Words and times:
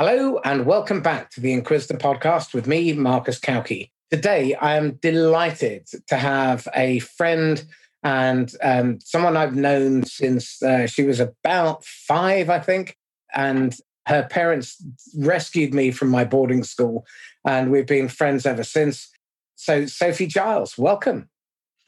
Hello, 0.00 0.38
and 0.44 0.64
welcome 0.64 1.00
back 1.00 1.28
to 1.30 1.40
the 1.40 1.52
Inquisitor 1.52 1.98
podcast 1.98 2.54
with 2.54 2.68
me, 2.68 2.92
Marcus 2.92 3.40
Cauchi. 3.40 3.90
Today, 4.12 4.54
I 4.54 4.76
am 4.76 4.92
delighted 5.02 5.88
to 6.06 6.16
have 6.16 6.68
a 6.72 7.00
friend 7.00 7.64
and 8.04 8.54
um, 8.62 9.00
someone 9.00 9.36
I've 9.36 9.56
known 9.56 10.04
since 10.04 10.62
uh, 10.62 10.86
she 10.86 11.02
was 11.02 11.18
about 11.18 11.84
five, 11.84 12.48
I 12.48 12.60
think. 12.60 12.96
And 13.34 13.74
her 14.06 14.22
parents 14.30 14.80
rescued 15.16 15.74
me 15.74 15.90
from 15.90 16.10
my 16.10 16.22
boarding 16.22 16.62
school, 16.62 17.04
and 17.44 17.72
we've 17.72 17.84
been 17.84 18.06
friends 18.08 18.46
ever 18.46 18.62
since. 18.62 19.10
So, 19.56 19.86
Sophie 19.86 20.28
Giles, 20.28 20.78
welcome. 20.78 21.28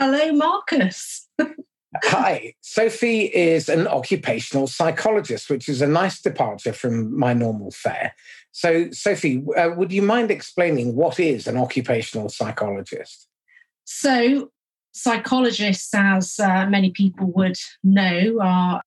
Hello, 0.00 0.32
Marcus. 0.32 1.28
Hi. 2.04 2.54
Sophie 2.60 3.24
is 3.24 3.68
an 3.68 3.88
occupational 3.88 4.66
psychologist, 4.68 5.50
which 5.50 5.68
is 5.68 5.82
a 5.82 5.86
nice 5.86 6.20
departure 6.20 6.72
from 6.72 7.18
my 7.18 7.32
normal 7.32 7.72
fare. 7.72 8.14
So, 8.52 8.90
Sophie, 8.92 9.44
uh, 9.56 9.70
would 9.76 9.92
you 9.92 10.02
mind 10.02 10.30
explaining 10.30 10.94
what 10.94 11.18
is 11.18 11.46
an 11.46 11.56
occupational 11.56 12.28
psychologist? 12.28 13.26
So, 13.84 14.50
psychologists, 14.92 15.92
as 15.94 16.38
uh, 16.38 16.66
many 16.66 16.90
people 16.90 17.32
would 17.32 17.56
know, 17.82 18.38
are, 18.40 18.82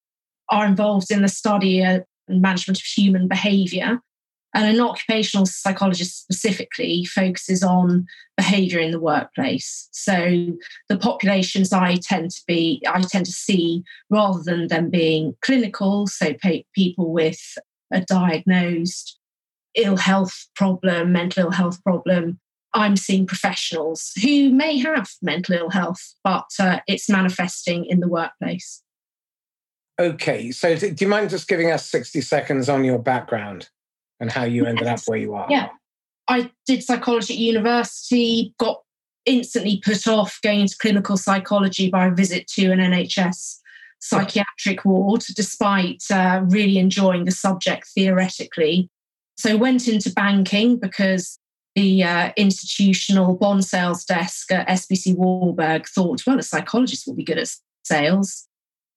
are 0.49 0.65
involved 0.65 1.11
in 1.11 1.21
the 1.21 1.27
study 1.27 1.81
and 1.81 2.05
management 2.29 2.79
of 2.79 2.85
human 2.85 3.27
behavior. 3.27 3.99
And 4.53 4.67
an 4.67 4.81
occupational 4.81 5.45
psychologist 5.45 6.21
specifically 6.21 7.05
focuses 7.05 7.63
on 7.63 8.05
behavior 8.37 8.79
in 8.79 8.91
the 8.91 8.99
workplace. 8.99 9.89
So 9.91 10.47
the 10.89 10.97
populations 10.97 11.73
I 11.73 11.95
tend 11.95 12.31
to 12.31 12.41
be, 12.47 12.81
I 12.87 13.01
tend 13.01 13.25
to 13.25 13.31
see 13.31 13.83
rather 14.09 14.41
than 14.43 14.67
them 14.67 14.89
being 14.89 15.35
clinical, 15.41 16.07
so 16.07 16.35
people 16.75 17.11
with 17.11 17.39
a 17.91 18.01
diagnosed 18.01 19.19
ill 19.75 19.97
health 19.97 20.47
problem, 20.55 21.11
mental 21.11 21.45
ill 21.45 21.51
health 21.51 21.83
problem, 21.83 22.39
I'm 22.75 22.97
seeing 22.97 23.27
professionals 23.27 24.11
who 24.21 24.49
may 24.49 24.79
have 24.79 25.07
mental 25.21 25.55
ill 25.55 25.69
health, 25.69 26.15
but 26.23 26.49
uh, 26.59 26.79
it's 26.87 27.09
manifesting 27.09 27.85
in 27.85 27.99
the 27.99 28.07
workplace. 28.07 28.81
Okay, 29.99 30.51
so 30.51 30.75
do 30.75 30.95
you 30.97 31.07
mind 31.07 31.29
just 31.29 31.47
giving 31.47 31.69
us 31.69 31.87
60 31.89 32.21
seconds 32.21 32.67
on 32.67 32.83
your 32.83 32.97
background? 32.97 33.69
And 34.19 34.31
how 34.31 34.43
you 34.43 34.65
ended 34.65 34.87
up 34.87 34.99
where 35.05 35.17
you 35.17 35.33
are. 35.33 35.47
Yeah. 35.49 35.69
I 36.27 36.51
did 36.65 36.83
psychology 36.83 37.33
at 37.33 37.39
university, 37.39 38.53
got 38.59 38.81
instantly 39.25 39.81
put 39.83 40.07
off 40.07 40.39
going 40.41 40.61
into 40.61 40.77
clinical 40.79 41.17
psychology 41.17 41.89
by 41.89 42.07
a 42.07 42.11
visit 42.11 42.47
to 42.47 42.71
an 42.71 42.79
NHS 42.79 43.59
psychiatric 43.99 44.83
ward, 44.83 45.23
despite 45.35 46.03
uh, 46.11 46.41
really 46.47 46.77
enjoying 46.77 47.25
the 47.25 47.31
subject 47.31 47.87
theoretically. 47.95 48.89
So 49.37 49.57
went 49.57 49.87
into 49.87 50.11
banking 50.11 50.77
because 50.77 51.39
the 51.75 52.03
uh, 52.03 52.31
institutional 52.37 53.35
bond 53.35 53.65
sales 53.65 54.03
desk 54.05 54.51
at 54.51 54.67
SBC 54.67 55.15
Warburg 55.15 55.87
thought, 55.87 56.21
well, 56.27 56.37
a 56.37 56.43
psychologist 56.43 57.07
will 57.07 57.15
be 57.15 57.23
good 57.23 57.39
at 57.39 57.49
sales. 57.83 58.47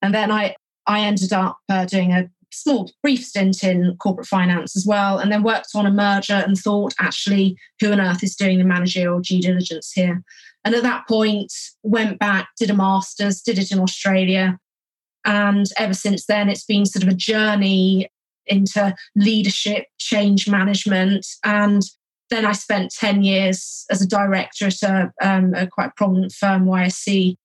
And 0.02 0.14
then 0.14 0.30
I, 0.30 0.56
I 0.86 1.00
ended 1.00 1.32
up 1.32 1.58
uh, 1.68 1.86
doing 1.86 2.12
a 2.12 2.28
small, 2.52 2.90
brief 3.02 3.24
stint 3.24 3.62
in 3.62 3.96
corporate 3.98 4.26
finance 4.26 4.76
as 4.76 4.86
well, 4.86 5.18
and 5.18 5.30
then 5.30 5.42
worked 5.42 5.70
on 5.74 5.86
a 5.86 5.90
merger 5.90 6.34
and 6.34 6.56
thought, 6.56 6.94
actually, 6.98 7.56
who 7.80 7.92
on 7.92 8.00
earth 8.00 8.22
is 8.22 8.36
doing 8.36 8.58
the 8.58 8.64
managerial 8.64 9.20
due 9.20 9.40
diligence 9.40 9.92
here? 9.92 10.22
And 10.64 10.74
at 10.74 10.82
that 10.82 11.06
point, 11.06 11.52
went 11.82 12.18
back, 12.18 12.48
did 12.58 12.70
a 12.70 12.74
master's, 12.74 13.40
did 13.40 13.58
it 13.58 13.70
in 13.70 13.78
Australia. 13.78 14.58
And 15.24 15.66
ever 15.78 15.94
since 15.94 16.26
then, 16.26 16.48
it's 16.48 16.64
been 16.64 16.86
sort 16.86 17.02
of 17.02 17.08
a 17.08 17.14
journey 17.14 18.08
into 18.46 18.94
leadership, 19.14 19.86
change 19.98 20.48
management. 20.48 21.26
And 21.44 21.82
then 22.30 22.44
I 22.44 22.52
spent 22.52 22.92
10 22.92 23.22
years 23.22 23.84
as 23.90 24.02
a 24.02 24.08
director 24.08 24.66
at 24.66 24.82
a, 24.82 25.12
um, 25.22 25.54
a 25.54 25.66
quite 25.66 25.94
prominent 25.96 26.32
firm, 26.32 26.66
YSC, 26.66 27.36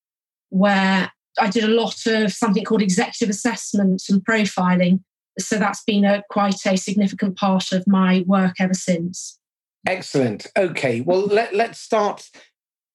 where 0.50 1.12
I 1.40 1.50
did 1.50 1.64
a 1.64 1.68
lot 1.68 2.06
of 2.08 2.31
something 2.34 2.64
called 2.64 2.81
executive 2.81 3.30
assessment 3.30 4.03
and 4.09 4.24
profiling. 4.24 5.02
So 5.40 5.58
that's 5.58 5.84
been 5.84 6.03
a 6.03 6.24
quite 6.30 6.66
a 6.66 6.78
significant 6.78 7.38
part 7.38 7.72
of 7.72 7.88
my 7.88 8.24
work 8.28 8.56
ever 8.59 8.74
since. 8.74 9.40
Excellent. 9.88 10.47
Okay. 10.58 11.02
Well, 11.02 11.25
let, 11.25 11.56
let's 11.56 11.80
start 11.80 12.30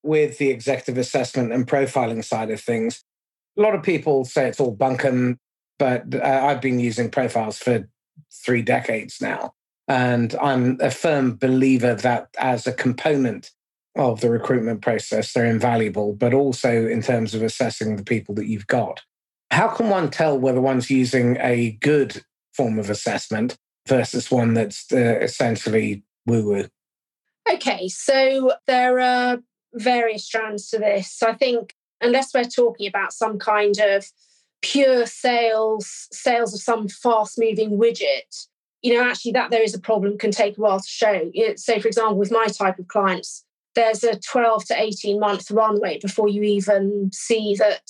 with 0.03 0.37
the 0.37 0.49
executive 0.49 0.97
assessment 0.97 1.51
and 1.51 1.67
profiling 1.67 2.23
side 2.23 2.51
of 2.51 2.61
things. 2.61 3.03
A 3.57 3.61
lot 3.61 3.75
of 3.75 3.83
people 3.83 4.23
say 4.23 4.47
it's 4.47 4.59
all 4.59 4.75
bunkum, 4.75 5.37
but 5.79 6.13
uh, 6.15 6.41
I've 6.45 6.61
been 6.61 6.79
using 6.79 7.09
profiles 7.09 7.57
for 7.57 7.89
three 8.45 8.61
decades 8.61 9.19
now. 9.19 9.53
And 9.87 10.35
I'm 10.35 10.77
a 10.81 10.91
firm 10.91 11.37
believer 11.37 11.95
that 11.95 12.29
as 12.37 12.67
a 12.67 12.73
component 12.73 13.51
of 13.97 14.21
the 14.21 14.29
recruitment 14.29 14.81
process. 14.81 15.33
They're 15.33 15.45
invaluable, 15.45 16.13
but 16.13 16.33
also 16.33 16.87
in 16.87 17.01
terms 17.01 17.33
of 17.33 17.41
assessing 17.41 17.95
the 17.95 18.03
people 18.03 18.35
that 18.35 18.47
you've 18.47 18.67
got. 18.67 19.01
How 19.51 19.67
can 19.67 19.89
one 19.89 20.09
tell 20.09 20.37
whether 20.37 20.61
one's 20.61 20.89
using 20.89 21.37
a 21.39 21.71
good 21.81 22.23
form 22.53 22.79
of 22.79 22.89
assessment 22.89 23.57
versus 23.87 24.29
one 24.29 24.53
that's 24.53 24.91
uh, 24.91 25.19
essentially 25.21 26.03
woo 26.25 26.45
woo? 26.45 26.65
Okay, 27.51 27.87
so 27.87 28.53
there 28.67 28.99
are 28.99 29.39
various 29.73 30.25
strands 30.25 30.69
to 30.69 30.79
this. 30.79 31.23
I 31.23 31.33
think 31.33 31.73
unless 32.01 32.33
we're 32.33 32.43
talking 32.43 32.87
about 32.87 33.13
some 33.13 33.39
kind 33.39 33.77
of 33.79 34.05
pure 34.61 35.05
sales, 35.05 36.07
sales 36.11 36.53
of 36.53 36.59
some 36.59 36.87
fast 36.87 37.39
moving 37.39 37.77
widget, 37.77 38.47
you 38.81 38.93
know, 38.93 39.09
actually 39.09 39.31
that 39.31 39.49
there 39.49 39.63
is 39.63 39.73
a 39.73 39.79
problem 39.79 40.17
can 40.17 40.31
take 40.31 40.57
a 40.57 40.61
while 40.61 40.79
to 40.79 40.87
show. 40.87 41.31
So, 41.55 41.79
for 41.79 41.87
example, 41.87 42.17
with 42.17 42.31
my 42.31 42.47
type 42.47 42.79
of 42.79 42.87
clients, 42.87 43.43
there's 43.77 44.03
a 44.03 44.19
12 44.19 44.65
to 44.65 44.81
18 44.81 45.19
month 45.19 45.51
runway 45.51 45.99
before 45.99 46.27
you 46.27 46.41
even 46.41 47.11
see 47.13 47.55
that 47.55 47.83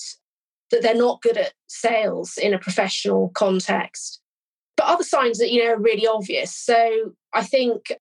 that 0.70 0.82
they're 0.82 0.94
not 0.94 1.22
good 1.22 1.38
at 1.38 1.54
sales 1.66 2.36
in 2.36 2.52
a 2.52 2.58
professional 2.58 3.30
context. 3.30 4.20
But 4.76 4.86
other 4.86 5.02
signs 5.02 5.38
that 5.38 5.50
you 5.50 5.64
know 5.64 5.72
are 5.72 5.80
really 5.80 6.06
obvious. 6.06 6.54
So 6.54 7.14
i 7.34 7.42
think 7.42 7.92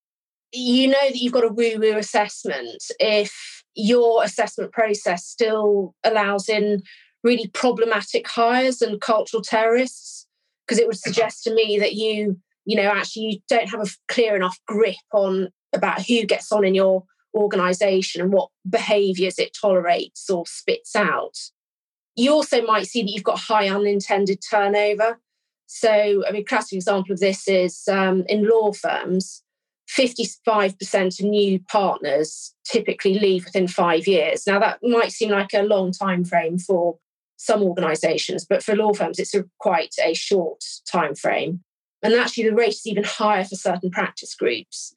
you 0.53 0.87
know 0.87 1.07
that 1.09 1.15
you've 1.15 1.33
got 1.33 1.43
a 1.43 1.49
woo 1.49 1.77
woo 1.79 1.97
assessment 1.97 2.83
if 2.99 3.63
your 3.75 4.23
assessment 4.23 4.71
process 4.71 5.25
still 5.25 5.93
allows 6.03 6.49
in 6.49 6.81
really 7.23 7.47
problematic 7.49 8.27
hires 8.27 8.81
and 8.81 9.01
cultural 9.01 9.43
terrorists 9.43 10.25
because 10.65 10.79
it 10.79 10.87
would 10.87 10.97
suggest 10.97 11.43
to 11.43 11.53
me 11.53 11.77
that 11.79 11.93
you 11.93 12.39
you 12.65 12.75
know 12.75 12.89
actually 12.89 13.23
you 13.23 13.39
don't 13.49 13.69
have 13.69 13.81
a 13.81 13.91
clear 14.07 14.35
enough 14.35 14.57
grip 14.67 14.95
on 15.13 15.49
about 15.73 16.01
who 16.01 16.25
gets 16.25 16.51
on 16.51 16.63
in 16.63 16.73
your 16.73 17.03
organization 17.35 18.21
and 18.21 18.31
what 18.31 18.49
behaviors 18.69 19.39
it 19.39 19.55
tolerates 19.59 20.29
or 20.29 20.45
spits 20.45 20.95
out. 20.95 21.37
You 22.15 22.31
also 22.31 22.63
might 22.63 22.87
see 22.87 23.03
that 23.03 23.11
you've 23.11 23.23
got 23.23 23.39
high 23.39 23.69
unintended 23.69 24.39
turnover. 24.49 25.19
So, 25.67 26.23
I 26.27 26.31
mean, 26.31 26.45
classic 26.45 26.77
example 26.77 27.13
of 27.13 27.19
this 27.19 27.47
is 27.47 27.87
um, 27.87 28.23
in 28.27 28.49
law 28.49 28.71
firms, 28.71 29.43
55% 29.89 31.19
of 31.19 31.25
new 31.25 31.59
partners 31.69 32.53
typically 32.65 33.19
leave 33.19 33.45
within 33.45 33.67
five 33.67 34.07
years. 34.07 34.45
Now, 34.45 34.59
that 34.59 34.79
might 34.83 35.11
seem 35.11 35.29
like 35.29 35.53
a 35.53 35.63
long 35.63 35.91
time 35.91 36.25
frame 36.25 36.57
for 36.57 36.97
some 37.37 37.61
organizations, 37.61 38.45
but 38.45 38.63
for 38.63 38.75
law 38.75 38.93
firms, 38.93 39.19
it's 39.19 39.35
a, 39.35 39.45
quite 39.59 39.95
a 40.03 40.13
short 40.13 40.63
time 40.91 41.15
frame. 41.15 41.63
And 42.03 42.13
actually, 42.13 42.45
the 42.45 42.55
rate 42.55 42.69
is 42.69 42.87
even 42.87 43.03
higher 43.03 43.43
for 43.43 43.55
certain 43.55 43.89
practice 43.89 44.35
groups. 44.35 44.93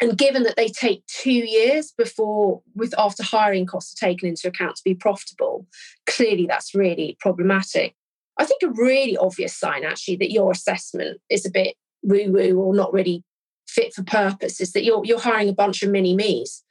And 0.00 0.18
given 0.18 0.42
that 0.42 0.56
they 0.56 0.68
take 0.68 1.06
two 1.06 1.30
years 1.30 1.92
before, 1.96 2.60
with 2.74 2.94
after 2.98 3.22
hiring 3.22 3.64
costs 3.64 3.94
are 3.94 4.06
taken 4.06 4.28
into 4.28 4.48
account 4.48 4.76
to 4.76 4.84
be 4.84 4.94
profitable, 4.94 5.66
clearly 6.06 6.46
that's 6.46 6.74
really 6.74 7.16
problematic. 7.20 7.94
I 8.38 8.44
think 8.44 8.62
a 8.62 8.68
really 8.68 9.16
obvious 9.16 9.56
sign, 9.56 9.84
actually, 9.84 10.16
that 10.16 10.32
your 10.32 10.50
assessment 10.50 11.20
is 11.30 11.46
a 11.46 11.50
bit 11.50 11.76
woo 12.02 12.30
woo 12.30 12.58
or 12.58 12.74
not 12.74 12.92
really 12.92 13.24
fit 13.66 13.94
for 13.94 14.04
purpose 14.04 14.60
is 14.60 14.72
that 14.72 14.84
you're, 14.84 15.04
you're 15.04 15.18
hiring 15.18 15.48
a 15.48 15.54
bunch 15.54 15.82
of 15.82 15.90
mini 15.90 16.14
me's. 16.14 16.62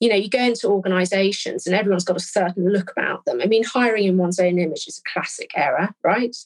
You 0.00 0.08
know, 0.08 0.16
you 0.16 0.28
go 0.28 0.42
into 0.42 0.66
organizations 0.66 1.66
and 1.66 1.76
everyone's 1.76 2.04
got 2.04 2.16
a 2.16 2.20
certain 2.20 2.68
look 2.72 2.90
about 2.90 3.24
them. 3.24 3.40
I 3.40 3.46
mean, 3.46 3.62
hiring 3.62 4.04
in 4.04 4.18
one's 4.18 4.40
own 4.40 4.58
image 4.58 4.88
is 4.88 4.98
a 5.00 5.10
classic 5.12 5.52
error, 5.54 5.90
right? 6.02 6.36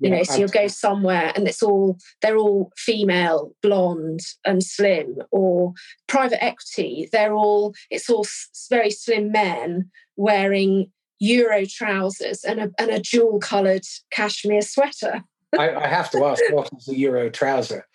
You 0.00 0.10
know 0.10 0.22
so 0.22 0.36
you'll 0.36 0.48
go 0.48 0.66
somewhere 0.66 1.32
and 1.36 1.46
it's 1.46 1.62
all 1.62 1.98
they're 2.22 2.36
all 2.36 2.72
female 2.76 3.54
blonde 3.62 4.20
and 4.44 4.64
slim 4.64 5.18
or 5.30 5.72
private 6.08 6.42
equity 6.42 7.08
they're 7.12 7.34
all 7.34 7.74
it's 7.90 8.08
all 8.08 8.26
very 8.68 8.90
slim 8.90 9.30
men 9.30 9.90
wearing 10.16 10.90
euro 11.18 11.66
trousers 11.66 12.44
and 12.44 12.60
a, 12.60 12.70
and 12.78 12.90
a 12.90 12.98
jewel 12.98 13.38
coloured 13.38 13.84
cashmere 14.10 14.62
sweater 14.62 15.22
I, 15.58 15.74
I, 15.74 15.86
have 15.88 16.10
to 16.12 16.24
ask 16.24 16.42
what 16.50 16.70
is 16.78 16.88
a 16.88 16.96
euro 16.96 17.28
trouser 17.28 17.86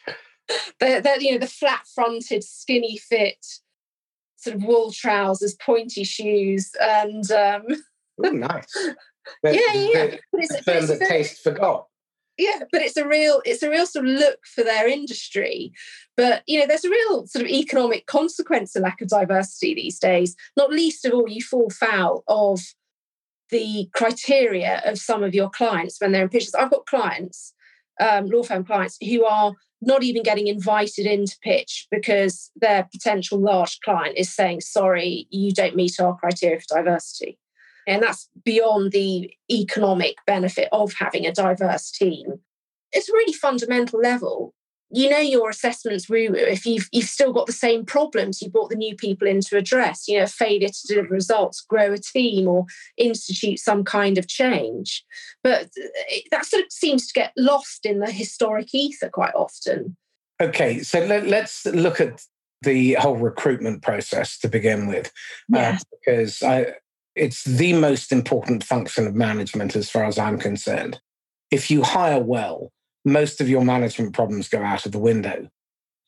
they're, 0.79 1.01
they're, 1.01 1.21
you 1.21 1.33
know 1.33 1.39
the 1.39 1.47
flat 1.47 1.83
fronted 1.93 2.43
skinny 2.43 2.97
fit 2.97 3.43
sort 4.35 4.57
of 4.57 4.63
wool 4.63 4.91
trousers 4.91 5.55
pointy 5.55 6.03
shoes 6.03 6.71
and 6.79 7.29
um 7.31 7.63
Ooh, 8.23 8.31
nice 8.31 8.89
yeah, 9.43 9.51
yeah. 9.73 10.05
The, 10.07 10.19
the 10.33 10.61
firm 10.63 10.87
that 10.87 11.07
taste 11.07 11.41
forgot. 11.41 11.87
Yeah 12.37 12.59
but 12.71 12.81
it's 12.81 12.97
a 12.97 13.07
real 13.07 13.41
it's 13.45 13.63
a 13.63 13.69
real 13.69 13.85
sort 13.85 14.05
of 14.05 14.11
look 14.11 14.39
for 14.45 14.63
their 14.63 14.87
industry. 14.87 15.71
But 16.17 16.43
you 16.47 16.59
know 16.59 16.67
there's 16.67 16.85
a 16.85 16.89
real 16.89 17.27
sort 17.27 17.45
of 17.45 17.51
economic 17.51 18.05
consequence 18.05 18.75
of 18.75 18.83
lack 18.83 19.01
of 19.01 19.09
diversity 19.09 19.75
these 19.75 19.99
days 19.99 20.35
not 20.55 20.71
least 20.71 21.05
of 21.05 21.13
all 21.13 21.29
you 21.29 21.41
fall 21.41 21.69
foul 21.69 22.23
of 22.27 22.61
the 23.51 23.89
criteria 23.93 24.81
of 24.85 24.97
some 24.97 25.23
of 25.23 25.35
your 25.35 25.49
clients 25.49 25.97
when 25.99 26.11
they're 26.11 26.23
in 26.23 26.29
pitches. 26.29 26.55
I've 26.55 26.71
got 26.71 26.85
clients 26.85 27.53
um, 27.99 28.27
law 28.27 28.43
firm 28.43 28.65
clients 28.65 28.97
who 29.01 29.25
are 29.25 29.53
not 29.81 30.03
even 30.03 30.23
getting 30.23 30.47
invited 30.47 31.05
into 31.05 31.37
pitch 31.41 31.87
because 31.91 32.51
their 32.55 32.87
potential 32.91 33.39
large 33.39 33.79
client 33.81 34.17
is 34.17 34.33
saying 34.33 34.61
sorry 34.61 35.27
you 35.29 35.51
don't 35.51 35.75
meet 35.75 35.99
our 35.99 36.15
criteria 36.17 36.59
for 36.59 36.75
diversity 36.75 37.37
and 37.87 38.01
that's 38.01 38.29
beyond 38.43 38.91
the 38.91 39.31
economic 39.49 40.15
benefit 40.25 40.69
of 40.71 40.93
having 40.93 41.25
a 41.25 41.31
diverse 41.31 41.91
team. 41.91 42.39
It's 42.91 43.09
a 43.09 43.13
really 43.13 43.33
fundamental 43.33 43.99
level. 43.99 44.53
You 44.91 45.09
know 45.09 45.17
your 45.19 45.49
assessments 45.49 46.07
woo 46.07 46.29
woo 46.29 46.35
if 46.35 46.65
you've, 46.65 46.87
you've 46.91 47.05
still 47.09 47.33
got 47.33 47.47
the 47.47 47.51
same 47.51 47.85
problems 47.85 48.41
you 48.41 48.49
brought 48.49 48.69
the 48.69 48.75
new 48.75 48.95
people 48.95 49.27
in 49.27 49.41
to 49.41 49.57
address, 49.57 50.07
you 50.07 50.19
know, 50.19 50.27
failure 50.27 50.69
to 50.69 50.87
deliver 50.87 51.09
results, 51.09 51.61
grow 51.61 51.91
a 51.91 51.97
team, 51.97 52.47
or 52.47 52.65
institute 52.97 53.59
some 53.59 53.83
kind 53.83 54.17
of 54.17 54.27
change. 54.27 55.03
But 55.43 55.69
that 56.31 56.45
sort 56.45 56.63
of 56.63 56.71
seems 56.71 57.07
to 57.07 57.13
get 57.13 57.33
lost 57.35 57.85
in 57.85 57.99
the 57.99 58.11
historic 58.11 58.73
ether 58.73 59.09
quite 59.09 59.33
often. 59.33 59.97
Okay, 60.41 60.79
so 60.79 61.03
let, 61.05 61.25
us 61.31 61.65
look 61.65 61.99
at 61.99 62.21
the 62.61 62.93
whole 62.93 63.15
recruitment 63.15 63.81
process 63.81 64.37
to 64.39 64.49
begin 64.49 64.87
with, 64.87 65.11
yes. 65.49 65.81
uh, 65.81 65.85
because 65.97 66.43
I, 66.43 66.73
it's 67.15 67.43
the 67.43 67.73
most 67.73 68.11
important 68.11 68.63
function 68.63 69.07
of 69.07 69.15
management 69.15 69.75
as 69.75 69.89
far 69.89 70.05
as 70.05 70.19
I'm 70.19 70.37
concerned. 70.37 70.99
If 71.51 71.71
you 71.71 71.83
hire 71.83 72.19
well, 72.19 72.71
most 73.05 73.39
of 73.39 73.49
your 73.49 73.63
management 73.63 74.13
problems 74.13 74.49
go 74.49 74.61
out 74.61 74.85
of 74.85 74.91
the 74.91 74.99
window. 74.99 75.49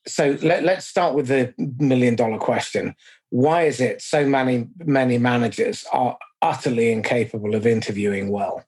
So 0.06 0.38
let, 0.42 0.66
us 0.66 0.88
start 0.88 1.16
with 1.16 1.28
the 1.28 1.54
million 1.58 2.16
dollar 2.16 2.38
question. 2.38 2.96
Why 3.30 3.64
is 3.64 3.80
it 3.80 4.02
so 4.02 4.26
many, 4.26 4.68
many 4.86 5.18
managers 5.18 5.86
are 5.92 6.18
utterly 6.42 6.92
incapable 6.92 7.56
of 7.56 7.68
interviewing 7.68 8.30
well? 8.30 8.64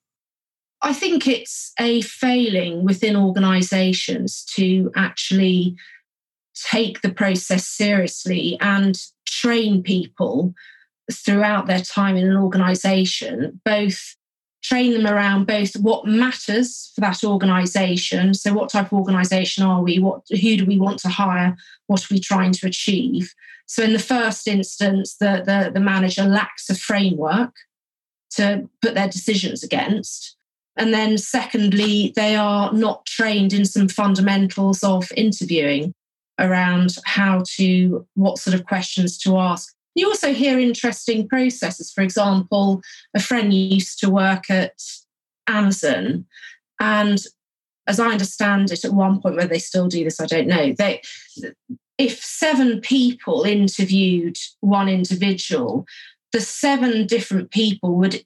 I 0.81 0.93
think 0.93 1.27
it's 1.27 1.73
a 1.79 2.01
failing 2.01 2.85
within 2.85 3.15
organizations 3.15 4.45
to 4.55 4.91
actually 4.95 5.75
take 6.53 7.01
the 7.01 7.11
process 7.11 7.67
seriously 7.67 8.57
and 8.61 8.97
train 9.25 9.81
people 9.81 10.53
throughout 11.11 11.67
their 11.67 11.81
time 11.81 12.15
in 12.15 12.29
an 12.29 12.37
organization, 12.37 13.59
both 13.65 14.15
train 14.61 14.93
them 14.93 15.07
around 15.07 15.47
both 15.47 15.73
what 15.77 16.05
matters 16.05 16.91
for 16.93 17.01
that 17.01 17.23
organization. 17.23 18.33
So, 18.33 18.53
what 18.53 18.69
type 18.69 18.87
of 18.87 18.93
organization 18.93 19.63
are 19.63 19.81
we? 19.81 19.99
What, 19.99 20.23
who 20.29 20.57
do 20.57 20.65
we 20.65 20.77
want 20.77 20.99
to 20.99 21.09
hire? 21.09 21.55
What 21.87 22.03
are 22.03 22.13
we 22.13 22.19
trying 22.19 22.51
to 22.53 22.67
achieve? 22.67 23.33
So, 23.65 23.83
in 23.83 23.93
the 23.93 23.99
first 23.99 24.47
instance, 24.47 25.15
the, 25.17 25.43
the, 25.45 25.71
the 25.73 25.79
manager 25.79 26.23
lacks 26.23 26.69
a 26.69 26.75
framework 26.75 27.53
to 28.31 28.69
put 28.81 28.93
their 28.93 29.07
decisions 29.07 29.63
against. 29.63 30.35
And 30.75 30.93
then, 30.93 31.17
secondly, 31.17 32.13
they 32.15 32.35
are 32.35 32.71
not 32.71 33.05
trained 33.05 33.53
in 33.53 33.65
some 33.65 33.87
fundamentals 33.89 34.83
of 34.83 35.11
interviewing 35.17 35.93
around 36.39 36.95
how 37.05 37.43
to, 37.57 38.07
what 38.15 38.37
sort 38.37 38.53
of 38.53 38.65
questions 38.65 39.17
to 39.19 39.37
ask, 39.37 39.73
you 39.99 40.07
also 40.07 40.33
hear 40.33 40.59
interesting 40.59 41.27
processes. 41.27 41.91
For 41.91 42.01
example, 42.01 42.81
a 43.15 43.19
friend 43.19 43.53
used 43.53 43.99
to 43.99 44.09
work 44.09 44.49
at 44.49 44.79
Amazon, 45.47 46.25
and 46.79 47.19
as 47.87 47.99
I 47.99 48.07
understand 48.11 48.71
it, 48.71 48.85
at 48.85 48.93
one 48.93 49.21
point 49.21 49.35
where 49.35 49.47
they 49.47 49.59
still 49.59 49.87
do 49.87 50.03
this, 50.03 50.19
I 50.19 50.27
don't 50.27 50.47
know. 50.47 50.73
They, 50.77 51.01
if 51.97 52.23
seven 52.23 52.81
people 52.81 53.43
interviewed 53.43 54.37
one 54.61 54.87
individual, 54.87 55.85
the 56.31 56.39
seven 56.39 57.07
different 57.07 57.51
people 57.51 57.95
would 57.97 58.23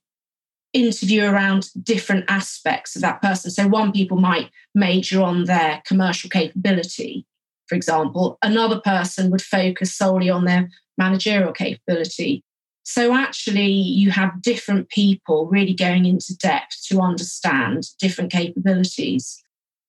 interview 0.73 1.23
around 1.23 1.69
different 1.81 2.25
aspects 2.27 2.95
of 2.95 3.01
that 3.03 3.21
person. 3.21 3.51
So 3.51 3.67
one 3.67 3.91
people 3.91 4.17
might 4.17 4.49
major 4.75 5.21
on 5.21 5.45
their 5.45 5.81
commercial 5.85 6.29
capability, 6.29 7.25
for 7.67 7.75
example. 7.75 8.37
Another 8.43 8.81
person 8.81 9.31
would 9.31 9.41
focus 9.41 9.95
solely 9.95 10.29
on 10.29 10.45
their 10.45 10.69
managerial 10.97 11.51
capability. 11.51 12.43
So, 12.83 13.13
actually, 13.13 13.71
you 13.71 14.11
have 14.11 14.41
different 14.41 14.89
people 14.89 15.47
really 15.47 15.73
going 15.73 16.05
into 16.05 16.35
depth 16.37 16.85
to 16.87 16.99
understand 16.99 17.83
different 17.97 18.31
capabilities. 18.31 19.41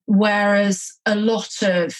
Whereas 0.07 0.93
a 1.05 1.15
lot 1.15 1.61
of 1.61 1.95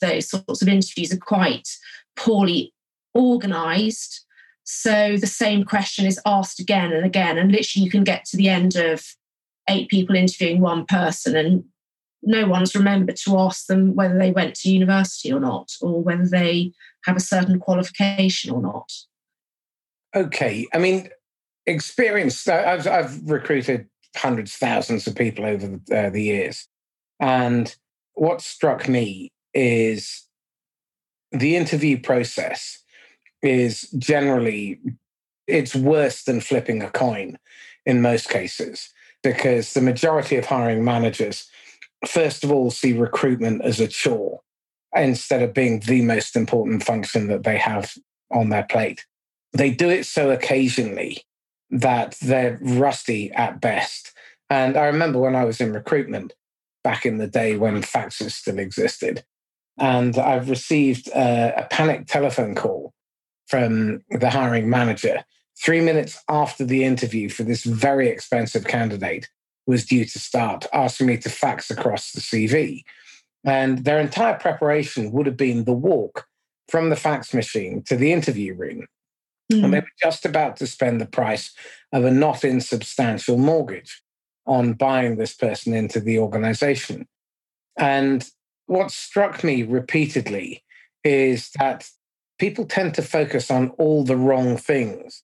those 0.00 0.28
sorts 0.28 0.62
of 0.62 0.68
interviews 0.68 1.12
are 1.12 1.18
quite 1.18 1.68
poorly 2.16 2.72
organized. 3.14 4.24
So, 4.64 5.16
the 5.16 5.26
same 5.26 5.64
question 5.64 6.04
is 6.04 6.20
asked 6.26 6.58
again 6.58 6.92
and 6.92 7.06
again. 7.06 7.38
And 7.38 7.52
literally, 7.52 7.84
you 7.84 7.90
can 7.90 8.04
get 8.04 8.24
to 8.26 8.36
the 8.36 8.48
end 8.48 8.74
of 8.74 9.04
eight 9.68 9.88
people 9.88 10.16
interviewing 10.16 10.60
one 10.60 10.84
person, 10.84 11.36
and 11.36 11.64
no 12.22 12.46
one's 12.46 12.74
remembered 12.74 13.16
to 13.24 13.38
ask 13.38 13.66
them 13.66 13.94
whether 13.94 14.18
they 14.18 14.32
went 14.32 14.54
to 14.56 14.70
university 14.70 15.32
or 15.32 15.40
not, 15.40 15.70
or 15.80 16.02
whether 16.02 16.26
they 16.26 16.72
have 17.04 17.16
a 17.16 17.20
certain 17.20 17.58
qualification 17.58 18.50
or 18.50 18.60
not. 18.60 18.92
Okay. 20.14 20.66
I 20.74 20.78
mean, 20.78 21.08
experience, 21.66 22.46
I've, 22.48 22.86
I've 22.86 23.28
recruited 23.28 23.88
hundreds, 24.16 24.56
thousands 24.56 25.06
of 25.06 25.14
people 25.14 25.46
over 25.46 25.66
the, 25.66 25.96
uh, 25.96 26.10
the 26.10 26.22
years. 26.22 26.68
And 27.20 27.74
what 28.14 28.40
struck 28.40 28.88
me 28.88 29.32
is 29.54 30.26
the 31.32 31.56
interview 31.56 32.00
process 32.00 32.82
is 33.42 33.82
generally 33.98 34.80
it's 35.46 35.74
worse 35.74 36.22
than 36.24 36.40
flipping 36.40 36.82
a 36.82 36.90
coin 36.90 37.38
in 37.86 38.02
most 38.02 38.28
cases 38.28 38.90
because 39.22 39.74
the 39.74 39.80
majority 39.80 40.36
of 40.36 40.46
hiring 40.46 40.84
managers 40.84 41.48
first 42.06 42.44
of 42.44 42.52
all 42.52 42.70
see 42.70 42.92
recruitment 42.92 43.62
as 43.62 43.80
a 43.80 43.88
chore 43.88 44.40
instead 44.94 45.42
of 45.42 45.54
being 45.54 45.80
the 45.80 46.02
most 46.02 46.36
important 46.36 46.82
function 46.82 47.28
that 47.28 47.44
they 47.44 47.58
have 47.58 47.92
on 48.30 48.48
their 48.48 48.64
plate. 48.64 49.06
They 49.52 49.70
do 49.70 49.88
it 49.88 50.04
so 50.06 50.30
occasionally 50.30 51.24
that 51.70 52.16
they're 52.22 52.58
rusty 52.60 53.30
at 53.32 53.60
best. 53.60 54.12
And 54.48 54.76
I 54.76 54.86
remember 54.86 55.20
when 55.20 55.36
I 55.36 55.44
was 55.44 55.60
in 55.60 55.72
recruitment 55.72 56.34
back 56.82 57.06
in 57.06 57.18
the 57.18 57.28
day 57.28 57.56
when 57.56 57.82
faxes 57.82 58.32
still 58.32 58.58
existed, 58.58 59.24
and 59.78 60.18
I've 60.18 60.50
received 60.50 61.08
uh, 61.14 61.52
a, 61.56 61.60
a 61.60 61.66
panic 61.70 62.06
telephone 62.06 62.54
call 62.54 62.92
from 63.46 64.02
the 64.10 64.30
hiring 64.30 64.68
manager 64.68 65.24
three 65.62 65.80
minutes 65.80 66.18
after 66.28 66.64
the 66.64 66.84
interview 66.84 67.28
for 67.28 67.42
this 67.42 67.64
very 67.64 68.08
expensive 68.08 68.66
candidate 68.66 69.28
was 69.70 69.86
due 69.86 70.04
to 70.04 70.18
start, 70.18 70.66
asking 70.72 71.06
me 71.06 71.16
to 71.16 71.30
fax 71.30 71.70
across 71.70 72.12
the 72.12 72.20
CV. 72.20 72.82
And 73.44 73.84
their 73.84 74.00
entire 74.00 74.34
preparation 74.34 75.12
would 75.12 75.26
have 75.26 75.36
been 75.36 75.64
the 75.64 75.72
walk 75.72 76.26
from 76.68 76.90
the 76.90 76.96
fax 76.96 77.32
machine 77.32 77.82
to 77.86 77.96
the 77.96 78.12
interview 78.12 78.54
room. 78.54 78.86
Mm. 79.50 79.64
And 79.64 79.72
they 79.72 79.80
were 79.80 79.86
just 80.02 80.26
about 80.26 80.56
to 80.56 80.66
spend 80.66 81.00
the 81.00 81.06
price 81.06 81.54
of 81.92 82.04
a 82.04 82.10
not 82.10 82.44
insubstantial 82.44 83.38
mortgage 83.38 84.02
on 84.46 84.74
buying 84.74 85.16
this 85.16 85.34
person 85.34 85.72
into 85.72 86.00
the 86.00 86.18
organization. 86.18 87.06
And 87.78 88.28
what 88.66 88.90
struck 88.90 89.44
me 89.44 89.62
repeatedly 89.62 90.64
is 91.04 91.50
that 91.58 91.88
people 92.38 92.66
tend 92.66 92.94
to 92.94 93.02
focus 93.02 93.50
on 93.50 93.70
all 93.78 94.04
the 94.04 94.16
wrong 94.16 94.56
things. 94.56 95.22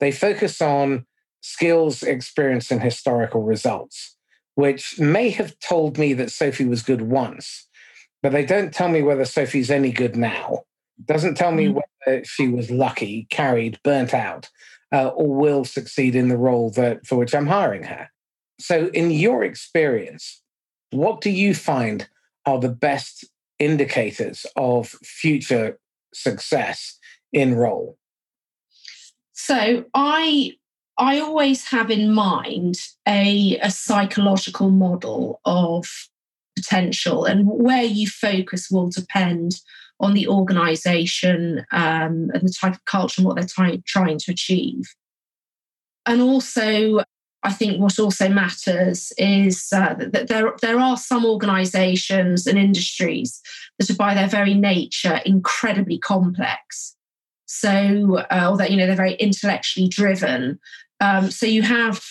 They 0.00 0.12
focus 0.12 0.62
on 0.62 1.06
skills, 1.40 2.02
experience, 2.02 2.70
and 2.70 2.82
historical 2.82 3.42
results 3.42 4.16
which 4.58 4.98
may 4.98 5.30
have 5.30 5.56
told 5.60 5.98
me 5.98 6.12
that 6.12 6.32
Sophie 6.32 6.64
was 6.64 6.82
good 6.82 7.00
once, 7.00 7.68
but 8.24 8.32
they 8.32 8.44
don't 8.44 8.74
tell 8.74 8.88
me 8.88 9.02
whether 9.02 9.24
Sophie's 9.24 9.70
any 9.70 9.92
good 9.92 10.16
now. 10.16 10.64
Doesn't 11.04 11.36
tell 11.36 11.52
me 11.52 11.68
mm. 11.68 11.80
whether 12.06 12.24
she 12.24 12.48
was 12.48 12.68
lucky, 12.68 13.28
carried, 13.30 13.78
burnt 13.84 14.12
out, 14.12 14.50
uh, 14.92 15.10
or 15.10 15.32
will 15.32 15.64
succeed 15.64 16.16
in 16.16 16.26
the 16.26 16.36
role 16.36 16.70
that 16.70 17.06
for 17.06 17.14
which 17.14 17.36
I'm 17.36 17.46
hiring 17.46 17.84
her. 17.84 18.10
So, 18.58 18.88
in 18.88 19.12
your 19.12 19.44
experience, 19.44 20.42
what 20.90 21.20
do 21.20 21.30
you 21.30 21.54
find 21.54 22.08
are 22.44 22.58
the 22.58 22.68
best 22.68 23.24
indicators 23.60 24.44
of 24.56 24.88
future 24.88 25.78
success 26.12 26.98
in 27.32 27.54
role? 27.54 27.96
So, 29.34 29.84
I 29.94 30.54
I 30.98 31.20
always 31.20 31.68
have 31.68 31.90
in 31.90 32.12
mind 32.12 32.76
a, 33.06 33.56
a 33.62 33.70
psychological 33.70 34.70
model 34.70 35.40
of 35.44 35.86
potential, 36.56 37.24
and 37.24 37.46
where 37.46 37.84
you 37.84 38.08
focus 38.08 38.68
will 38.68 38.88
depend 38.88 39.60
on 40.00 40.14
the 40.14 40.28
organization 40.28 41.64
um, 41.72 42.30
and 42.34 42.42
the 42.42 42.54
type 42.60 42.74
of 42.74 42.84
culture 42.84 43.20
and 43.20 43.26
what 43.26 43.36
they're 43.36 43.44
ty- 43.44 43.82
trying 43.86 44.18
to 44.18 44.32
achieve. 44.32 44.84
And 46.04 46.20
also, 46.20 47.04
I 47.42 47.52
think 47.52 47.80
what 47.80 47.98
also 47.98 48.28
matters 48.28 49.12
is 49.18 49.68
uh, 49.72 49.94
that 49.94 50.26
there, 50.28 50.54
there 50.60 50.80
are 50.80 50.96
some 50.96 51.24
organizations 51.24 52.46
and 52.46 52.58
industries 52.58 53.40
that 53.78 53.90
are 53.90 53.96
by 53.96 54.14
their 54.14 54.28
very 54.28 54.54
nature 54.54 55.20
incredibly 55.24 55.98
complex. 55.98 56.96
So, 57.46 58.18
uh, 58.30 58.66
you 58.68 58.76
know, 58.76 58.86
they're 58.86 58.96
very 58.96 59.14
intellectually 59.14 59.88
driven. 59.88 60.58
Um, 61.00 61.30
so 61.30 61.46
you 61.46 61.62
have, 61.62 62.02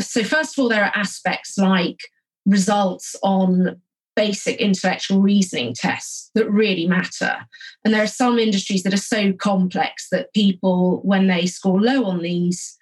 so 0.00 0.24
first 0.24 0.58
of 0.58 0.62
all, 0.62 0.68
there 0.68 0.84
are 0.84 0.92
aspects 0.94 1.58
like 1.58 1.98
results 2.44 3.14
on 3.22 3.80
basic 4.14 4.60
intellectual 4.60 5.20
reasoning 5.20 5.74
tests 5.74 6.30
that 6.34 6.50
really 6.50 6.86
matter. 6.86 7.36
And 7.84 7.94
there 7.94 8.02
are 8.02 8.08
some 8.08 8.38
industries 8.38 8.82
that 8.82 8.92
are 8.92 8.98
so 8.98 9.32
complex 9.32 10.08
that 10.10 10.32
people, 10.34 11.00
when 11.02 11.28
they 11.28 11.46
score 11.46 11.80
low 11.80 12.04
on 12.04 12.22
these, 12.22 12.76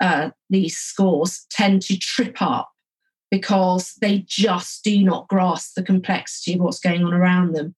uh, 0.00 0.30
these 0.50 0.76
scores, 0.76 1.46
tend 1.50 1.82
to 1.82 1.96
trip 1.96 2.42
up 2.42 2.70
because 3.30 3.94
they 4.00 4.24
just 4.28 4.84
do 4.84 5.02
not 5.02 5.28
grasp 5.28 5.74
the 5.74 5.82
complexity 5.82 6.54
of 6.54 6.60
what's 6.60 6.80
going 6.80 7.04
on 7.04 7.14
around 7.14 7.54
them. 7.54 7.74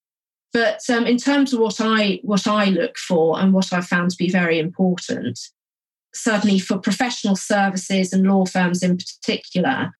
But 0.53 0.81
um, 0.89 1.05
in 1.05 1.17
terms 1.17 1.53
of 1.53 1.59
what 1.59 1.79
I 1.79 2.19
what 2.23 2.47
I 2.47 2.65
look 2.65 2.97
for 2.97 3.39
and 3.39 3.53
what 3.53 3.73
I 3.73 3.81
found 3.81 4.11
to 4.11 4.17
be 4.17 4.29
very 4.29 4.59
important, 4.59 5.39
certainly 6.17 6.59
for 6.59 6.77
professional 6.77 7.35
services 7.35 8.13
and 8.13 8.27
law 8.27 8.45
firms 8.45 8.83
in 8.83 8.97
particular, 8.97 9.91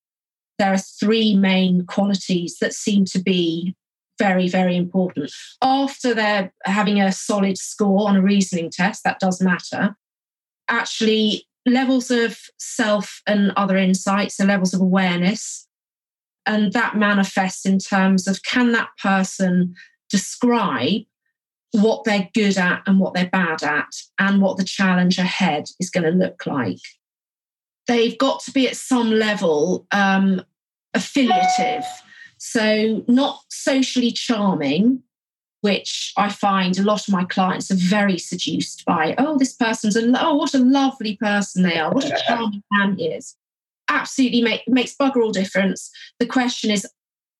there 0.59 0.73
are 0.73 0.77
three 0.77 1.35
main 1.35 1.85
qualities 1.85 2.57
that 2.59 2.73
seem 2.73 3.05
to 3.05 3.19
be 3.19 3.75
very, 4.17 4.47
very 4.49 4.75
important. 4.75 5.31
After 5.61 6.13
they're 6.13 6.51
having 6.65 6.99
a 6.99 7.11
solid 7.11 7.57
score 7.57 8.07
on 8.07 8.15
a 8.15 8.21
reasoning 8.21 8.71
test, 8.71 9.03
that 9.03 9.19
does 9.19 9.41
matter. 9.41 9.95
Actually, 10.69 11.47
levels 11.67 12.09
of 12.09 12.39
self 12.57 13.21
and 13.27 13.51
other 13.55 13.77
insights 13.77 14.39
and 14.39 14.47
levels 14.47 14.73
of 14.73 14.81
awareness. 14.81 15.67
And 16.45 16.73
that 16.73 16.95
manifests 16.95 17.65
in 17.65 17.77
terms 17.77 18.27
of 18.27 18.41
can 18.43 18.71
that 18.71 18.89
person 19.01 19.75
describe 20.09 21.01
what 21.73 22.03
they're 22.03 22.29
good 22.33 22.57
at 22.57 22.81
and 22.87 22.99
what 22.99 23.13
they're 23.13 23.29
bad 23.29 23.61
at 23.63 23.89
and 24.19 24.41
what 24.41 24.57
the 24.57 24.63
challenge 24.63 25.17
ahead 25.17 25.65
is 25.79 25.89
going 25.89 26.05
to 26.05 26.11
look 26.11 26.45
like 26.45 26.79
they've 27.87 28.17
got 28.17 28.41
to 28.41 28.51
be 28.51 28.67
at 28.67 28.75
some 28.75 29.09
level 29.09 29.87
um, 29.91 30.43
affiliative. 30.93 31.83
So, 32.37 33.03
not 33.07 33.41
socially 33.49 34.11
charming, 34.11 35.01
which 35.61 36.13
I 36.17 36.29
find 36.29 36.77
a 36.77 36.83
lot 36.83 37.07
of 37.07 37.13
my 37.13 37.25
clients 37.25 37.71
are 37.71 37.75
very 37.75 38.19
seduced 38.19 38.85
by. 38.85 39.15
Oh, 39.17 39.37
this 39.37 39.53
person's 39.53 39.95
a 39.95 40.13
oh, 40.21 40.35
what 40.35 40.53
a 40.53 40.59
lovely 40.59 41.17
person 41.17 41.63
they 41.63 41.79
are. 41.79 41.91
What 41.91 42.05
a 42.05 42.21
charming 42.27 42.63
man 42.71 42.97
he 42.97 43.07
is. 43.07 43.35
Absolutely 43.89 44.41
make, 44.41 44.67
makes 44.67 44.95
bugger 44.95 45.23
all 45.23 45.31
difference. 45.31 45.89
The 46.19 46.27
question 46.27 46.69
is 46.69 46.85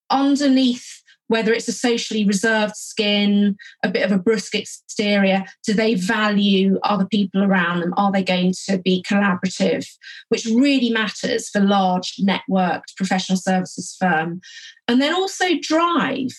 underneath 0.10 0.97
whether 1.27 1.53
it's 1.53 1.67
a 1.67 1.74
socially 1.74 2.25
reserved 2.25 2.75
skin, 2.75 3.57
a 3.84 3.89
bit 3.89 4.03
of 4.03 4.12
a 4.12 4.17
brusque 4.17 4.55
exterior, 4.55 5.43
do 5.65 5.74
they 5.74 5.96
value 5.96 6.79
other 6.84 7.05
people 7.05 7.43
around 7.43 7.81
them? 7.81 7.93
Are 7.98 8.12
they 8.12 8.24
going 8.24 8.53
to 8.65 8.77
be 8.77 9.03
collaborative? 9.07 9.88
Which 10.29 10.46
really 10.46 10.89
matters 10.89 11.50
for 11.50 11.60
large 11.60 12.15
networked 12.17 12.96
professional 12.96 13.38
services 13.38 13.96
firm. 14.00 14.41
And 14.88 15.01
then 15.01 15.13
also 15.13 15.46
drive. 15.62 16.29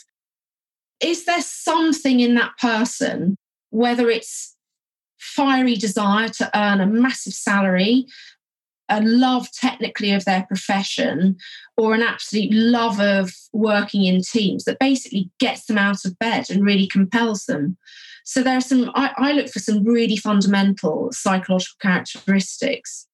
Is 1.00 1.26
there 1.26 1.42
something 1.42 2.20
in 2.20 2.34
that 2.34 2.52
person, 2.60 3.36
whether 3.70 4.08
it's 4.10 4.56
fiery 5.18 5.76
desire 5.76 6.28
to 6.28 6.50
earn 6.58 6.80
a 6.80 6.86
massive 6.86 7.34
salary, 7.34 8.06
a 8.88 9.02
love 9.02 9.50
technically 9.52 10.12
of 10.12 10.24
their 10.24 10.44
profession 10.44 11.36
or 11.76 11.94
an 11.94 12.02
absolute 12.02 12.52
love 12.52 13.00
of 13.00 13.32
working 13.52 14.04
in 14.04 14.22
teams 14.22 14.64
that 14.64 14.78
basically 14.78 15.30
gets 15.38 15.66
them 15.66 15.78
out 15.78 16.04
of 16.04 16.18
bed 16.18 16.50
and 16.50 16.64
really 16.64 16.86
compels 16.86 17.44
them. 17.46 17.76
So 18.24 18.42
there 18.42 18.58
are 18.58 18.62
some, 18.62 18.90
I, 18.94 19.12
I 19.16 19.32
look 19.32 19.48
for 19.48 19.58
some 19.58 19.84
really 19.84 20.16
fundamental 20.16 21.10
psychological 21.12 21.76
characteristics 21.80 23.06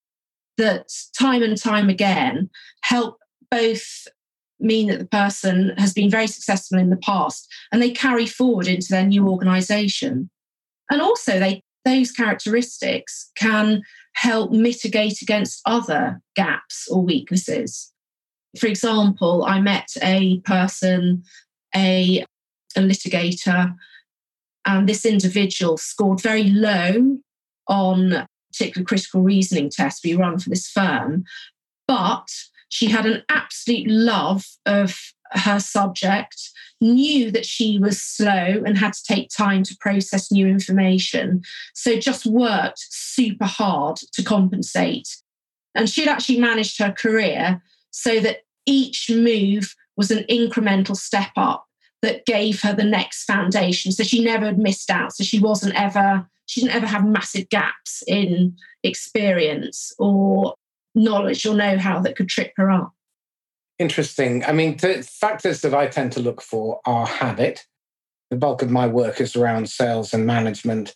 that 0.56 0.92
time 1.18 1.42
and 1.42 1.60
time 1.60 1.88
again 1.88 2.50
help 2.82 3.18
both 3.50 4.06
mean 4.60 4.88
that 4.88 4.98
the 4.98 5.06
person 5.06 5.72
has 5.76 5.92
been 5.92 6.10
very 6.10 6.26
successful 6.26 6.78
in 6.78 6.90
the 6.90 6.96
past 6.96 7.52
and 7.70 7.82
they 7.82 7.90
carry 7.90 8.26
forward 8.26 8.66
into 8.66 8.88
their 8.90 9.06
new 9.06 9.28
organization. 9.28 10.30
And 10.90 11.00
also 11.00 11.38
they 11.38 11.62
those 11.84 12.10
characteristics 12.10 13.30
can 13.36 13.82
help 14.14 14.50
mitigate 14.52 15.20
against 15.22 15.60
other 15.66 16.20
gaps 16.34 16.88
or 16.88 17.04
weaknesses. 17.04 17.92
For 18.58 18.66
example, 18.66 19.44
I 19.44 19.60
met 19.60 19.88
a 20.02 20.40
person, 20.40 21.24
a, 21.74 22.24
a 22.76 22.80
litigator, 22.80 23.74
and 24.66 24.88
this 24.88 25.04
individual 25.04 25.76
scored 25.76 26.20
very 26.20 26.44
low 26.44 27.18
on 27.68 28.26
particular 28.52 28.84
critical 28.84 29.22
reasoning 29.22 29.68
test 29.68 30.04
we 30.04 30.14
run 30.14 30.38
for 30.38 30.48
this 30.48 30.68
firm, 30.68 31.24
but 31.88 32.28
she 32.68 32.86
had 32.86 33.06
an 33.06 33.22
absolute 33.28 33.88
love 33.88 34.44
of 34.64 34.96
her 35.32 35.60
subject, 35.60 36.36
knew 36.80 37.30
that 37.30 37.46
she 37.46 37.78
was 37.78 38.00
slow 38.02 38.62
and 38.64 38.76
had 38.76 38.92
to 38.92 39.04
take 39.04 39.30
time 39.30 39.62
to 39.64 39.76
process 39.80 40.30
new 40.30 40.46
information. 40.46 41.42
So 41.74 41.98
just 41.98 42.26
worked 42.26 42.84
super 42.90 43.46
hard 43.46 43.96
to 44.12 44.22
compensate. 44.22 45.08
And 45.74 45.88
she'd 45.88 46.08
actually 46.08 46.40
managed 46.40 46.78
her 46.78 46.92
career 46.92 47.62
so 47.90 48.20
that 48.20 48.38
each 48.66 49.10
move 49.10 49.74
was 49.96 50.10
an 50.10 50.24
incremental 50.30 50.96
step 50.96 51.30
up 51.36 51.66
that 52.02 52.26
gave 52.26 52.60
her 52.62 52.74
the 52.74 52.84
next 52.84 53.24
foundation. 53.24 53.90
So 53.90 54.04
she 54.04 54.22
never 54.22 54.52
missed 54.52 54.90
out. 54.90 55.14
So 55.14 55.24
she 55.24 55.38
wasn't 55.38 55.74
ever, 55.74 56.28
she 56.46 56.60
didn't 56.60 56.76
ever 56.76 56.86
have 56.86 57.06
massive 57.06 57.48
gaps 57.48 58.02
in 58.06 58.56
experience 58.82 59.92
or 59.98 60.54
knowledge 60.94 61.46
or 61.46 61.54
know 61.54 61.78
how 61.78 62.00
that 62.00 62.16
could 62.16 62.28
trip 62.28 62.52
her 62.56 62.70
up. 62.70 62.92
Interesting. 63.78 64.44
I 64.44 64.52
mean, 64.52 64.76
the 64.76 65.02
factors 65.02 65.60
that 65.62 65.74
I 65.74 65.88
tend 65.88 66.12
to 66.12 66.20
look 66.20 66.40
for 66.40 66.80
are 66.86 67.06
habit. 67.06 67.64
The 68.30 68.36
bulk 68.36 68.62
of 68.62 68.70
my 68.70 68.86
work 68.86 69.20
is 69.20 69.34
around 69.34 69.68
sales 69.68 70.14
and 70.14 70.26
management, 70.26 70.94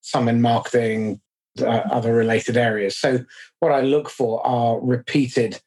some 0.00 0.28
in 0.28 0.40
marketing, 0.40 1.20
uh, 1.60 1.64
other 1.64 2.14
related 2.14 2.56
areas. 2.56 2.96
So, 2.96 3.24
what 3.58 3.72
I 3.72 3.80
look 3.80 4.08
for 4.08 4.44
are 4.46 4.80
repeated 4.80 5.60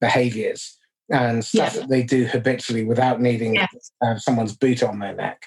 behaviors 0.00 0.76
and 1.10 1.44
stuff 1.44 1.74
that 1.74 1.88
they 1.88 2.02
do 2.02 2.24
habitually 2.24 2.84
without 2.84 3.20
needing 3.20 3.58
uh, 3.58 4.16
someone's 4.16 4.56
boot 4.56 4.82
on 4.82 4.98
their 4.98 5.14
neck. 5.14 5.46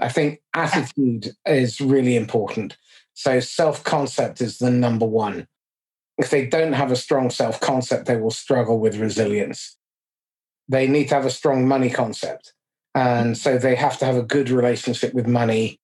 I 0.00 0.08
think 0.08 0.42
attitude 0.54 1.30
is 1.46 1.80
really 1.80 2.16
important. 2.16 2.76
So, 3.14 3.40
self 3.40 3.82
concept 3.82 4.40
is 4.40 4.58
the 4.58 4.70
number 4.70 5.06
one. 5.06 5.48
If 6.18 6.30
they 6.30 6.46
don't 6.46 6.74
have 6.74 6.92
a 6.92 6.96
strong 6.96 7.30
self 7.30 7.60
concept, 7.60 8.06
they 8.06 8.16
will 8.16 8.30
struggle 8.30 8.78
with 8.78 8.96
resilience 8.96 9.76
they 10.68 10.86
need 10.86 11.08
to 11.08 11.14
have 11.14 11.26
a 11.26 11.30
strong 11.30 11.68
money 11.68 11.90
concept. 11.90 12.52
And 12.94 13.36
so 13.36 13.58
they 13.58 13.74
have 13.74 13.98
to 13.98 14.04
have 14.04 14.16
a 14.16 14.22
good 14.22 14.50
relationship 14.50 15.14
with 15.14 15.26
money. 15.26 15.80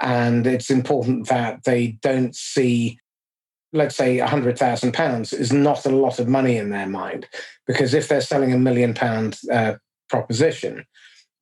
And 0.00 0.46
it's 0.46 0.70
important 0.70 1.28
that 1.28 1.64
they 1.64 1.98
don't 2.02 2.34
see, 2.34 2.98
let's 3.72 3.96
say, 3.96 4.18
£100,000 4.18 5.32
is 5.32 5.52
not 5.52 5.86
a 5.86 5.90
lot 5.90 6.18
of 6.18 6.28
money 6.28 6.56
in 6.56 6.70
their 6.70 6.88
mind. 6.88 7.26
Because 7.66 7.94
if 7.94 8.08
they're 8.08 8.20
selling 8.20 8.52
a 8.52 8.58
million 8.58 8.94
pound 8.94 9.38
uh, 9.52 9.74
proposition, 10.08 10.84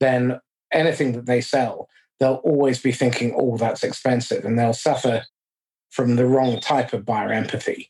then 0.01 0.41
anything 0.73 1.13
that 1.13 1.27
they 1.27 1.41
sell, 1.41 1.89
they'll 2.21 2.43
always 2.45 2.81
be 2.81 2.93
thinking, 2.93 3.35
oh, 3.37 3.57
that's 3.57 3.85
expensive. 3.85 4.45
And 4.45 4.59
they'll 4.59 4.75
suffer 4.75 5.25
from 5.91 6.17
the 6.17 6.27
wrong 6.27 6.61
type 6.61 6.93
of 6.93 7.07
buyer 7.07 7.33
empathy. 7.33 7.89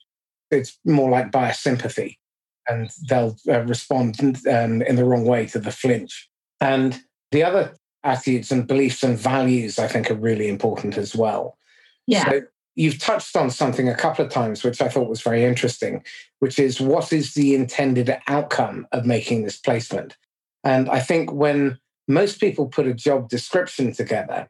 It's 0.50 0.78
more 0.84 1.10
like 1.10 1.32
buyer 1.32 1.52
sympathy 1.52 2.20
and 2.68 2.90
they'll 3.08 3.37
uh, 3.49 3.61
respond 3.62 4.18
um, 4.49 4.82
in 4.82 4.96
the 4.96 5.04
wrong 5.04 5.25
way 5.25 5.46
to 5.46 5.58
the 5.58 5.70
flinch. 5.70 6.28
And 6.61 7.00
the 7.32 7.42
other 7.42 7.75
attitudes 8.04 8.50
and 8.52 8.66
beliefs 8.66 9.02
and 9.02 9.18
values, 9.18 9.78
I 9.78 9.88
think, 9.88 10.11
are 10.11 10.14
really 10.14 10.49
important 10.49 10.96
as 10.96 11.14
well. 11.14 11.58
Yeah. 12.06 12.30
So 12.30 12.40
you've 12.76 12.99
touched 12.99 13.37
on 13.37 13.50
something 13.50 13.88
a 13.88 13.94
couple 13.94 14.25
of 14.25 14.30
times, 14.30 14.62
which 14.62 14.80
I 14.80 14.88
thought 14.88 15.08
was 15.08 15.23
very 15.23 15.44
interesting, 15.44 16.04
which 16.38 16.58
is 16.58 16.80
what 16.80 17.12
is 17.12 17.35
the 17.35 17.54
intended 17.54 18.16
outcome 18.28 18.87
of 18.92 19.06
making 19.06 19.42
this 19.42 19.56
placement? 19.56 20.16
And 20.62 20.88
I 20.88 21.00
think 21.00 21.32
when 21.32 21.78
most 22.08 22.38
people 22.38 22.66
put 22.66 22.87
a 22.87 22.94
job 22.94 23.28
description 23.28 23.92
together, 23.92 24.49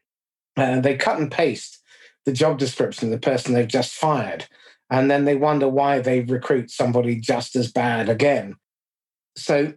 uh, 0.56 0.80
they 0.80 0.96
cut 0.96 1.18
and 1.18 1.30
paste 1.30 1.82
the 2.24 2.32
job 2.32 2.58
description, 2.58 3.12
of 3.12 3.20
the 3.20 3.30
person 3.30 3.54
they've 3.54 3.68
just 3.68 3.94
fired, 3.94 4.46
and 4.90 5.10
then 5.10 5.24
they 5.24 5.36
wonder 5.36 5.68
why 5.68 6.00
they 6.00 6.20
recruit 6.20 6.70
somebody 6.70 7.16
just 7.20 7.56
as 7.56 7.72
bad 7.72 8.08
again. 8.08 8.56
So, 9.36 9.74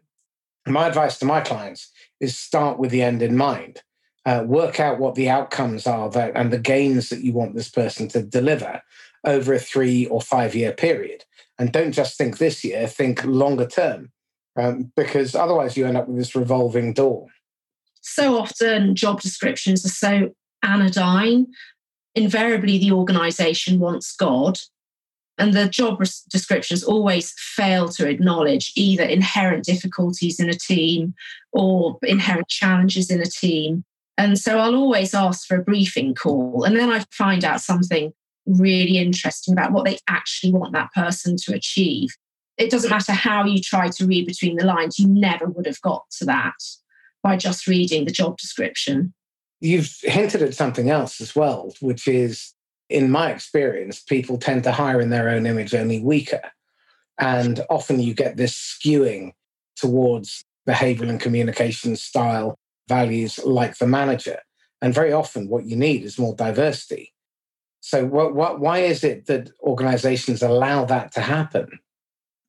my 0.67 0.87
advice 0.87 1.17
to 1.19 1.25
my 1.25 1.41
clients 1.41 1.91
is 2.19 2.37
start 2.37 2.79
with 2.79 2.91
the 2.91 3.01
end 3.01 3.21
in 3.21 3.35
mind. 3.35 3.81
uh, 4.25 4.43
work 4.45 4.79
out 4.79 4.99
what 4.99 5.15
the 5.15 5.29
outcomes 5.29 5.87
are 5.87 6.09
that 6.11 6.31
and 6.35 6.51
the 6.51 6.59
gains 6.59 7.09
that 7.09 7.23
you 7.23 7.33
want 7.33 7.55
this 7.55 7.69
person 7.69 8.07
to 8.09 8.21
deliver 8.21 8.81
over 9.25 9.53
a 9.53 9.59
three 9.59 10.05
or 10.07 10.21
five 10.21 10.53
year 10.55 10.71
period. 10.71 11.23
And 11.57 11.71
don't 11.71 11.91
just 11.91 12.17
think 12.17 12.37
this 12.37 12.63
year, 12.63 12.87
think 12.87 13.25
longer 13.25 13.65
term, 13.65 14.11
um, 14.55 14.91
because 14.95 15.35
otherwise 15.35 15.75
you 15.75 15.85
end 15.85 15.97
up 15.97 16.07
with 16.07 16.17
this 16.17 16.35
revolving 16.35 16.93
door. 16.93 17.27
So 18.01 18.37
often, 18.37 18.95
job 18.95 19.19
descriptions 19.19 19.85
are 19.85 19.89
so 19.89 20.29
anodyne. 20.63 21.47
Invariably, 22.15 22.77
the 22.77 22.91
organization 22.91 23.79
wants 23.79 24.15
God, 24.15 24.59
and 25.39 25.53
the 25.53 25.67
job 25.67 26.03
descriptions 26.29 26.83
always 26.83 27.33
fail 27.37 27.87
to 27.89 28.07
acknowledge 28.07 28.71
either 28.75 29.03
inherent 29.03 29.63
difficulties 29.63 30.39
in 30.39 30.49
a 30.49 30.53
team 30.53 31.13
or 31.51 31.97
inherent 32.03 32.47
challenges 32.49 33.09
in 33.09 33.21
a 33.21 33.25
team. 33.25 33.83
And 34.17 34.37
so 34.37 34.59
I'll 34.59 34.75
always 34.75 35.13
ask 35.13 35.47
for 35.47 35.57
a 35.57 35.63
briefing 35.63 36.13
call, 36.13 36.63
and 36.65 36.75
then 36.75 36.91
I 36.91 37.05
find 37.11 37.45
out 37.45 37.61
something 37.61 38.11
really 38.45 38.97
interesting 38.97 39.53
about 39.53 39.71
what 39.71 39.85
they 39.85 39.97
actually 40.09 40.51
want 40.51 40.73
that 40.73 40.91
person 40.93 41.37
to 41.45 41.53
achieve. 41.53 42.09
It 42.57 42.69
doesn't 42.69 42.89
matter 42.89 43.13
how 43.13 43.45
you 43.45 43.61
try 43.61 43.87
to 43.87 44.05
read 44.05 44.27
between 44.27 44.57
the 44.57 44.65
lines, 44.65 44.99
you 44.99 45.07
never 45.07 45.45
would 45.45 45.65
have 45.65 45.81
got 45.81 46.03
to 46.17 46.25
that 46.25 46.55
by 47.23 47.37
just 47.37 47.67
reading 47.67 48.05
the 48.05 48.11
job 48.11 48.37
description. 48.37 49.13
You've 49.61 49.95
hinted 50.01 50.41
at 50.41 50.53
something 50.55 50.89
else 50.89 51.21
as 51.21 51.35
well, 51.35 51.73
which 51.79 52.07
is, 52.07 52.53
in 52.89 53.11
my 53.11 53.31
experience, 53.31 53.99
people 53.99 54.37
tend 54.37 54.63
to 54.63 54.71
hire 54.71 54.99
in 54.99 55.09
their 55.09 55.29
own 55.29 55.45
image 55.45 55.73
only 55.75 55.99
weaker. 55.99 56.41
And 57.19 57.61
often 57.69 57.99
you 57.99 58.13
get 58.13 58.37
this 58.37 58.55
skewing 58.55 59.33
towards 59.75 60.43
behavioral 60.67 61.09
and 61.09 61.19
communication 61.19 61.95
style 61.95 62.57
values 62.87 63.39
like 63.45 63.77
the 63.77 63.87
manager. 63.87 64.39
And 64.81 64.93
very 64.93 65.11
often, 65.11 65.49
what 65.49 65.65
you 65.65 65.75
need 65.75 66.03
is 66.03 66.17
more 66.17 66.35
diversity. 66.35 67.13
So, 67.81 68.05
why 68.05 68.79
is 68.79 69.03
it 69.03 69.25
that 69.27 69.51
organizations 69.61 70.41
allow 70.41 70.85
that 70.85 71.11
to 71.13 71.21
happen? 71.21 71.79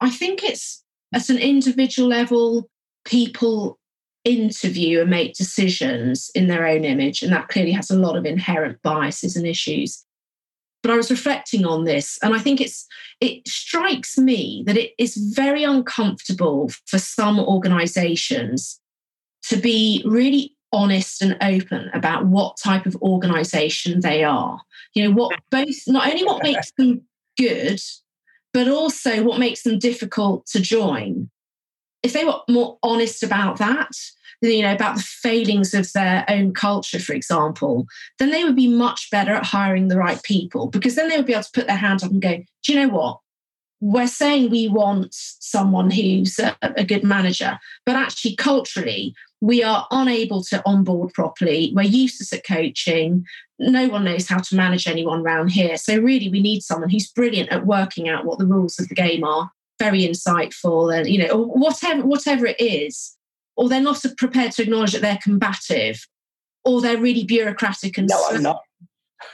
I 0.00 0.10
think 0.10 0.42
it's 0.44 0.84
at 1.12 1.28
an 1.28 1.38
individual 1.38 2.08
level, 2.08 2.68
people 3.04 3.78
interview 4.24 5.00
and 5.00 5.10
make 5.10 5.34
decisions 5.34 6.30
in 6.34 6.46
their 6.46 6.66
own 6.66 6.84
image, 6.84 7.22
and 7.22 7.32
that 7.32 7.48
clearly 7.48 7.72
has 7.72 7.90
a 7.90 7.98
lot 7.98 8.16
of 8.16 8.24
inherent 8.24 8.80
biases 8.82 9.36
and 9.36 9.46
issues. 9.46 10.04
But 10.82 10.92
I 10.92 10.96
was 10.96 11.10
reflecting 11.10 11.66
on 11.66 11.84
this, 11.84 12.18
and 12.22 12.34
I 12.34 12.38
think 12.38 12.60
it's 12.60 12.86
it 13.20 13.46
strikes 13.46 14.16
me 14.16 14.62
that 14.66 14.78
it 14.78 14.92
is 14.98 15.16
very 15.16 15.62
uncomfortable 15.62 16.70
for 16.86 16.98
some 16.98 17.38
organizations 17.38 18.80
to 19.48 19.56
be 19.56 20.02
really 20.06 20.56
honest 20.72 21.22
and 21.22 21.36
open 21.42 21.90
about 21.92 22.26
what 22.26 22.56
type 22.56 22.86
of 22.86 22.96
organization 22.96 24.00
they 24.00 24.24
are. 24.24 24.60
You 24.94 25.04
know, 25.04 25.14
what 25.14 25.38
both, 25.50 25.76
not 25.86 26.08
only 26.08 26.24
what 26.24 26.42
makes 26.42 26.70
them 26.78 27.02
good, 27.38 27.80
but 28.52 28.68
also 28.68 29.22
what 29.22 29.38
makes 29.38 29.62
them 29.62 29.78
difficult 29.78 30.46
to 30.46 30.60
join. 30.60 31.30
If 32.02 32.12
they 32.12 32.24
were 32.24 32.40
more 32.48 32.78
honest 32.82 33.22
about 33.22 33.58
that, 33.58 33.90
you 34.40 34.62
know, 34.62 34.72
about 34.72 34.96
the 34.96 35.02
failings 35.02 35.74
of 35.74 35.92
their 35.92 36.24
own 36.28 36.52
culture, 36.54 36.98
for 36.98 37.12
example, 37.12 37.86
then 38.18 38.30
they 38.30 38.44
would 38.44 38.56
be 38.56 38.68
much 38.68 39.10
better 39.10 39.34
at 39.34 39.44
hiring 39.44 39.88
the 39.88 39.98
right 39.98 40.22
people 40.22 40.68
because 40.68 40.94
then 40.94 41.08
they 41.08 41.16
would 41.16 41.26
be 41.26 41.32
able 41.32 41.42
to 41.42 41.50
put 41.52 41.66
their 41.66 41.76
hand 41.76 42.02
up 42.02 42.10
and 42.10 42.22
go, 42.22 42.42
do 42.64 42.72
you 42.72 42.80
know 42.80 42.88
what? 42.88 43.20
We're 43.82 44.06
saying 44.06 44.50
we 44.50 44.68
want 44.68 45.14
someone 45.14 45.90
who's 45.90 46.38
a, 46.38 46.56
a 46.62 46.84
good 46.84 47.02
manager, 47.02 47.58
but 47.86 47.96
actually, 47.96 48.36
culturally, 48.36 49.14
we 49.40 49.62
are 49.62 49.86
unable 49.90 50.42
to 50.44 50.62
onboard 50.66 51.14
properly. 51.14 51.72
We're 51.74 51.84
useless 51.84 52.32
at 52.34 52.46
coaching. 52.46 53.24
No 53.58 53.88
one 53.88 54.04
knows 54.04 54.28
how 54.28 54.38
to 54.38 54.54
manage 54.54 54.86
anyone 54.86 55.22
around 55.22 55.48
here. 55.48 55.78
So, 55.78 55.98
really, 55.98 56.28
we 56.28 56.42
need 56.42 56.62
someone 56.62 56.90
who's 56.90 57.08
brilliant 57.08 57.50
at 57.50 57.64
working 57.64 58.06
out 58.06 58.26
what 58.26 58.38
the 58.38 58.46
rules 58.46 58.78
of 58.78 58.88
the 58.88 58.94
game 58.94 59.24
are, 59.24 59.50
very 59.78 60.02
insightful, 60.02 60.94
and, 60.94 61.08
you 61.08 61.26
know, 61.26 61.38
whatever, 61.38 62.04
whatever 62.04 62.46
it 62.46 62.60
is. 62.60 63.16
Or 63.56 63.68
they're 63.68 63.80
not 63.80 64.04
prepared 64.16 64.52
to 64.52 64.62
acknowledge 64.62 64.92
that 64.92 65.02
they're 65.02 65.18
combative, 65.22 66.06
or 66.64 66.80
they're 66.80 66.98
really 66.98 67.24
bureaucratic 67.24 67.98
and. 67.98 68.08
No, 68.08 68.24
I'm 68.30 68.42
not. 68.42 68.62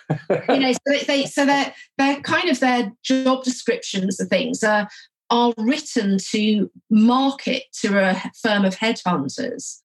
you 0.48 0.58
know, 0.58 0.72
so 0.72 0.78
they, 0.86 1.04
they 1.04 1.26
so 1.26 1.46
they're 1.46 1.72
they're 1.96 2.20
kind 2.22 2.48
of 2.48 2.58
their 2.58 2.92
job 3.04 3.44
descriptions 3.44 4.20
of 4.20 4.28
things 4.28 4.64
are 4.64 4.88
are 5.30 5.54
written 5.58 6.18
to 6.18 6.70
market 6.90 7.64
to 7.72 7.98
a 7.98 8.20
firm 8.42 8.64
of 8.64 8.76
headhunters 8.76 9.80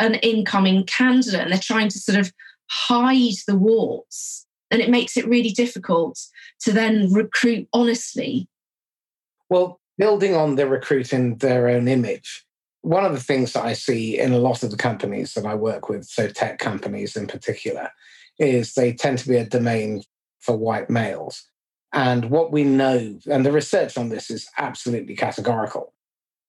an 0.00 0.14
incoming 0.14 0.84
candidate 0.84 1.40
and 1.40 1.52
they're 1.52 1.60
trying 1.62 1.88
to 1.88 1.98
sort 1.98 2.18
of 2.18 2.32
hide 2.68 3.34
the 3.46 3.56
warts. 3.56 4.46
And 4.70 4.80
it 4.80 4.90
makes 4.90 5.16
it 5.16 5.28
really 5.28 5.50
difficult 5.50 6.18
to 6.60 6.72
then 6.72 7.12
recruit 7.12 7.68
honestly. 7.72 8.48
Well, 9.48 9.80
building 9.98 10.34
on 10.34 10.54
the 10.54 10.66
recruiting 10.66 11.36
their 11.36 11.68
own 11.68 11.86
image, 11.86 12.46
one 12.82 13.04
of 13.04 13.12
the 13.12 13.20
things 13.20 13.52
that 13.52 13.64
I 13.64 13.74
see 13.74 14.18
in 14.18 14.32
a 14.32 14.38
lot 14.38 14.62
of 14.62 14.70
the 14.70 14.76
companies 14.76 15.34
that 15.34 15.46
I 15.46 15.54
work 15.54 15.88
with, 15.88 16.04
so 16.06 16.28
tech 16.28 16.58
companies 16.58 17.16
in 17.16 17.26
particular, 17.26 17.90
is 18.38 18.74
they 18.74 18.92
tend 18.92 19.18
to 19.18 19.28
be 19.28 19.36
a 19.36 19.44
domain 19.44 20.02
for 20.38 20.56
white 20.56 20.88
males. 20.88 21.46
And 21.92 22.30
what 22.30 22.52
we 22.52 22.64
know, 22.64 23.18
and 23.30 23.44
the 23.44 23.52
research 23.52 23.98
on 23.98 24.08
this 24.08 24.30
is 24.30 24.48
absolutely 24.56 25.16
categorical, 25.16 25.92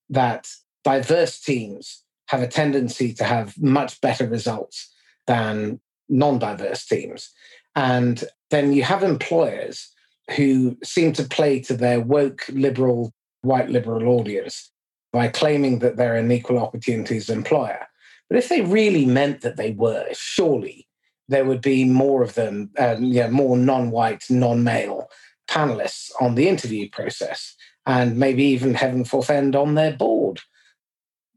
that 0.09 0.47
diverse 0.83 1.39
teams 1.39 2.03
have 2.27 2.41
a 2.41 2.47
tendency 2.47 3.13
to 3.13 3.23
have 3.23 3.61
much 3.61 3.99
better 4.01 4.27
results 4.27 4.93
than 5.27 5.81
non 6.07 6.39
diverse 6.39 6.85
teams. 6.85 7.31
And 7.75 8.23
then 8.51 8.73
you 8.73 8.83
have 8.83 9.03
employers 9.03 9.91
who 10.35 10.77
seem 10.83 11.11
to 11.13 11.23
play 11.23 11.59
to 11.61 11.75
their 11.75 11.99
woke 11.99 12.45
liberal, 12.49 13.13
white 13.41 13.69
liberal 13.69 14.07
audience 14.19 14.71
by 15.11 15.27
claiming 15.27 15.79
that 15.79 15.97
they're 15.97 16.15
an 16.15 16.31
equal 16.31 16.59
opportunities 16.59 17.29
employer. 17.29 17.87
But 18.29 18.37
if 18.37 18.49
they 18.49 18.61
really 18.61 19.05
meant 19.05 19.41
that 19.41 19.57
they 19.57 19.71
were, 19.71 20.07
surely 20.13 20.87
there 21.27 21.45
would 21.45 21.61
be 21.61 21.85
more 21.85 22.23
of 22.23 22.35
them, 22.35 22.71
um, 22.77 23.03
yeah, 23.03 23.29
more 23.29 23.57
non-white, 23.57 24.23
non-male 24.29 25.09
panelists 25.49 26.11
on 26.21 26.35
the 26.35 26.47
interview 26.47 26.89
process, 26.89 27.55
and 27.85 28.17
maybe 28.17 28.43
even 28.43 28.73
heaven 28.73 29.03
forfend 29.03 29.55
on 29.55 29.75
their 29.75 29.93
board. 29.93 30.39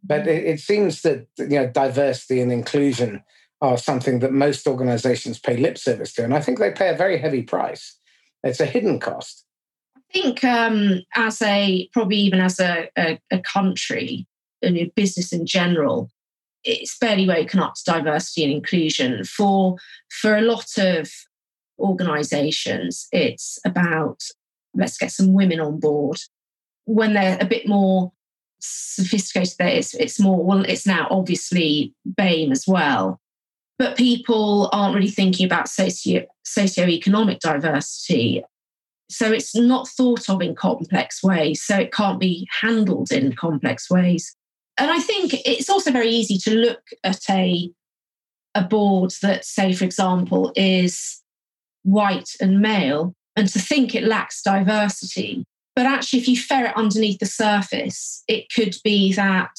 But 0.02 0.28
it, 0.28 0.44
it 0.44 0.60
seems 0.60 1.02
that 1.02 1.26
you 1.38 1.48
know 1.48 1.66
diversity 1.66 2.40
and 2.40 2.52
inclusion 2.52 3.24
are 3.60 3.78
something 3.78 4.18
that 4.20 4.32
most 4.32 4.66
organizations 4.66 5.38
pay 5.38 5.56
lip 5.56 5.78
service 5.78 6.12
to. 6.14 6.24
And 6.24 6.34
I 6.34 6.40
think 6.40 6.58
they 6.58 6.70
pay 6.70 6.90
a 6.90 6.96
very 6.96 7.18
heavy 7.18 7.42
price. 7.42 7.98
It's 8.42 8.60
a 8.60 8.66
hidden 8.66 9.00
cost. 9.00 9.43
I 10.14 10.20
think 10.20 10.44
um, 10.44 11.02
as 11.16 11.42
a, 11.42 11.88
probably 11.92 12.18
even 12.18 12.40
as 12.40 12.60
a, 12.60 12.88
a, 12.96 13.18
a 13.32 13.40
country 13.40 14.26
and 14.62 14.94
business 14.94 15.32
in 15.32 15.44
general, 15.44 16.08
it's 16.62 16.96
barely 16.98 17.26
woken 17.26 17.60
up 17.60 17.74
to 17.74 17.92
diversity 17.92 18.44
and 18.44 18.52
inclusion. 18.52 19.24
For, 19.24 19.76
for 20.20 20.36
a 20.36 20.42
lot 20.42 20.78
of 20.78 21.10
organizations, 21.78 23.08
it's 23.12 23.58
about 23.66 24.22
let's 24.72 24.98
get 24.98 25.10
some 25.10 25.32
women 25.32 25.60
on 25.60 25.80
board. 25.80 26.18
When 26.84 27.14
they're 27.14 27.38
a 27.40 27.46
bit 27.46 27.66
more 27.66 28.12
sophisticated 28.64 29.54
there. 29.58 29.68
It's, 29.68 29.94
it's 29.94 30.20
more, 30.20 30.42
well, 30.42 30.64
it's 30.64 30.86
now 30.86 31.06
obviously 31.10 31.94
BAME 32.08 32.52
as 32.52 32.64
well. 32.66 33.20
But 33.78 33.96
people 33.96 34.68
aren't 34.72 34.94
really 34.94 35.10
thinking 35.10 35.46
about 35.46 35.68
socio 35.68 36.24
socioeconomic 36.46 37.40
diversity. 37.40 38.44
So 39.10 39.30
it's 39.32 39.54
not 39.54 39.88
thought 39.88 40.28
of 40.28 40.40
in 40.40 40.54
complex 40.54 41.22
ways. 41.22 41.62
So 41.62 41.76
it 41.78 41.92
can't 41.92 42.18
be 42.18 42.48
handled 42.60 43.12
in 43.12 43.34
complex 43.34 43.90
ways. 43.90 44.34
And 44.78 44.90
I 44.90 44.98
think 44.98 45.34
it's 45.46 45.70
also 45.70 45.90
very 45.92 46.08
easy 46.08 46.38
to 46.38 46.54
look 46.56 46.82
at 47.04 47.20
a, 47.30 47.70
a 48.54 48.62
board 48.62 49.12
that, 49.22 49.44
say, 49.44 49.72
for 49.72 49.84
example, 49.84 50.52
is 50.56 51.22
white 51.82 52.30
and 52.40 52.60
male 52.60 53.14
and 53.36 53.46
to 53.48 53.58
think 53.58 53.94
it 53.94 54.04
lacks 54.04 54.42
diversity 54.42 55.44
but 55.74 55.86
actually, 55.86 56.20
if 56.20 56.28
you 56.28 56.36
ferret 56.36 56.76
underneath 56.76 57.18
the 57.18 57.26
surface, 57.26 58.22
it 58.28 58.52
could 58.54 58.76
be 58.84 59.12
that 59.14 59.58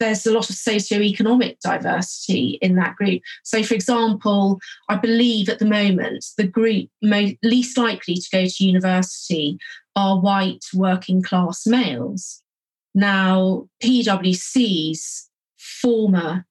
there's 0.00 0.26
a 0.26 0.32
lot 0.32 0.50
of 0.50 0.56
socio-economic 0.56 1.60
diversity 1.60 2.58
in 2.60 2.76
that 2.76 2.96
group. 2.96 3.22
So, 3.42 3.62
for 3.62 3.74
example, 3.74 4.58
I 4.88 4.96
believe 4.96 5.48
at 5.48 5.58
the 5.58 5.66
moment 5.66 6.24
the 6.36 6.46
group 6.46 6.88
most, 7.02 7.34
least 7.42 7.78
likely 7.78 8.16
to 8.16 8.28
go 8.32 8.46
to 8.46 8.64
university 8.64 9.58
are 9.96 10.18
white 10.18 10.64
working 10.74 11.22
class 11.22 11.66
males. 11.66 12.42
Now, 12.94 13.68
PwC's 13.82 15.30
former 15.58 16.46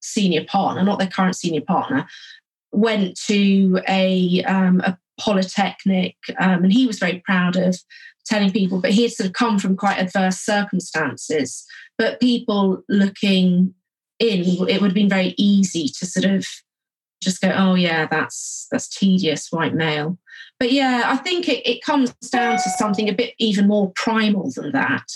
senior 0.00 0.44
partner, 0.44 0.82
not 0.82 0.98
their 0.98 1.08
current 1.08 1.36
senior 1.36 1.60
partner, 1.60 2.06
went 2.72 3.18
to 3.26 3.80
a, 3.88 4.42
um, 4.44 4.80
a 4.80 4.98
polytechnic 5.18 6.16
um, 6.38 6.64
and 6.64 6.72
he 6.72 6.86
was 6.86 6.98
very 6.98 7.22
proud 7.24 7.56
of 7.56 7.78
telling 8.30 8.50
people 8.50 8.80
but 8.80 8.92
he 8.92 9.02
had 9.02 9.12
sort 9.12 9.26
of 9.26 9.34
come 9.34 9.58
from 9.58 9.76
quite 9.76 9.98
adverse 9.98 10.38
circumstances 10.38 11.66
but 11.98 12.20
people 12.20 12.82
looking 12.88 13.74
in, 14.20 14.68
it 14.68 14.80
would 14.80 14.90
have 14.90 14.94
been 14.94 15.08
very 15.08 15.34
easy 15.36 15.88
to 15.88 16.06
sort 16.06 16.26
of 16.26 16.46
just 17.22 17.40
go, 17.40 17.50
oh 17.50 17.74
yeah, 17.74 18.06
that's 18.06 18.68
that's 18.70 18.88
tedious 18.88 19.48
white 19.50 19.74
male. 19.74 20.18
But 20.58 20.72
yeah, 20.72 21.04
I 21.06 21.16
think 21.16 21.48
it, 21.48 21.66
it 21.68 21.82
comes 21.82 22.12
down 22.30 22.56
to 22.56 22.70
something 22.78 23.08
a 23.08 23.14
bit 23.14 23.34
even 23.38 23.66
more 23.66 23.92
primal 23.96 24.50
than 24.54 24.72
that. 24.72 25.06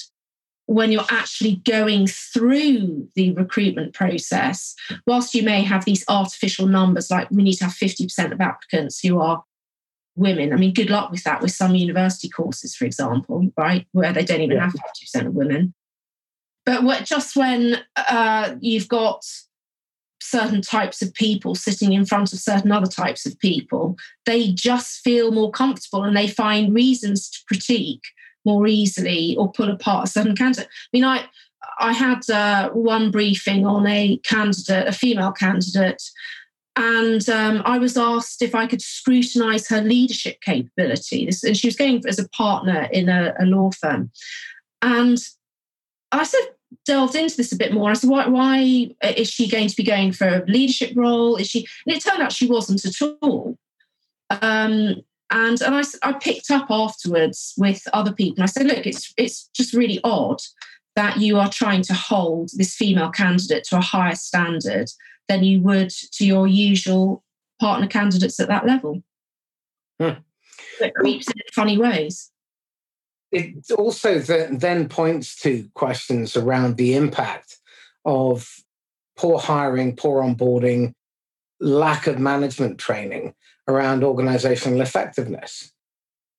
When 0.67 0.91
you're 0.91 1.05
actually 1.11 1.57
going 1.67 2.07
through 2.07 3.09
the 3.15 3.33
recruitment 3.33 3.93
process, 3.93 4.75
whilst 5.07 5.35
you 5.35 5.43
may 5.43 5.63
have 5.63 5.85
these 5.85 6.05
artificial 6.09 6.67
numbers, 6.67 7.11
like 7.11 7.31
we 7.31 7.43
need 7.43 7.57
to 7.57 7.65
have 7.65 7.75
50% 7.75 8.33
of 8.33 8.41
applicants 8.41 9.01
who 9.01 9.21
are 9.21 9.45
women. 10.17 10.53
I 10.53 10.57
mean, 10.57 10.73
good 10.73 10.91
luck 10.91 11.11
with 11.11 11.25
that 11.25 11.41
with 11.41 11.51
some 11.51 11.75
university 11.75 12.29
courses, 12.29 12.75
for 12.75 12.85
example, 12.85 13.51
right, 13.57 13.87
where 13.93 14.13
they 14.13 14.25
don't 14.25 14.41
even 14.41 14.57
yeah. 14.57 14.65
have 14.65 14.75
50% 14.75 15.27
of 15.27 15.35
women. 15.35 15.75
But 16.65 16.83
what, 16.83 17.05
just 17.05 17.37
when 17.37 17.79
uh, 17.97 18.55
you've 18.61 18.89
got 18.89 19.25
certain 20.21 20.63
types 20.63 21.03
of 21.03 21.13
people 21.13 21.55
sitting 21.55 21.93
in 21.93 22.07
front 22.07 22.33
of 22.33 22.39
certain 22.39 22.73
other 22.73 22.87
types 22.87 23.27
of 23.27 23.39
people, 23.39 23.97
they 24.25 24.53
just 24.53 25.01
feel 25.01 25.31
more 25.31 25.51
comfortable 25.51 26.03
and 26.03 26.17
they 26.17 26.29
find 26.29 26.75
reasons 26.75 27.29
to 27.29 27.39
critique 27.47 28.05
more 28.45 28.67
easily 28.67 29.37
or 29.37 29.53
pull 29.53 29.71
apart 29.71 30.09
a 30.09 30.11
certain 30.11 30.37
candidate. 30.37 30.69
I 30.69 30.89
mean, 30.93 31.05
I 31.05 31.27
I 31.79 31.93
had 31.93 32.29
uh, 32.31 32.71
one 32.71 33.11
briefing 33.11 33.67
on 33.67 33.87
a 33.87 34.19
candidate, 34.19 34.87
a 34.87 34.93
female 34.93 35.33
candidate, 35.33 36.03
and 36.77 37.29
um, 37.29 37.63
I 37.65 37.79
was 37.79 37.97
asked 37.97 38.43
if 38.43 38.55
I 38.55 38.67
could 38.67 38.83
scrutinise 38.83 39.69
her 39.69 39.81
leadership 39.81 40.41
capability. 40.41 41.29
And 41.45 41.57
she 41.57 41.69
was 41.69 41.77
going 41.77 42.03
as 42.07 42.19
a 42.19 42.29
partner 42.31 42.89
in 42.93 43.09
a, 43.09 43.35
a 43.39 43.47
law 43.47 43.71
firm, 43.71 44.11
and 44.83 45.19
I 46.13 46.25
said, 46.25 46.43
delved 46.87 47.15
into 47.15 47.37
this 47.37 47.53
a 47.53 47.57
bit 47.57 47.73
more. 47.73 47.91
I 47.91 47.95
said, 47.95 48.11
why, 48.11 48.27
why 48.27 48.89
is 49.03 49.31
she 49.31 49.49
going 49.49 49.69
to 49.69 49.77
be 49.77 49.83
going 49.83 50.13
for 50.13 50.27
a 50.27 50.45
leadership 50.47 50.93
role? 50.95 51.37
Is 51.37 51.49
she? 51.49 51.67
And 51.87 51.97
it 51.97 52.03
turned 52.03 52.23
out 52.23 52.33
she 52.33 52.47
wasn't 52.47 52.85
at 52.85 53.17
all. 53.23 53.59
Um, 54.31 55.03
and 55.31 55.61
and 55.63 55.75
I, 55.75 55.83
I 56.03 56.13
picked 56.13 56.51
up 56.51 56.67
afterwards 56.71 57.55
with 57.57 57.83
other 57.93 58.13
people. 58.13 58.43
I 58.43 58.47
said, 58.47 58.67
look, 58.67 58.87
it's 58.87 59.13
it's 59.17 59.49
just 59.55 59.75
really 59.75 60.01
odd 60.05 60.41
that 60.97 61.19
you 61.19 61.39
are 61.39 61.51
trying 61.51 61.83
to 61.83 61.95
hold 61.95 62.51
this 62.55 62.75
female 62.75 63.11
candidate 63.11 63.65
to 63.65 63.79
a 63.79 63.81
higher 63.81 64.15
standard 64.15 64.89
than 65.29 65.45
you 65.45 65.61
would 65.61 65.91
to 65.91 66.27
your 66.27 66.47
usual 66.47 67.23
partner 67.61 67.87
candidates 67.87 68.41
at 68.41 68.49
that 68.49 68.67
level. 68.67 69.03
Hmm. 70.01 70.21
It 70.81 70.95
creeps 70.95 71.29
in 71.29 71.41
funny 71.55 71.79
ways 71.79 72.31
it 73.35 73.69
also 73.73 74.21
then 74.21 74.89
points 74.89 75.35
to 75.41 75.69
questions 75.75 76.37
around 76.37 76.77
the 76.77 76.95
impact 76.95 77.59
of 78.05 78.49
poor 79.17 79.41
hiring, 79.41 79.97
poor 79.97 80.23
onboarding, 80.23 80.95
lack 81.61 82.07
of 82.07 82.21
management 82.21 82.79
training 82.79 83.35
around 83.67 84.05
organizational 84.05 84.81
effectiveness. 84.81 85.73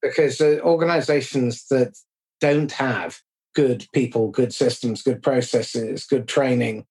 Because 0.02 0.40
organizations 0.40 1.68
that 1.68 1.98
don't 2.40 2.72
have 2.72 3.20
good 3.56 3.86
people, 3.94 4.30
good 4.30 4.54
systems, 4.54 5.02
good 5.02 5.22
processes, 5.22 6.06
good 6.06 6.30
training, 6.30 6.86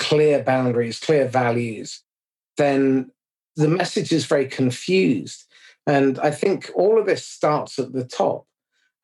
clear 0.00 0.42
boundaries, 0.42 0.98
clear 0.98 1.28
values, 1.28 2.02
then 2.56 3.12
the 3.54 3.68
message 3.68 4.10
is 4.12 4.26
very 4.26 4.46
confused. 4.46 5.44
And 5.86 6.18
I 6.18 6.30
think 6.30 6.70
all 6.74 6.98
of 6.98 7.06
this 7.06 7.24
starts 7.24 7.78
at 7.78 7.92
the 7.92 8.04
top. 8.04 8.46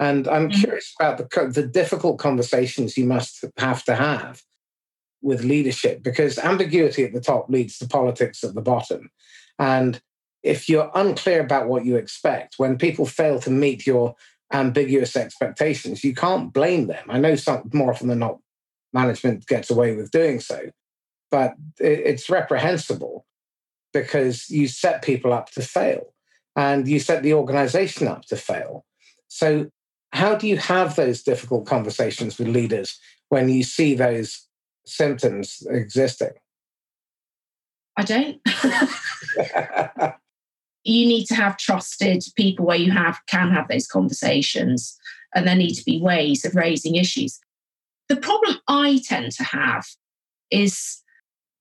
And 0.00 0.26
I'm 0.26 0.48
mm-hmm. 0.48 0.60
curious 0.60 0.94
about 0.98 1.18
the, 1.18 1.48
the 1.48 1.66
difficult 1.66 2.18
conversations 2.18 2.98
you 2.98 3.06
must 3.06 3.44
have 3.58 3.84
to 3.84 3.94
have 3.94 4.42
with 5.22 5.44
leadership 5.44 6.02
because 6.02 6.38
ambiguity 6.38 7.04
at 7.04 7.12
the 7.12 7.20
top 7.20 7.48
leads 7.48 7.78
to 7.78 7.88
politics 7.88 8.42
at 8.42 8.54
the 8.54 8.62
bottom. 8.62 9.10
And 9.58 10.00
if 10.42 10.68
you're 10.68 10.90
unclear 10.94 11.40
about 11.40 11.68
what 11.68 11.84
you 11.84 11.96
expect, 11.96 12.54
when 12.58 12.78
people 12.78 13.06
fail 13.06 13.38
to 13.40 13.50
meet 13.50 13.86
your 13.86 14.14
ambiguous 14.52 15.16
expectations, 15.16 16.04
you 16.04 16.14
can't 16.14 16.52
blame 16.52 16.86
them. 16.86 17.04
I 17.08 17.18
know 17.18 17.34
some, 17.36 17.68
more 17.72 17.90
often 17.90 18.08
than 18.08 18.20
not, 18.20 18.38
management 18.92 19.46
gets 19.46 19.70
away 19.70 19.96
with 19.96 20.10
doing 20.10 20.40
so, 20.40 20.70
but 21.30 21.54
it's 21.78 22.30
reprehensible 22.30 23.26
because 23.92 24.48
you 24.50 24.68
set 24.68 25.02
people 25.02 25.32
up 25.32 25.50
to 25.50 25.62
fail 25.62 26.12
and 26.54 26.86
you 26.88 27.00
set 27.00 27.22
the 27.22 27.34
organization 27.34 28.08
up 28.08 28.24
to 28.26 28.36
fail. 28.36 28.84
So 29.28 29.70
how 30.12 30.34
do 30.34 30.46
you 30.46 30.56
have 30.56 30.96
those 30.96 31.22
difficult 31.22 31.66
conversations 31.66 32.38
with 32.38 32.48
leaders 32.48 32.98
when 33.28 33.48
you 33.48 33.62
see 33.62 33.94
those 33.94 34.46
symptoms 34.86 35.66
existing? 35.68 36.32
I 37.96 38.04
don't. 38.04 38.40
you 40.84 41.06
need 41.06 41.26
to 41.26 41.34
have 41.34 41.56
trusted 41.56 42.24
people 42.36 42.66
where 42.66 42.76
you 42.76 42.92
have 42.92 43.18
can 43.26 43.50
have 43.50 43.68
those 43.68 43.86
conversations 43.86 44.96
and 45.34 45.46
there 45.46 45.56
need 45.56 45.74
to 45.74 45.84
be 45.84 46.00
ways 46.00 46.44
of 46.44 46.54
raising 46.54 46.94
issues. 46.94 47.40
The 48.08 48.16
problem 48.16 48.58
I 48.68 49.00
tend 49.04 49.32
to 49.32 49.44
have 49.44 49.84
is 50.50 51.02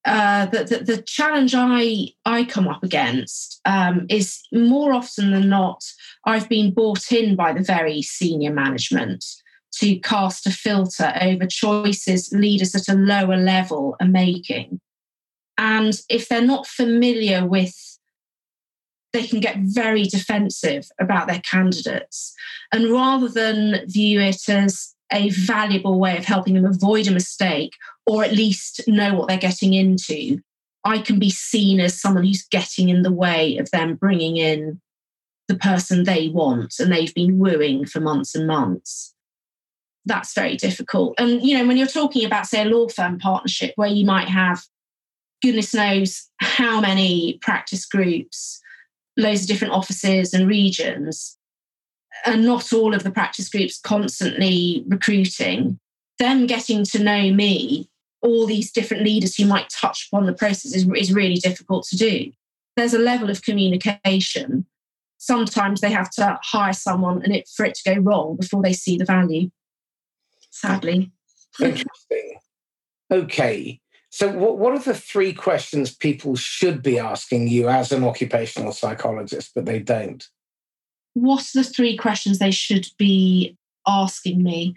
uh, 0.06 0.46
the, 0.48 0.64
the, 0.64 0.84
the, 0.84 1.02
challenge 1.02 1.56
I, 1.56 2.10
I 2.26 2.46
come 2.46 2.68
up 2.68 2.84
against 2.84 3.60
um, 3.66 4.06
is 4.08 4.40
more 4.52 4.94
often 4.94 5.32
than 5.32 5.50
not, 5.50 5.84
I've 6.26 6.48
been 6.48 6.74
brought 6.74 7.12
in 7.12 7.36
by 7.36 7.54
the 7.54 7.64
very 7.64 8.04
senior 8.04 8.54
management 8.54 9.26
to 9.80 9.98
cast 10.00 10.46
a 10.46 10.52
filter 10.52 11.12
over 11.20 11.48
choices 11.48 12.32
leaders 12.32 12.76
at 12.76 12.88
a 12.88 12.98
lower 12.98 13.36
level 13.36 13.96
are 14.00 14.08
making. 14.08 14.80
And 15.58 16.00
if 16.08 16.30
they're 16.30 16.42
not 16.42 16.68
familiar 16.68 17.46
with, 17.46 17.76
they 19.12 19.26
can 19.26 19.40
get 19.40 19.58
very 19.60 20.04
defensive 20.04 20.88
about 21.00 21.28
their 21.28 21.42
candidates. 21.42 22.34
And 22.72 22.92
rather 22.92 23.28
than 23.28 23.88
view 23.88 24.20
it 24.20 24.48
as 24.50 24.94
a 25.12 25.30
valuable 25.30 26.00
way 26.00 26.18
of 26.18 26.26
helping 26.26 26.56
them 26.56 26.66
avoid 26.66 27.08
a 27.08 27.12
mistake 27.12 27.74
or 28.08 28.24
at 28.24 28.34
least 28.34 28.82
know 28.88 29.14
what 29.14 29.28
they're 29.28 29.38
getting 29.38 29.74
into, 29.74 30.42
I 30.84 31.00
can 31.00 31.18
be 31.18 31.30
seen 31.30 31.80
as 31.80 32.00
someone 32.00 32.24
who's 32.24 32.48
getting 32.50 32.90
in 32.90 33.02
the 33.02 33.12
way 33.12 33.58
of 33.58 33.72
them 33.72 33.96
bringing 33.96 34.38
in 34.38 34.80
the 35.48 35.56
person 35.56 36.04
they 36.04 36.30
want 36.30 36.76
and 36.80 36.92
they've 36.92 37.14
been 37.14 37.40
wooing 37.40 37.86
for 37.86 38.00
months 38.00 38.36
and 38.36 38.48
months. 38.48 39.14
That's 40.06 40.34
very 40.34 40.56
difficult. 40.56 41.16
And, 41.18 41.42
you 41.44 41.58
know, 41.58 41.66
when 41.66 41.78
you're 41.78 41.88
talking 41.88 42.26
about, 42.26 42.46
say, 42.46 42.62
a 42.62 42.66
law 42.66 42.88
firm 42.88 43.18
partnership 43.18 43.74
where 43.76 43.90
you 43.90 44.06
might 44.06 44.28
have 44.30 44.64
goodness 45.42 45.74
knows 45.74 46.30
how 46.38 46.80
many 46.80 47.40
practice 47.42 47.86
groups, 47.86 48.62
loads 49.18 49.42
of 49.42 49.48
different 49.48 49.74
offices 49.74 50.34
and 50.34 50.48
regions, 50.48 51.38
and 52.26 52.46
not 52.46 52.72
all 52.72 52.94
of 52.94 53.04
the 53.04 53.12
practice 53.12 53.50
groups 53.50 53.80
constantly 53.80 54.84
recruiting, 54.88 55.80
them 56.20 56.46
getting 56.46 56.84
to 56.86 57.04
know 57.04 57.32
me, 57.32 57.90
all 58.26 58.46
these 58.46 58.72
different 58.72 59.04
leaders 59.04 59.36
who 59.36 59.46
might 59.46 59.70
touch 59.70 60.08
upon 60.12 60.26
the 60.26 60.34
process 60.34 60.74
is, 60.74 60.88
is 60.96 61.14
really 61.14 61.36
difficult 61.36 61.86
to 61.86 61.98
do. 61.98 62.32
There's 62.76 62.94
a 62.94 63.00
level 63.00 63.30
of 63.30 63.42
communication. 63.42 64.66
Sometimes 65.18 65.82
they 65.82 65.92
have 65.92 66.10
to 66.12 66.38
hire 66.44 66.74
someone 66.74 67.22
and 67.24 67.34
it 67.34 67.48
for 67.48 67.66
it 67.66 67.76
to 67.76 67.96
go 67.96 68.02
wrong 68.02 68.36
before 68.36 68.62
they 68.62 68.74
see 68.74 68.98
the 68.98 69.06
value. 69.06 69.50
Sadly. 70.52 71.12
Interesting. 71.60 72.40
Okay. 73.12 73.80
So, 74.10 74.30
what, 74.30 74.58
what 74.58 74.74
are 74.74 74.80
the 74.80 74.94
three 74.94 75.34
questions 75.34 75.94
people 75.94 76.36
should 76.36 76.82
be 76.82 77.00
asking 77.00 77.48
you 77.50 77.70
as 77.70 77.92
an 77.92 78.04
occupational 78.04 78.72
psychologist, 78.72 79.52
but 79.56 79.66
they 79.66 79.80
don't? 79.80 80.26
what 81.16 81.42
are 81.42 81.64
the 81.64 81.64
three 81.64 81.98
questions 81.98 82.38
they 82.38 82.52
should 82.52 82.88
be 83.00 83.58
asking 83.88 84.44
me? 84.44 84.76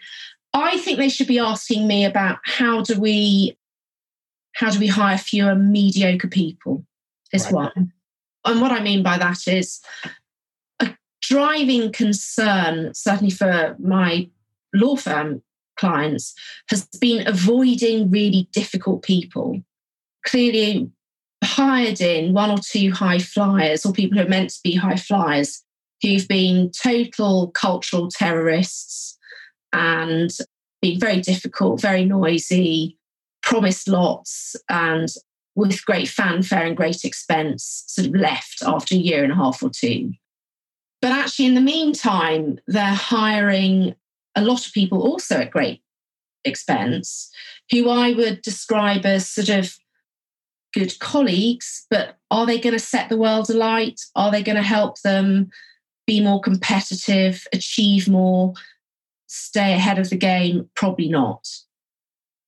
I 0.62 0.78
think 0.78 0.98
they 0.98 1.08
should 1.08 1.26
be 1.26 1.38
asking 1.38 1.86
me 1.86 2.04
about 2.04 2.38
how 2.44 2.82
do 2.82 2.98
we 2.98 3.56
how 4.54 4.70
do 4.70 4.80
we 4.80 4.88
hire 4.88 5.18
fewer 5.18 5.54
mediocre 5.54 6.28
people 6.28 6.84
is 7.32 7.44
right. 7.44 7.52
one. 7.76 7.92
And 8.44 8.60
what 8.60 8.72
I 8.72 8.80
mean 8.80 9.02
by 9.02 9.18
that 9.18 9.46
is 9.46 9.80
a 10.80 10.96
driving 11.22 11.92
concern, 11.92 12.92
certainly 12.94 13.30
for 13.30 13.76
my 13.78 14.28
law 14.74 14.96
firm 14.96 15.42
clients, 15.76 16.34
has 16.70 16.86
been 17.00 17.26
avoiding 17.28 18.10
really 18.10 18.48
difficult 18.52 19.02
people. 19.02 19.62
Clearly 20.26 20.90
hired 21.44 22.00
in 22.00 22.32
one 22.32 22.50
or 22.50 22.58
two 22.58 22.90
high 22.90 23.18
flyers 23.18 23.86
or 23.86 23.92
people 23.92 24.18
who 24.18 24.24
are 24.24 24.28
meant 24.28 24.50
to 24.50 24.60
be 24.64 24.74
high 24.74 24.96
flyers 24.96 25.62
who've 26.02 26.26
been 26.28 26.70
total 26.70 27.50
cultural 27.52 28.08
terrorists 28.10 29.17
and 29.72 30.30
been 30.80 30.98
very 30.98 31.20
difficult, 31.20 31.80
very 31.80 32.04
noisy, 32.04 32.96
promised 33.42 33.88
lots, 33.88 34.56
and 34.68 35.08
with 35.54 35.84
great 35.84 36.08
fanfare 36.08 36.64
and 36.64 36.76
great 36.76 37.04
expense, 37.04 37.84
sort 37.88 38.08
of 38.08 38.14
left 38.14 38.62
after 38.62 38.94
a 38.94 38.98
year 38.98 39.24
and 39.24 39.32
a 39.32 39.36
half 39.36 39.62
or 39.62 39.70
two. 39.70 40.12
But 41.02 41.12
actually, 41.12 41.46
in 41.46 41.54
the 41.54 41.60
meantime, 41.60 42.58
they're 42.66 42.94
hiring 42.94 43.94
a 44.36 44.42
lot 44.42 44.66
of 44.66 44.72
people 44.72 45.02
also 45.02 45.36
at 45.36 45.50
great 45.50 45.82
expense 46.44 47.30
who 47.70 47.88
I 47.90 48.12
would 48.12 48.42
describe 48.42 49.04
as 49.04 49.28
sort 49.28 49.48
of 49.48 49.76
good 50.72 50.98
colleagues, 51.00 51.86
but 51.90 52.16
are 52.30 52.46
they 52.46 52.58
going 52.58 52.74
to 52.74 52.78
set 52.78 53.08
the 53.08 53.16
world 53.16 53.50
alight? 53.50 54.00
Are 54.14 54.30
they 54.30 54.42
going 54.42 54.56
to 54.56 54.62
help 54.62 55.00
them 55.02 55.50
be 56.06 56.20
more 56.20 56.40
competitive, 56.40 57.46
achieve 57.52 58.08
more, 58.08 58.54
stay 59.28 59.72
ahead 59.72 59.98
of 59.98 60.10
the 60.10 60.16
game? 60.16 60.68
Probably 60.74 61.08
not. 61.08 61.46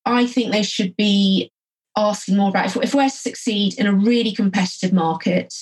I 0.04 0.26
think 0.26 0.50
they 0.50 0.62
should 0.62 0.96
be 0.96 1.52
asking 1.96 2.36
more 2.36 2.48
about 2.48 2.66
if, 2.66 2.76
if 2.76 2.94
we're 2.94 3.08
to 3.08 3.10
succeed 3.10 3.78
in 3.78 3.86
a 3.86 3.92
really 3.92 4.32
competitive 4.32 4.92
market, 4.92 5.54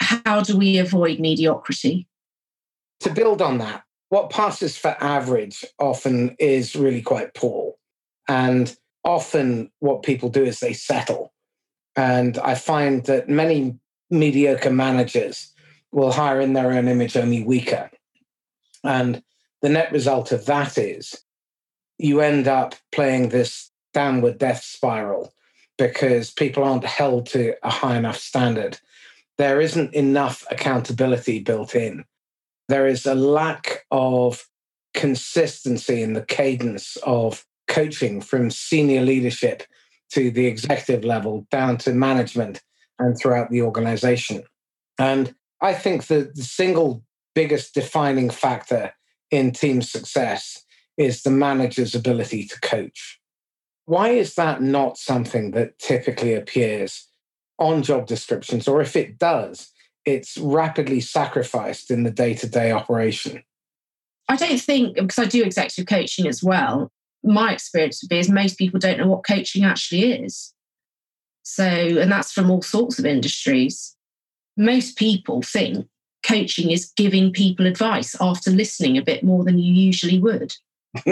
how 0.00 0.40
do 0.42 0.56
we 0.56 0.78
avoid 0.78 1.20
mediocrity? 1.20 2.08
To 3.00 3.10
build 3.10 3.42
on 3.42 3.58
that, 3.58 3.84
what 4.08 4.30
passes 4.30 4.76
for 4.76 4.96
average 5.00 5.64
often 5.78 6.34
is 6.38 6.74
really 6.74 7.02
quite 7.02 7.34
poor. 7.34 7.74
And 8.28 8.74
often 9.04 9.70
what 9.80 10.02
people 10.02 10.28
do 10.28 10.44
is 10.44 10.60
they 10.60 10.72
settle. 10.72 11.32
And 11.96 12.38
I 12.38 12.54
find 12.54 13.04
that 13.06 13.28
many 13.28 13.78
mediocre 14.10 14.70
managers 14.70 15.52
will 15.92 16.12
hire 16.12 16.40
in 16.40 16.52
their 16.52 16.72
own 16.72 16.88
image 16.88 17.16
only 17.16 17.42
weaker. 17.42 17.90
And 18.84 19.22
the 19.62 19.68
net 19.68 19.92
result 19.92 20.32
of 20.32 20.46
that 20.46 20.78
is 20.78 21.22
you 21.98 22.20
end 22.20 22.46
up 22.46 22.74
playing 22.92 23.28
this 23.28 23.70
downward 23.92 24.38
death 24.38 24.62
spiral 24.62 25.32
because 25.76 26.30
people 26.30 26.64
aren't 26.64 26.84
held 26.84 27.26
to 27.26 27.54
a 27.62 27.70
high 27.70 27.96
enough 27.96 28.18
standard. 28.18 28.78
There 29.36 29.60
isn't 29.60 29.94
enough 29.94 30.44
accountability 30.50 31.40
built 31.40 31.74
in. 31.74 32.04
There 32.68 32.86
is 32.86 33.06
a 33.06 33.14
lack 33.14 33.84
of 33.90 34.44
consistency 34.94 36.02
in 36.02 36.12
the 36.12 36.24
cadence 36.24 36.96
of 37.04 37.44
coaching 37.68 38.20
from 38.20 38.50
senior 38.50 39.02
leadership 39.02 39.62
to 40.10 40.30
the 40.30 40.46
executive 40.46 41.04
level 41.04 41.46
down 41.50 41.76
to 41.78 41.92
management 41.92 42.62
and 42.98 43.16
throughout 43.16 43.50
the 43.50 43.62
organization. 43.62 44.42
And 44.98 45.34
I 45.60 45.74
think 45.74 46.06
the, 46.06 46.32
the 46.34 46.42
single 46.42 47.02
biggest 47.34 47.74
defining 47.74 48.30
factor 48.30 48.92
in 49.30 49.52
team 49.52 49.82
success 49.82 50.64
is 50.96 51.22
the 51.22 51.30
manager's 51.30 51.94
ability 51.94 52.44
to 52.46 52.60
coach. 52.60 53.20
Why 53.84 54.10
is 54.10 54.34
that 54.34 54.60
not 54.60 54.98
something 54.98 55.52
that 55.52 55.78
typically 55.78 56.34
appears 56.34 57.08
on 57.58 57.82
job 57.82 58.06
descriptions? 58.06 58.68
Or 58.68 58.80
if 58.80 58.96
it 58.96 59.18
does, 59.18 59.70
it's 60.04 60.36
rapidly 60.38 61.00
sacrificed 61.00 61.90
in 61.90 62.02
the 62.02 62.10
day 62.10 62.34
to 62.34 62.48
day 62.48 62.72
operation? 62.72 63.42
I 64.28 64.36
don't 64.36 64.60
think, 64.60 64.96
because 64.96 65.18
I 65.18 65.24
do 65.24 65.42
executive 65.42 65.86
coaching 65.86 66.26
as 66.26 66.42
well, 66.42 66.92
my 67.24 67.52
experience 67.52 68.02
would 68.02 68.10
be 68.10 68.18
is 68.18 68.30
most 68.30 68.58
people 68.58 68.78
don't 68.78 68.98
know 68.98 69.08
what 69.08 69.26
coaching 69.26 69.64
actually 69.64 70.12
is. 70.12 70.52
So, 71.42 71.64
and 71.64 72.12
that's 72.12 72.32
from 72.32 72.50
all 72.50 72.62
sorts 72.62 72.98
of 72.98 73.06
industries. 73.06 73.96
Most 74.56 74.96
people 74.96 75.40
think 75.42 75.86
coaching 76.24 76.70
is 76.70 76.92
giving 76.96 77.32
people 77.32 77.66
advice 77.66 78.16
after 78.20 78.50
listening 78.50 78.98
a 78.98 79.02
bit 79.02 79.22
more 79.22 79.44
than 79.44 79.58
you 79.58 79.72
usually 79.72 80.18
would. 80.18 80.54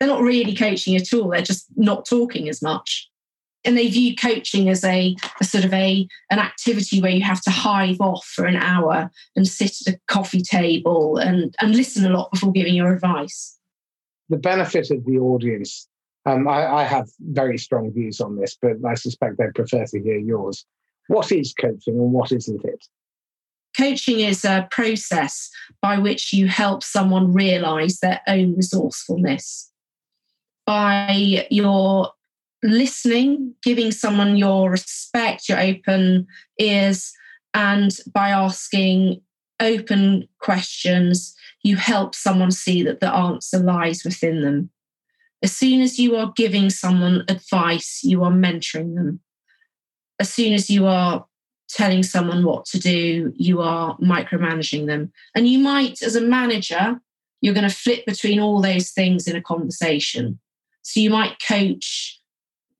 they're 0.00 0.08
not 0.08 0.22
really 0.22 0.54
coaching 0.54 0.96
at 0.96 1.12
all. 1.12 1.28
They're 1.28 1.42
just 1.42 1.66
not 1.76 2.06
talking 2.06 2.48
as 2.48 2.62
much. 2.62 3.08
And 3.64 3.76
they 3.76 3.88
view 3.88 4.16
coaching 4.16 4.70
as 4.70 4.82
a, 4.84 5.14
a 5.38 5.44
sort 5.44 5.66
of 5.66 5.72
a 5.74 6.08
an 6.30 6.38
activity 6.38 7.02
where 7.02 7.10
you 7.10 7.22
have 7.22 7.42
to 7.42 7.50
hive 7.50 8.00
off 8.00 8.24
for 8.24 8.46
an 8.46 8.56
hour 8.56 9.10
and 9.36 9.46
sit 9.46 9.86
at 9.86 9.94
a 9.94 10.00
coffee 10.08 10.40
table 10.40 11.18
and, 11.18 11.54
and 11.60 11.76
listen 11.76 12.06
a 12.06 12.10
lot 12.10 12.30
before 12.30 12.52
giving 12.52 12.74
your 12.74 12.94
advice. 12.94 13.58
The 14.30 14.38
benefit 14.38 14.90
of 14.90 15.04
the 15.04 15.18
audience, 15.18 15.86
um, 16.24 16.48
I, 16.48 16.66
I 16.66 16.84
have 16.84 17.08
very 17.20 17.58
strong 17.58 17.92
views 17.92 18.20
on 18.20 18.36
this, 18.36 18.56
but 18.60 18.76
I 18.88 18.94
suspect 18.94 19.36
they 19.36 19.48
prefer 19.54 19.84
to 19.84 20.02
hear 20.02 20.18
yours. 20.18 20.64
What 21.10 21.32
is 21.32 21.52
coaching 21.52 21.94
and 21.94 22.12
what 22.12 22.30
isn't 22.30 22.64
it? 22.64 22.86
Coaching 23.76 24.20
is 24.20 24.44
a 24.44 24.68
process 24.70 25.50
by 25.82 25.98
which 25.98 26.32
you 26.32 26.46
help 26.46 26.84
someone 26.84 27.32
realize 27.32 27.98
their 27.98 28.20
own 28.28 28.54
resourcefulness 28.54 29.72
by 30.66 31.48
your 31.50 32.12
listening, 32.62 33.54
giving 33.60 33.90
someone 33.90 34.36
your 34.36 34.70
respect, 34.70 35.48
your 35.48 35.58
open 35.58 36.28
ears, 36.60 37.12
and 37.54 37.98
by 38.14 38.30
asking 38.30 39.20
open 39.58 40.28
questions, 40.38 41.34
you 41.64 41.74
help 41.74 42.14
someone 42.14 42.52
see 42.52 42.84
that 42.84 43.00
the 43.00 43.12
answer 43.12 43.58
lies 43.58 44.04
within 44.04 44.42
them. 44.42 44.70
As 45.42 45.50
soon 45.50 45.80
as 45.80 45.98
you 45.98 46.14
are 46.14 46.32
giving 46.36 46.70
someone 46.70 47.24
advice, 47.26 48.00
you 48.04 48.22
are 48.22 48.30
mentoring 48.30 48.94
them. 48.94 49.18
As 50.20 50.32
soon 50.32 50.52
as 50.52 50.70
you 50.70 50.86
are 50.86 51.24
telling 51.68 52.02
someone 52.02 52.44
what 52.44 52.64
to 52.66 52.78
do, 52.78 53.32
you 53.36 53.60
are 53.60 53.96
micromanaging 53.98 54.86
them. 54.86 55.12
And 55.34 55.48
you 55.48 55.58
might, 55.58 56.02
as 56.02 56.14
a 56.14 56.20
manager, 56.20 57.00
you're 57.40 57.54
going 57.54 57.68
to 57.68 57.74
flip 57.74 58.04
between 58.06 58.38
all 58.38 58.60
those 58.60 58.90
things 58.90 59.26
in 59.26 59.34
a 59.34 59.42
conversation. 59.42 60.38
So 60.82 61.00
you 61.00 61.10
might 61.10 61.36
coach, 61.46 62.20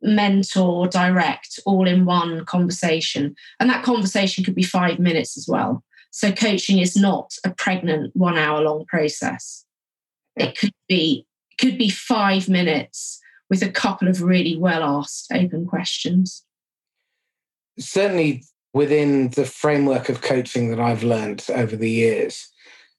mentor, 0.03 0.89
direct 0.89 1.61
all 1.65 1.87
in 1.87 2.05
one 2.05 2.45
conversation. 2.45 3.35
And 3.59 3.71
that 3.71 3.85
conversation 3.85 4.45
could 4.45 4.55
be 4.55 4.63
five 4.63 4.99
minutes 4.99 5.37
as 5.37 5.47
well. 5.49 5.85
So 6.11 6.33
coaching 6.33 6.79
is 6.79 6.97
not 6.97 7.33
a 7.45 7.51
pregnant 7.51 8.15
one 8.15 8.37
hour 8.37 8.61
long 8.61 8.85
process. 8.87 9.65
It 10.37 10.59
could 10.59 10.75
be 10.89 11.27
could 11.59 11.77
be 11.77 11.91
five 11.91 12.49
minutes 12.49 13.21
with 13.51 13.63
a 13.63 13.71
couple 13.71 14.09
of 14.09 14.23
really 14.23 14.57
well 14.57 14.83
asked 14.83 15.31
open 15.33 15.67
questions. 15.67 16.43
Certainly 17.79 18.45
within 18.73 19.31
the 19.31 19.45
framework 19.45 20.09
of 20.09 20.23
coaching 20.23 20.71
that 20.71 20.81
I've 20.81 21.03
learned 21.03 21.45
over 21.51 21.77
the 21.77 21.91
years, 21.91 22.49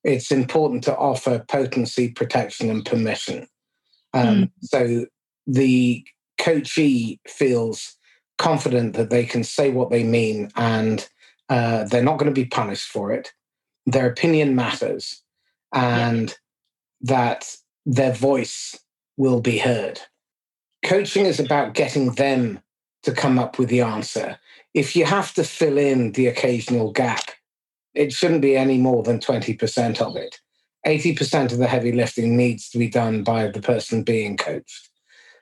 it's 0.03 0.31
important 0.31 0.83
to 0.85 0.97
offer 0.97 1.45
potency, 1.47 2.09
protection, 2.09 2.69
and 2.69 2.85
permission. 2.85 3.47
Um, 4.13 4.25
mm. 4.25 4.51
So 4.61 5.05
the 5.47 6.05
coachee 6.39 7.19
feels 7.27 7.95
confident 8.37 8.95
that 8.95 9.09
they 9.09 9.25
can 9.25 9.43
say 9.43 9.69
what 9.69 9.91
they 9.91 10.03
mean 10.03 10.49
and 10.55 11.07
uh, 11.49 11.83
they're 11.85 12.03
not 12.03 12.17
going 12.17 12.33
to 12.33 12.41
be 12.41 12.47
punished 12.47 12.87
for 12.87 13.11
it. 13.11 13.31
Their 13.85 14.07
opinion 14.07 14.55
matters 14.55 15.21
and 15.73 16.29
yeah. 16.29 16.35
that 17.01 17.55
their 17.85 18.13
voice 18.13 18.79
will 19.17 19.41
be 19.41 19.59
heard. 19.59 20.01
Coaching 20.83 21.25
is 21.25 21.39
about 21.39 21.75
getting 21.75 22.13
them 22.13 22.59
to 23.03 23.11
come 23.11 23.37
up 23.37 23.59
with 23.59 23.69
the 23.69 23.81
answer. 23.81 24.37
If 24.73 24.95
you 24.95 25.05
have 25.05 25.33
to 25.33 25.43
fill 25.43 25.77
in 25.77 26.13
the 26.13 26.27
occasional 26.27 26.91
gap, 26.91 27.31
it 27.93 28.13
shouldn't 28.13 28.41
be 28.41 28.55
any 28.55 28.77
more 28.77 29.03
than 29.03 29.19
20% 29.19 30.01
of 30.01 30.15
it. 30.15 30.39
80% 30.85 31.51
of 31.51 31.57
the 31.57 31.67
heavy 31.67 31.91
lifting 31.91 32.35
needs 32.35 32.69
to 32.69 32.77
be 32.77 32.87
done 32.87 33.23
by 33.23 33.47
the 33.47 33.61
person 33.61 34.03
being 34.03 34.37
coached. 34.37 34.89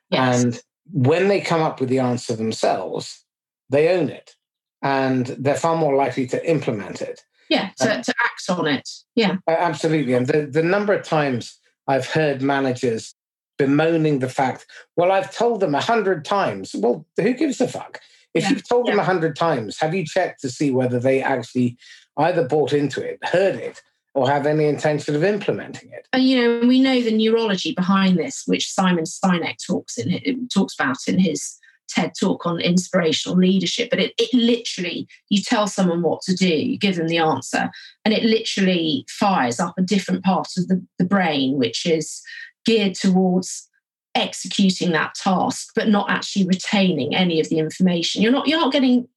Yes. 0.10 0.44
And 0.44 0.62
when 0.92 1.28
they 1.28 1.40
come 1.40 1.62
up 1.62 1.80
with 1.80 1.90
the 1.90 2.00
answer 2.00 2.36
themselves, 2.36 3.24
they 3.70 3.90
own 3.90 4.10
it 4.10 4.36
and 4.82 5.28
they're 5.28 5.56
far 5.56 5.78
more 5.78 5.96
likely 5.96 6.26
to 6.28 6.50
implement 6.50 7.02
it. 7.02 7.22
Yeah, 7.50 7.70
to, 7.80 7.96
um, 7.96 8.02
to 8.02 8.14
act 8.24 8.50
on 8.50 8.68
it. 8.68 8.90
Yeah. 9.16 9.38
Absolutely. 9.48 10.14
And 10.14 10.28
the, 10.28 10.46
the 10.46 10.64
number 10.64 10.94
of 10.94 11.04
times 11.04 11.58
I've 11.88 12.08
heard 12.08 12.42
managers 12.42 13.16
bemoaning 13.58 14.20
the 14.20 14.30
fact, 14.30 14.66
well, 14.96 15.12
I've 15.12 15.34
told 15.34 15.60
them 15.60 15.76
a 15.76 15.82
hundred 15.82 16.26
times. 16.26 16.76
Well, 16.76 17.06
who 17.18 17.34
gives 17.34 17.60
a 17.60 17.68
fuck? 17.68 18.00
If 18.34 18.44
yeah. 18.44 18.50
you've 18.50 18.68
told 18.68 18.86
yeah. 18.86 18.94
them 18.94 19.00
a 19.00 19.04
hundred 19.04 19.36
times, 19.36 19.80
have 19.80 19.94
you 19.96 20.06
checked 20.06 20.42
to 20.42 20.50
see 20.50 20.72
whether 20.72 21.00
they 21.00 21.22
actually 21.22 21.78
either 22.18 22.48
bought 22.48 22.74
into 22.74 23.02
it, 23.02 23.20
heard 23.24 23.56
it, 23.56 23.82
or 24.14 24.30
have 24.30 24.46
any 24.46 24.66
intention 24.66 25.16
of 25.16 25.24
implementing 25.24 25.92
it. 25.92 26.08
And 26.14 26.24
you 26.24 26.42
know, 26.42 26.68
we 26.68 26.80
know 26.82 27.02
the 27.02 27.16
neurology 27.16 27.74
behind 27.74 28.18
this, 28.18 28.44
which 28.46 28.70
Simon 28.70 29.06
Sinek 29.06 29.56
talks 29.66 29.98
in 29.98 30.48
talks 30.54 30.74
about 30.74 30.98
in 31.08 31.20
his 31.20 31.58
TED 31.88 32.14
talk 32.20 32.46
on 32.46 32.60
inspirational 32.60 33.38
leadership. 33.38 33.90
But 33.90 34.00
it, 34.00 34.14
it 34.18 34.34
literally, 34.34 35.08
you 35.30 35.42
tell 35.42 35.68
someone 35.68 36.02
what 36.02 36.22
to 36.24 36.36
do, 36.36 36.48
you 36.48 36.78
give 36.78 36.98
them 36.98 37.08
the 37.08 37.20
answer, 37.20 37.70
and 38.04 38.14
it 38.14 38.24
literally 38.24 39.06
fires 39.10 39.60
up 39.60 39.76
a 39.78 39.84
different 39.84 40.24
part 40.24 40.50
of 40.58 40.68
the, 40.68 40.86
the 40.98 41.06
brain, 41.06 41.58
which 41.58 41.86
is 41.86 42.22
geared 42.66 42.96
towards 42.96 43.69
executing 44.16 44.92
that 44.92 45.16
task, 45.16 45.70
but 45.76 45.88
not 45.88 46.10
actually 46.10 46.46
retaining 46.46 47.16
any 47.16 47.40
of 47.40 47.50
the 47.50 47.60
information. 47.60 48.22
You're 48.22 48.32
not 48.32 48.48
you're 48.48 48.60
not 48.60 48.74
getting 48.74 49.08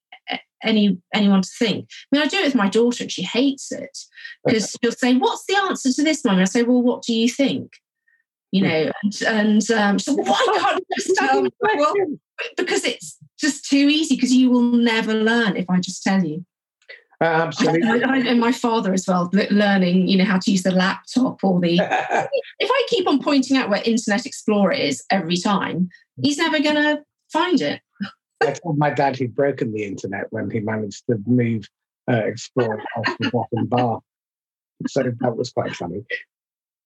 any 0.62 0.98
anyone 1.14 1.42
to 1.42 1.50
think. 1.58 1.88
I 1.90 2.16
mean, 2.16 2.22
I 2.22 2.28
do 2.28 2.38
it 2.38 2.44
with 2.44 2.54
my 2.54 2.68
daughter, 2.68 3.04
and 3.04 3.12
she 3.12 3.22
hates 3.22 3.72
it 3.72 3.98
because 4.44 4.76
she'll 4.82 4.92
say, 4.92 5.14
"What's 5.14 5.44
the 5.46 5.56
answer 5.56 5.92
to 5.92 6.02
this, 6.02 6.24
mum?" 6.24 6.38
I 6.38 6.44
say, 6.44 6.62
"Well, 6.62 6.82
what 6.82 7.02
do 7.02 7.14
you 7.14 7.28
think?" 7.28 7.72
You 8.52 8.62
know, 8.62 8.92
and, 9.02 9.22
and 9.22 9.70
um, 9.70 9.98
so 9.98 10.14
why 10.14 10.58
can't 10.58 10.78
you 10.78 10.96
just 10.96 11.16
tell 11.18 11.42
me? 11.42 11.50
Well, 11.60 11.94
because 12.56 12.84
it's 12.84 13.18
just 13.38 13.68
too 13.68 13.88
easy. 13.88 14.14
Because 14.14 14.32
you 14.32 14.50
will 14.50 14.62
never 14.62 15.14
learn 15.14 15.56
if 15.56 15.68
I 15.70 15.80
just 15.80 16.02
tell 16.02 16.24
you. 16.24 16.44
Absolutely. 17.24 17.82
I, 18.04 18.08
I, 18.08 18.18
and 18.18 18.40
my 18.40 18.52
father 18.52 18.92
as 18.92 19.06
well, 19.06 19.30
learning, 19.50 20.08
you 20.08 20.18
know, 20.18 20.24
how 20.24 20.38
to 20.38 20.50
use 20.50 20.62
the 20.62 20.72
laptop 20.72 21.42
or 21.42 21.60
the. 21.60 21.78
if 22.58 22.70
I 22.70 22.86
keep 22.88 23.06
on 23.06 23.22
pointing 23.22 23.56
out 23.56 23.68
where 23.68 23.82
Internet 23.84 24.26
Explorer 24.26 24.72
is 24.72 25.04
every 25.10 25.36
time, 25.36 25.88
he's 26.22 26.38
never 26.38 26.60
going 26.60 26.76
to 26.76 27.02
find 27.32 27.60
it. 27.60 27.80
I 28.42 28.52
told 28.52 28.78
my 28.78 28.90
dad 28.90 29.16
he'd 29.16 29.34
broken 29.34 29.72
the 29.72 29.84
internet 29.84 30.26
when 30.30 30.50
he 30.50 30.60
managed 30.60 31.04
to 31.08 31.16
move 31.26 31.68
uh, 32.10 32.24
Explorer 32.24 32.82
off 32.96 33.16
the 33.20 33.30
bottom 33.30 33.66
bar. 33.66 34.00
So 34.88 35.02
that 35.20 35.36
was 35.36 35.52
quite 35.52 35.74
funny. 35.76 36.04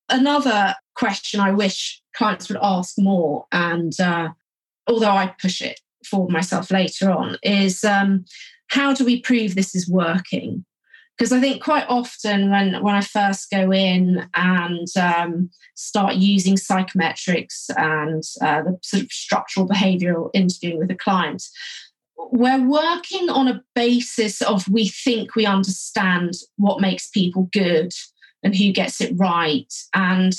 Another 0.09 0.75
question 0.95 1.41
I 1.41 1.53
wish 1.53 2.03
clients 2.15 2.49
would 2.49 2.59
ask 2.63 2.99
more, 2.99 3.47
and 3.51 3.99
uh, 3.99 4.29
although 4.87 5.11
I 5.11 5.35
push 5.41 5.63
it 5.63 5.81
for 6.05 6.29
myself 6.29 6.71
later 6.71 7.11
on, 7.11 7.39
is 7.43 7.83
um, 7.83 8.25
how 8.69 8.93
do 8.93 9.05
we 9.05 9.21
prove 9.21 9.55
this 9.55 9.75
is 9.75 9.89
working? 9.89 10.65
Because 11.17 11.33
I 11.33 11.41
think 11.41 11.63
quite 11.63 11.87
often 11.89 12.51
when, 12.51 12.83
when 12.83 12.95
I 12.95 13.01
first 13.01 13.51
go 13.51 13.73
in 13.73 14.29
and 14.35 14.87
um, 15.01 15.51
start 15.75 16.17
using 16.17 16.57
psychometrics 16.57 17.71
and 17.77 18.23
uh, 18.43 18.63
the 18.63 18.79
sort 18.83 19.05
of 19.05 19.11
structural 19.11 19.67
behavioral 19.67 20.31
interviewing 20.35 20.79
with 20.79 20.91
a 20.91 20.95
client, 20.95 21.43
we're 22.33 22.63
working 22.63 23.31
on 23.31 23.49
a 23.49 23.63
basis 23.75 24.43
of 24.43 24.69
we 24.69 24.89
think 24.89 25.35
we 25.35 25.47
understand 25.47 26.35
what 26.57 26.81
makes 26.81 27.09
people 27.09 27.49
good 27.53 27.93
and 28.43 28.55
who 28.55 28.73
gets 28.73 29.01
it 29.01 29.13
right 29.17 29.73
and 29.95 30.35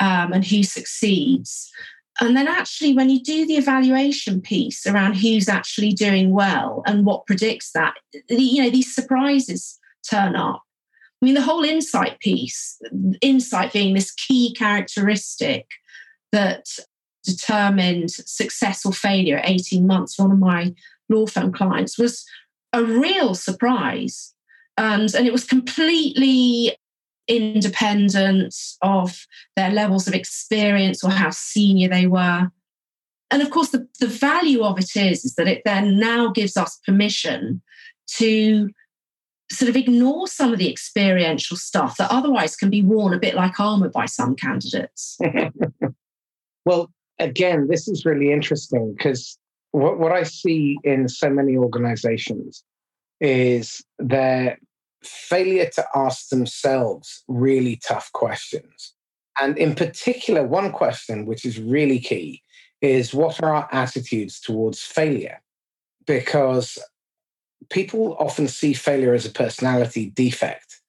um, 0.00 0.32
and 0.32 0.44
who 0.44 0.62
succeeds 0.62 1.70
and 2.20 2.36
then 2.36 2.46
actually 2.46 2.94
when 2.94 3.10
you 3.10 3.20
do 3.22 3.46
the 3.46 3.56
evaluation 3.56 4.40
piece 4.40 4.86
around 4.86 5.14
who's 5.14 5.48
actually 5.48 5.92
doing 5.92 6.30
well 6.30 6.82
and 6.86 7.06
what 7.06 7.26
predicts 7.26 7.72
that 7.72 7.94
you 8.28 8.62
know 8.62 8.70
these 8.70 8.94
surprises 8.94 9.78
turn 10.08 10.36
up. 10.36 10.62
I 11.22 11.26
mean 11.26 11.34
the 11.34 11.42
whole 11.42 11.64
insight 11.64 12.20
piece 12.20 12.80
insight 13.20 13.72
being 13.72 13.94
this 13.94 14.12
key 14.12 14.54
characteristic 14.54 15.66
that 16.32 16.66
determined 17.24 18.10
success 18.10 18.84
or 18.84 18.92
failure 18.92 19.38
at 19.38 19.48
18 19.48 19.86
months 19.86 20.18
one 20.18 20.32
of 20.32 20.38
my 20.38 20.74
law 21.08 21.26
firm 21.26 21.52
clients 21.52 21.98
was 21.98 22.24
a 22.72 22.82
real 22.82 23.34
surprise. 23.34 24.34
And 24.78 25.14
and 25.14 25.26
it 25.26 25.32
was 25.32 25.44
completely 25.44 26.76
independent 27.28 28.54
of 28.82 29.26
their 29.56 29.70
levels 29.70 30.08
of 30.08 30.14
experience 30.14 31.04
or 31.04 31.10
how 31.10 31.30
senior 31.30 31.88
they 31.88 32.06
were. 32.06 32.50
And 33.30 33.42
of 33.42 33.50
course, 33.50 33.70
the, 33.70 33.88
the 34.00 34.06
value 34.06 34.62
of 34.62 34.78
it 34.78 34.96
is, 34.96 35.24
is 35.24 35.34
that 35.36 35.48
it 35.48 35.62
then 35.64 35.98
now 35.98 36.30
gives 36.30 36.56
us 36.56 36.78
permission 36.84 37.62
to 38.18 38.68
sort 39.50 39.68
of 39.68 39.76
ignore 39.76 40.26
some 40.26 40.52
of 40.52 40.58
the 40.58 40.70
experiential 40.70 41.56
stuff 41.56 41.96
that 41.96 42.10
otherwise 42.10 42.56
can 42.56 42.70
be 42.70 42.82
worn 42.82 43.14
a 43.14 43.18
bit 43.18 43.34
like 43.34 43.58
armor 43.60 43.88
by 43.88 44.06
some 44.06 44.34
candidates. 44.34 45.18
well, 46.64 46.90
again, 47.18 47.68
this 47.68 47.88
is 47.88 48.04
really 48.04 48.32
interesting 48.32 48.94
because 48.96 49.38
what, 49.72 49.98
what 49.98 50.12
I 50.12 50.22
see 50.22 50.78
in 50.84 51.08
so 51.08 51.30
many 51.30 51.56
organizations 51.56 52.64
is 53.20 53.82
their 53.98 54.58
failure 55.04 55.68
to 55.74 55.84
ask 55.94 56.28
themselves 56.28 57.24
really 57.28 57.76
tough 57.76 58.10
questions. 58.12 58.94
And 59.40 59.56
in 59.56 59.74
particular, 59.74 60.46
one 60.46 60.72
question 60.72 61.26
which 61.26 61.44
is 61.44 61.58
really 61.58 61.98
key 61.98 62.42
is 62.80 63.14
what 63.14 63.42
are 63.42 63.54
our 63.54 63.68
attitudes 63.72 64.40
towards 64.40 64.82
failure? 64.82 65.40
Because 66.06 66.78
people 67.70 68.16
often 68.18 68.48
see 68.48 68.72
failure 68.72 69.14
as 69.14 69.24
a 69.24 69.30
personality 69.30 70.10
defect, 70.10 70.80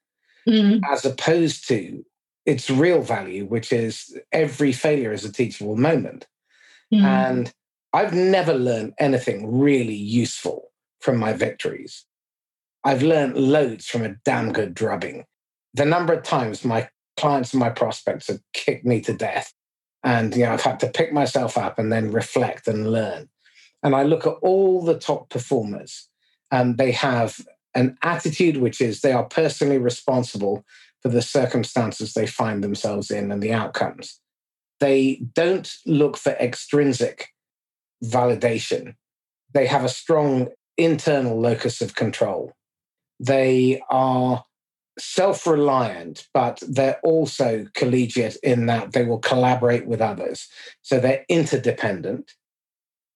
mm. 0.48 0.82
as 0.90 1.06
opposed 1.06 1.68
to 1.68 2.04
its 2.46 2.70
real 2.70 3.02
value, 3.02 3.46
which 3.46 3.72
is 3.72 4.18
every 4.32 4.72
failure 4.72 5.14
is 5.14 5.24
a 5.24 5.32
teachable 5.32 5.78
moment. 5.78 6.28
Mm. 6.94 7.04
And 7.04 7.54
I've 7.94 8.14
never 8.14 8.54
learned 8.54 8.94
anything 9.00 9.60
really 9.60 9.96
useful 9.96 10.72
from 11.00 11.18
my 11.18 11.34
victories. 11.34 12.06
I've 12.84 13.04
learned 13.04 13.38
loads 13.38 13.88
from 13.88 14.04
a 14.04 14.16
damn 14.26 14.52
good 14.52 14.74
drubbing. 14.74 15.26
The 15.74 15.86
number 15.86 16.14
of 16.14 16.24
times 16.24 16.66
my 16.66 16.90
clients 17.18 17.54
and 17.54 17.60
my 17.60 17.70
prospects 17.70 18.28
have 18.28 18.42
kicked 18.54 18.86
me 18.86 19.00
to 19.02 19.14
death. 19.14 19.54
And 20.04 20.36
you 20.36 20.44
know, 20.44 20.52
I've 20.52 20.62
had 20.62 20.80
to 20.82 20.90
pick 20.90 21.14
myself 21.14 21.58
up 21.58 21.80
and 21.80 21.92
then 21.92 22.12
reflect 22.12 22.68
and 22.68 22.92
learn. 22.92 23.30
And 23.82 23.96
I 23.96 24.04
look 24.04 24.28
at 24.28 24.36
all 24.42 24.82
the 24.82 24.98
top 24.98 25.30
performers, 25.30 26.08
and 26.52 26.78
they 26.78 26.92
have 26.92 27.40
an 27.76 27.98
attitude 28.02 28.58
which 28.58 28.80
is 28.80 29.02
they 29.02 29.12
are 29.12 29.26
personally 29.26 29.78
responsible 29.78 30.64
for 31.02 31.10
the 31.10 31.22
circumstances 31.22 32.14
they 32.14 32.28
find 32.28 32.64
themselves 32.64 33.12
in 33.12 33.32
and 33.32 33.42
the 33.42 33.52
outcomes. 33.52 34.20
They 34.80 35.22
don't 35.34 35.74
look 35.86 36.18
for 36.18 36.32
extrinsic 36.34 37.30
validation. 38.04 38.96
They 39.54 39.68
have 39.68 39.84
a 39.84 39.90
strong 39.90 40.50
internal 40.78 41.40
locus 41.40 41.82
of 41.82 41.96
control 41.96 42.54
they 43.26 43.82
are 43.90 44.44
self 45.00 45.48
reliant, 45.48 46.28
but 46.34 46.62
they're 46.68 47.00
also 47.04 47.66
collegiate 47.74 48.38
in 48.44 48.66
that 48.68 48.92
they 48.92 49.04
will 49.06 49.20
collaborate 49.20 49.88
with 49.88 50.02
others. 50.02 50.48
So 50.82 51.00
they're 51.00 51.26
interdependent 51.30 52.32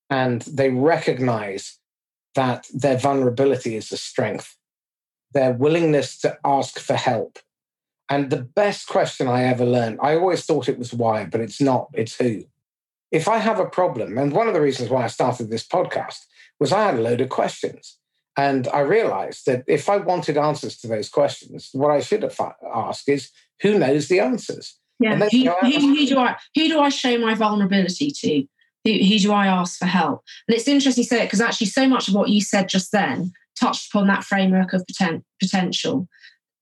and 0.10 0.41
they 0.43 0.70
recognize 0.70 1.78
that 2.36 2.67
their 2.74 2.98
vulnerability 2.98 3.76
is 3.76 3.91
a 3.91 3.98
strength, 3.98 4.56
their 5.34 5.52
willingness 5.52 6.17
to 6.20 6.38
ask 6.46 6.80
for 6.80 6.96
help. 6.96 7.39
And 8.10 8.30
the 8.30 8.41
best 8.41 8.88
question 8.88 9.28
I 9.28 9.43
ever 9.43 9.65
learned, 9.65 10.00
I 10.02 10.15
always 10.15 10.46
thought 10.46 10.70
it 10.70 10.80
was 10.80 10.93
why, 10.93 11.26
but 11.26 11.41
it's 11.41 11.60
not, 11.60 11.89
it's 11.93 12.15
who. 12.15 12.46
If 13.12 13.28
I 13.28 13.38
have 13.38 13.60
a 13.60 13.65
problem, 13.65 14.17
and 14.17 14.32
one 14.32 14.48
of 14.48 14.54
the 14.54 14.62
reasons 14.62 14.89
why 14.89 15.04
I 15.04 15.08
started 15.08 15.50
this 15.50 15.67
podcast 15.67 16.20
was 16.60 16.72
I 16.72 16.86
had 16.86 16.96
a 16.96 17.02
load 17.02 17.22
of 17.22 17.30
questions. 17.30 17.98
And 18.38 18.67
I 18.67 18.82
realized 18.82 19.47
that 19.47 19.63
if 19.67 19.89
I 19.89 19.97
wanted 19.97 20.38
answers 20.38 20.78
to 20.78 20.88
those 20.88 21.10
questions, 21.10 21.69
what 21.73 21.89
I 21.89 22.00
should 22.00 22.21
have 22.21 22.39
asked 22.73 23.10
is 23.10 23.32
who 23.62 23.80
knows 23.80 24.08
the 24.08 24.19
answers? 24.19 24.78
Yeah. 25.00 25.15
Who, 25.15 25.28
who, 25.28 25.80
who, 25.80 26.06
do 26.06 26.19
I 26.19 26.38
who 26.56 26.67
do 26.67 26.80
I 26.80 26.89
show 26.89 27.17
my 27.17 27.34
vulnerability 27.34 28.12
to? 28.12 28.43
Who, 28.86 28.93
who 29.04 29.19
do 29.19 29.34
I 29.34 29.47
ask 29.47 29.80
for 29.80 29.86
help? 29.86 30.23
And 30.47 30.56
it's 30.56 30.67
interesting 30.67 31.04
to 31.04 31.08
say 31.08 31.21
it 31.21 31.26
because 31.26 31.41
actually 31.41 31.67
so 31.67 31.88
much 31.88 32.08
of 32.08 32.13
what 32.13 32.30
you 32.30 32.41
said 32.41 32.69
just 32.69 32.91
then 32.91 33.32
touched 33.60 33.89
upon 33.91 34.08
that 34.08 34.23
framework 34.23 34.73
of 34.73 34.86
poten- 34.86 35.23
potential. 35.41 36.08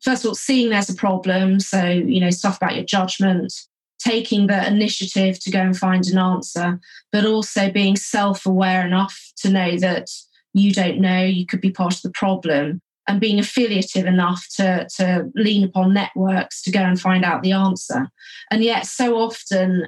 First 0.02 0.24
of 0.24 0.30
all, 0.30 0.36
seeing 0.36 0.70
there's 0.70 0.90
a 0.90 0.96
problem. 0.96 1.60
So, 1.60 1.84
you 1.86 2.20
know, 2.20 2.30
stuff 2.30 2.58
about 2.58 2.76
your 2.76 2.86
judgment, 2.86 3.54
taking 4.00 4.48
the 4.48 4.66
initiative 4.66 5.40
to 5.42 5.52
go 5.52 5.60
and 5.60 5.78
find 5.78 6.06
an 6.08 6.18
answer, 6.18 6.80
but 7.12 7.26
also 7.26 7.70
being 7.72 7.96
self 7.96 8.46
aware 8.46 8.86
enough 8.86 9.20
to 9.38 9.50
know 9.50 9.78
that 9.78 10.10
you 10.56 10.72
don't 10.72 11.00
know, 11.00 11.22
you 11.22 11.46
could 11.46 11.62
be 11.62 11.70
part 11.70 11.96
of 11.96 12.02
the 12.02 12.12
problem, 12.12 12.82
and 13.08 13.22
being 13.22 13.40
affiliative 13.40 14.06
enough 14.06 14.48
to, 14.56 14.88
to 14.98 15.30
lean 15.36 15.64
upon 15.64 15.94
networks 15.94 16.62
to 16.64 16.72
go 16.72 16.80
and 16.80 17.00
find 17.00 17.24
out 17.24 17.44
the 17.44 17.52
answer. 17.52 18.08
And 18.50 18.64
yet, 18.64 18.88
so 18.88 19.18
often, 19.18 19.88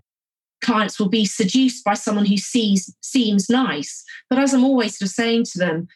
clients 0.62 1.00
will 1.00 1.10
be 1.10 1.26
seduced 1.26 1.84
by 1.84 1.94
someone 1.94 2.26
who 2.26 2.38
sees 2.38 2.94
seems 3.02 3.50
nice. 3.50 4.04
But 4.30 4.40
as 4.40 4.54
I'm 4.54 4.66
always 4.66 4.98
sort 4.98 5.10
of 5.10 5.16
saying 5.16 5.46
to 5.52 5.60
them, 5.60 5.88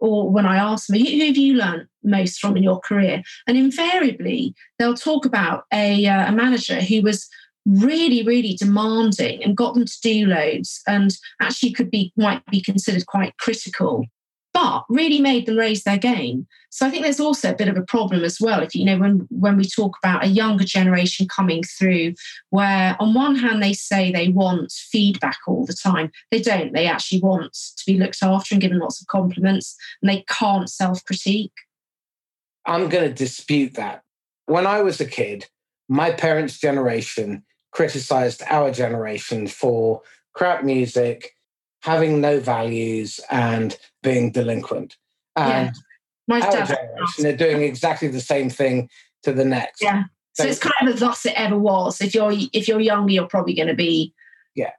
or 0.00 0.30
when 0.30 0.46
I 0.46 0.56
ask 0.56 0.86
them, 0.86 0.98
who, 0.98 1.26
have 1.26 1.36
you 1.36 1.54
learned 1.54 1.86
most 2.02 2.40
from 2.40 2.56
in 2.56 2.62
your 2.62 2.80
career? 2.80 3.22
And 3.46 3.58
invariably, 3.58 4.54
they'll 4.78 4.94
talk 4.94 5.26
about 5.26 5.64
a, 5.72 6.06
uh, 6.06 6.28
a 6.28 6.32
manager 6.32 6.80
who 6.80 7.02
was 7.02 7.28
really, 7.68 8.22
really 8.22 8.54
demanding 8.54 9.44
and 9.44 9.56
got 9.56 9.74
them 9.74 9.84
to 9.84 10.00
do 10.02 10.26
loads 10.26 10.80
and 10.86 11.16
actually 11.40 11.72
could 11.72 11.90
be 11.90 12.12
might 12.16 12.44
be 12.46 12.62
considered 12.62 13.04
quite 13.06 13.36
critical, 13.36 14.06
but 14.54 14.84
really 14.88 15.20
made 15.20 15.44
them 15.44 15.56
raise 15.56 15.84
their 15.84 15.98
game. 15.98 16.46
So 16.70 16.86
I 16.86 16.90
think 16.90 17.02
there's 17.02 17.20
also 17.20 17.50
a 17.50 17.56
bit 17.56 17.68
of 17.68 17.76
a 17.76 17.82
problem 17.82 18.24
as 18.24 18.40
well. 18.40 18.62
If 18.62 18.74
you 18.74 18.84
know, 18.84 18.98
when 18.98 19.26
when 19.30 19.58
we 19.58 19.64
talk 19.64 19.96
about 20.02 20.24
a 20.24 20.28
younger 20.28 20.64
generation 20.64 21.28
coming 21.28 21.62
through, 21.62 22.14
where 22.50 22.96
on 23.00 23.12
one 23.12 23.36
hand 23.36 23.62
they 23.62 23.74
say 23.74 24.10
they 24.10 24.28
want 24.28 24.72
feedback 24.72 25.36
all 25.46 25.66
the 25.66 25.74
time, 25.74 26.10
they 26.30 26.40
don't. 26.40 26.72
They 26.72 26.86
actually 26.86 27.20
want 27.20 27.52
to 27.52 27.82
be 27.86 27.98
looked 27.98 28.22
after 28.22 28.54
and 28.54 28.62
given 28.62 28.78
lots 28.78 29.00
of 29.00 29.06
compliments, 29.08 29.76
and 30.00 30.10
they 30.10 30.24
can't 30.28 30.70
self-critique. 30.70 31.52
I'm 32.64 32.88
going 32.88 33.08
to 33.08 33.14
dispute 33.14 33.74
that. 33.74 34.02
When 34.46 34.66
I 34.66 34.82
was 34.82 35.00
a 35.00 35.06
kid, 35.06 35.46
my 35.88 36.10
parents' 36.10 36.58
generation 36.58 37.44
criticized 37.72 38.42
our 38.48 38.70
generation 38.70 39.46
for 39.46 40.02
crap 40.34 40.64
music, 40.64 41.34
having 41.82 42.20
no 42.20 42.40
values, 42.40 43.20
and 43.30 43.76
being 44.02 44.30
delinquent. 44.32 44.96
And 45.36 45.74
yeah. 46.28 46.44
our 46.44 46.66
generation 46.66 47.26
are 47.26 47.36
doing 47.36 47.62
exactly 47.62 48.08
the 48.08 48.20
same 48.20 48.50
thing 48.50 48.88
to 49.22 49.32
the 49.32 49.44
next. 49.44 49.82
Yeah. 49.82 50.04
So, 50.32 50.44
so 50.44 50.50
it's 50.50 50.58
kind 50.60 50.88
of 50.88 50.96
a 50.96 50.98
thus 50.98 51.26
it 51.26 51.34
ever 51.36 51.58
was. 51.58 52.00
If 52.00 52.14
you're 52.14 52.32
if 52.52 52.68
you're 52.68 52.80
younger, 52.80 53.12
you're 53.12 53.26
probably 53.26 53.54
going 53.54 53.68
to 53.68 53.74
be 53.74 54.14
yeah 54.54 54.70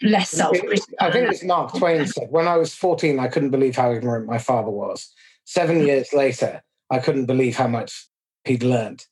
less 0.00 0.30
self 0.30 0.56
I 1.00 1.10
think 1.10 1.30
it's 1.30 1.42
Mark 1.42 1.76
Twain 1.76 2.06
said, 2.06 2.28
when 2.30 2.46
I 2.46 2.56
was 2.56 2.74
14, 2.74 3.18
I 3.18 3.28
couldn't 3.28 3.50
believe 3.50 3.76
how 3.76 3.92
ignorant 3.92 4.26
my 4.26 4.38
father 4.38 4.70
was. 4.70 5.12
Seven 5.44 5.80
mm. 5.80 5.86
years 5.86 6.12
later, 6.12 6.62
I 6.90 6.98
couldn't 6.98 7.26
believe 7.26 7.56
how 7.56 7.66
much 7.66 8.06
he'd 8.44 8.62
learned. 8.62 9.06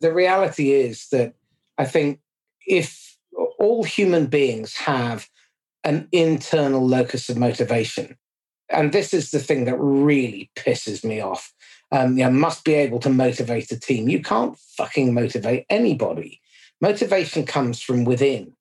The 0.00 0.12
reality 0.12 0.72
is 0.72 1.08
that 1.08 1.34
I 1.80 1.86
think 1.86 2.20
if 2.66 3.16
all 3.58 3.84
human 3.84 4.26
beings 4.26 4.76
have 4.76 5.26
an 5.82 6.08
internal 6.12 6.86
locus 6.86 7.30
of 7.30 7.38
motivation, 7.38 8.18
and 8.68 8.92
this 8.92 9.14
is 9.14 9.30
the 9.30 9.38
thing 9.38 9.64
that 9.64 9.78
really 9.78 10.50
pisses 10.56 11.02
me 11.02 11.20
off. 11.20 11.54
Um, 11.90 12.18
you 12.18 12.28
must 12.30 12.64
be 12.64 12.74
able 12.74 13.00
to 13.00 13.08
motivate 13.08 13.72
a 13.72 13.80
team. 13.80 14.10
You 14.10 14.20
can't 14.20 14.58
fucking 14.76 15.14
motivate 15.14 15.64
anybody. 15.70 16.42
Motivation 16.82 17.46
comes 17.46 17.80
from 17.80 18.04
within. 18.04 18.52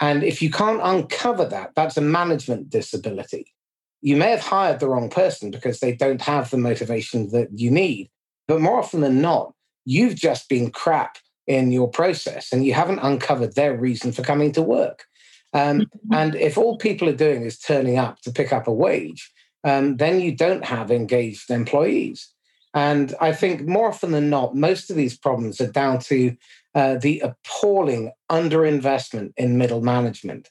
And 0.00 0.24
if 0.24 0.42
you 0.42 0.50
can't 0.50 0.80
uncover 0.82 1.44
that, 1.44 1.70
that's 1.76 1.96
a 1.96 2.00
management 2.00 2.70
disability. 2.70 3.54
You 4.02 4.16
may 4.16 4.30
have 4.30 4.40
hired 4.40 4.80
the 4.80 4.88
wrong 4.88 5.10
person 5.10 5.52
because 5.52 5.78
they 5.78 5.94
don't 5.94 6.22
have 6.22 6.50
the 6.50 6.58
motivation 6.58 7.30
that 7.30 7.48
you 7.56 7.70
need. 7.70 8.10
But 8.48 8.60
more 8.60 8.80
often 8.80 9.00
than 9.00 9.22
not, 9.22 9.54
you've 9.84 10.16
just 10.16 10.48
been 10.48 10.72
crap 10.72 11.18
in 11.46 11.72
your 11.72 11.88
process 11.88 12.52
and 12.52 12.64
you 12.64 12.74
haven't 12.74 13.00
uncovered 13.00 13.54
their 13.54 13.76
reason 13.76 14.12
for 14.12 14.22
coming 14.22 14.52
to 14.52 14.62
work. 14.62 15.04
Um, 15.52 15.80
mm-hmm. 15.80 16.14
and 16.14 16.34
if 16.34 16.58
all 16.58 16.78
people 16.78 17.08
are 17.08 17.14
doing 17.14 17.42
is 17.42 17.58
turning 17.58 17.98
up 17.98 18.20
to 18.22 18.32
pick 18.32 18.52
up 18.52 18.66
a 18.66 18.72
wage, 18.72 19.30
um, 19.62 19.96
then 19.96 20.20
you 20.20 20.34
don't 20.34 20.64
have 20.64 20.90
engaged 20.90 21.50
employees. 21.50 22.30
And 22.74 23.14
I 23.20 23.32
think 23.32 23.66
more 23.66 23.88
often 23.88 24.10
than 24.10 24.30
not, 24.30 24.56
most 24.56 24.90
of 24.90 24.96
these 24.96 25.16
problems 25.16 25.60
are 25.60 25.70
down 25.70 26.00
to 26.00 26.36
uh, 26.74 26.96
the 26.96 27.20
appalling 27.20 28.12
underinvestment 28.30 29.32
in 29.36 29.58
middle 29.58 29.80
management. 29.80 30.50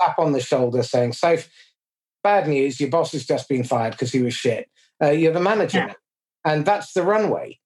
Tap 0.00 0.18
on 0.18 0.32
the 0.32 0.40
shoulder 0.40 0.82
saying, 0.82 1.14
Safe, 1.14 1.50
bad 2.22 2.46
news, 2.46 2.78
your 2.78 2.90
boss 2.90 3.12
has 3.12 3.24
just 3.24 3.48
been 3.48 3.64
fired 3.64 3.92
because 3.92 4.12
he 4.12 4.22
was 4.22 4.34
shit. 4.34 4.68
Uh, 5.02 5.10
you're 5.10 5.32
the 5.32 5.40
manager 5.40 5.78
yeah. 5.78 5.94
And 6.44 6.64
that's 6.64 6.92
the 6.92 7.02
runway. 7.02 7.58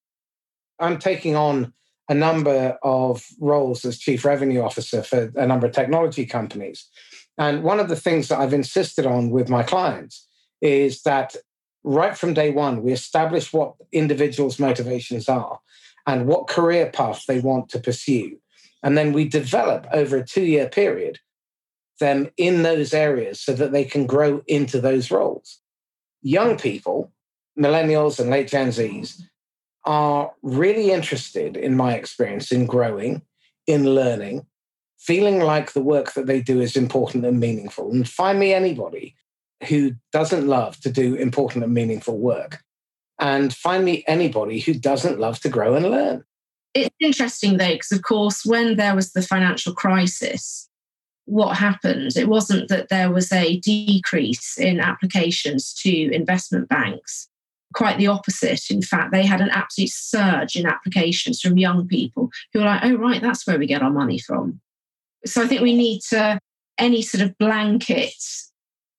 I'm 0.79 0.99
taking 0.99 1.37
on 1.37 1.73
a 2.09 2.15
number 2.15 2.79
of 2.83 3.25
roles 3.41 3.85
as 3.85 3.99
chief 3.99 4.25
revenue 4.25 4.61
officer 4.61 5.03
for 5.03 5.33
a 5.37 5.47
number 5.47 5.67
of 5.67 5.73
technology 5.73 6.27
companies. 6.27 6.87
And 7.39 7.63
one 7.63 7.81
of 7.81 7.89
the 7.89 7.97
things 7.97 8.29
that 8.29 8.39
I've 8.39 8.53
insisted 8.53 9.07
on 9.07 9.31
with 9.31 9.49
my 9.49 9.63
clients 9.63 10.27
is 10.61 11.03
that 11.03 11.37
right 11.83 12.17
from 12.17 12.35
day 12.35 12.51
one, 12.51 12.83
we 12.83 12.93
establish 12.93 13.53
what 13.53 13.75
individuals' 13.93 14.59
motivations 14.59 15.29
are 15.29 15.61
and 16.07 16.27
what 16.27 16.49
career 16.49 16.91
path 16.91 17.25
they 17.27 17.41
want 17.41 17.69
to 17.71 17.81
pursue. 17.81 18.39
And 18.83 18.99
then 18.99 19.13
we 19.13 19.27
develop 19.27 19.87
over 19.93 20.19
a 20.19 20.27
two 20.27 20.45
year 20.45 20.69
period 20.69 21.19
them 22.01 22.29
in 22.37 22.63
those 22.63 22.93
areas 22.93 23.41
so 23.41 23.53
that 23.55 23.73
they 23.73 23.85
can 23.85 24.07
grow 24.07 24.43
into 24.47 24.81
those 24.81 25.11
roles. 25.11 25.61
Young 26.23 26.59
people, 26.59 27.13
millennials 27.59 28.19
and 28.19 28.31
late 28.31 28.49
Gen 28.49 28.69
Zs, 28.69 29.23
are 29.85 30.33
really 30.43 30.91
interested, 30.91 31.57
in 31.57 31.77
my 31.77 31.95
experience, 31.95 32.51
in 32.51 32.67
growing, 32.67 33.23
in 33.67 33.95
learning, 33.95 34.47
feeling 34.99 35.41
like 35.41 35.73
the 35.73 35.83
work 35.83 36.15
that 36.15 36.27
they 36.27 36.41
do 36.41 36.61
is 36.61 36.77
important 36.77 37.25
and 37.25 37.39
meaningful. 37.39 37.91
And 37.91 38.09
find 38.09 38.39
me 38.39 38.55
anybody 38.55 39.15
who 39.69 39.93
doesn't 40.13 40.47
love 40.47 40.81
to 40.81 40.91
do 40.91 41.15
important 41.15 41.65
and 41.65 41.75
meaningful 41.75 42.19
work. 42.19 42.63
And 43.19 43.55
find 43.55 43.85
me 43.85 44.05
anybody 44.07 44.61
who 44.61 44.75
doesn't 44.75 45.21
love 45.21 45.41
to 45.41 45.49
grow 45.49 45.75
and 45.75 45.91
learn. 45.91 46.25
It's 46.75 46.95
interesting, 47.01 47.59
though, 47.59 47.73
because 47.73 47.93
of 47.93 48.03
course, 48.03 48.45
when 48.45 48.77
there 48.77 48.97
was 48.97 49.13
the 49.13 49.23
financial 49.23 49.73
crisis, 49.73 50.69
what 51.27 51.57
happened? 51.57 52.17
It 52.17 52.29
wasn't 52.29 52.69
that 52.69 52.89
there 52.89 53.11
was 53.11 53.33
a 53.33 53.59
decrease 53.61 54.59
in 54.59 54.81
applications 54.81 55.73
to 55.75 56.13
investment 56.13 56.69
banks. 56.69 57.29
Quite 57.75 57.99
the 57.99 58.07
opposite. 58.07 58.71
In 58.71 58.83
fact, 58.83 59.13
they 59.13 59.27
had 59.27 59.41
an 59.41 59.51
absolute 59.51 59.91
surge 59.91 60.57
in 60.57 60.67
applications 60.67 61.41
from 61.41 61.59
young 61.59 61.87
people 61.89 62.31
who 62.53 62.61
were 62.61 62.67
like, 62.67 62.85
oh, 62.85 62.97
right, 62.97 63.21
that's 63.21 63.47
where 63.47 63.59
we 63.59 63.67
get 63.67 63.83
our 63.83 63.91
money 63.91 64.19
from. 64.19 64.61
So 65.27 65.43
I 65.43 65.47
think 65.47 65.61
we 65.61 65.75
need 65.75 66.01
to, 66.11 66.39
any 66.79 67.03
sort 67.03 67.23
of 67.23 67.37
blanket 67.39 68.15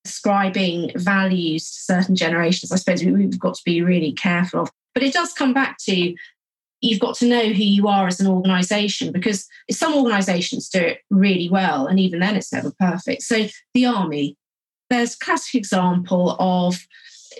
ascribing 0.05 0.91
values 0.95 1.71
to 1.71 1.93
certain 1.93 2.15
generations, 2.15 2.71
I 2.71 2.75
suppose 2.75 3.03
we've 3.03 3.39
got 3.39 3.55
to 3.55 3.61
be 3.65 3.81
really 3.81 4.11
careful 4.11 4.61
of. 4.61 4.71
But 4.93 5.03
it 5.03 5.13
does 5.13 5.33
come 5.33 5.53
back 5.53 5.77
to 5.85 6.15
you've 6.81 6.99
got 6.99 7.15
to 7.15 7.27
know 7.27 7.45
who 7.45 7.63
you 7.63 7.87
are 7.87 8.07
as 8.07 8.19
an 8.19 8.27
organization 8.27 9.11
because 9.11 9.47
some 9.71 9.95
organizations 9.95 10.69
do 10.69 10.79
it 10.79 10.99
really 11.09 11.49
well, 11.49 11.87
and 11.87 11.99
even 11.99 12.19
then 12.19 12.35
it's 12.35 12.53
never 12.53 12.71
perfect. 12.79 13.23
So 13.23 13.47
the 13.73 13.85
army, 13.85 14.37
there's 14.89 15.15
a 15.15 15.19
classic 15.19 15.55
example 15.55 16.35
of 16.39 16.85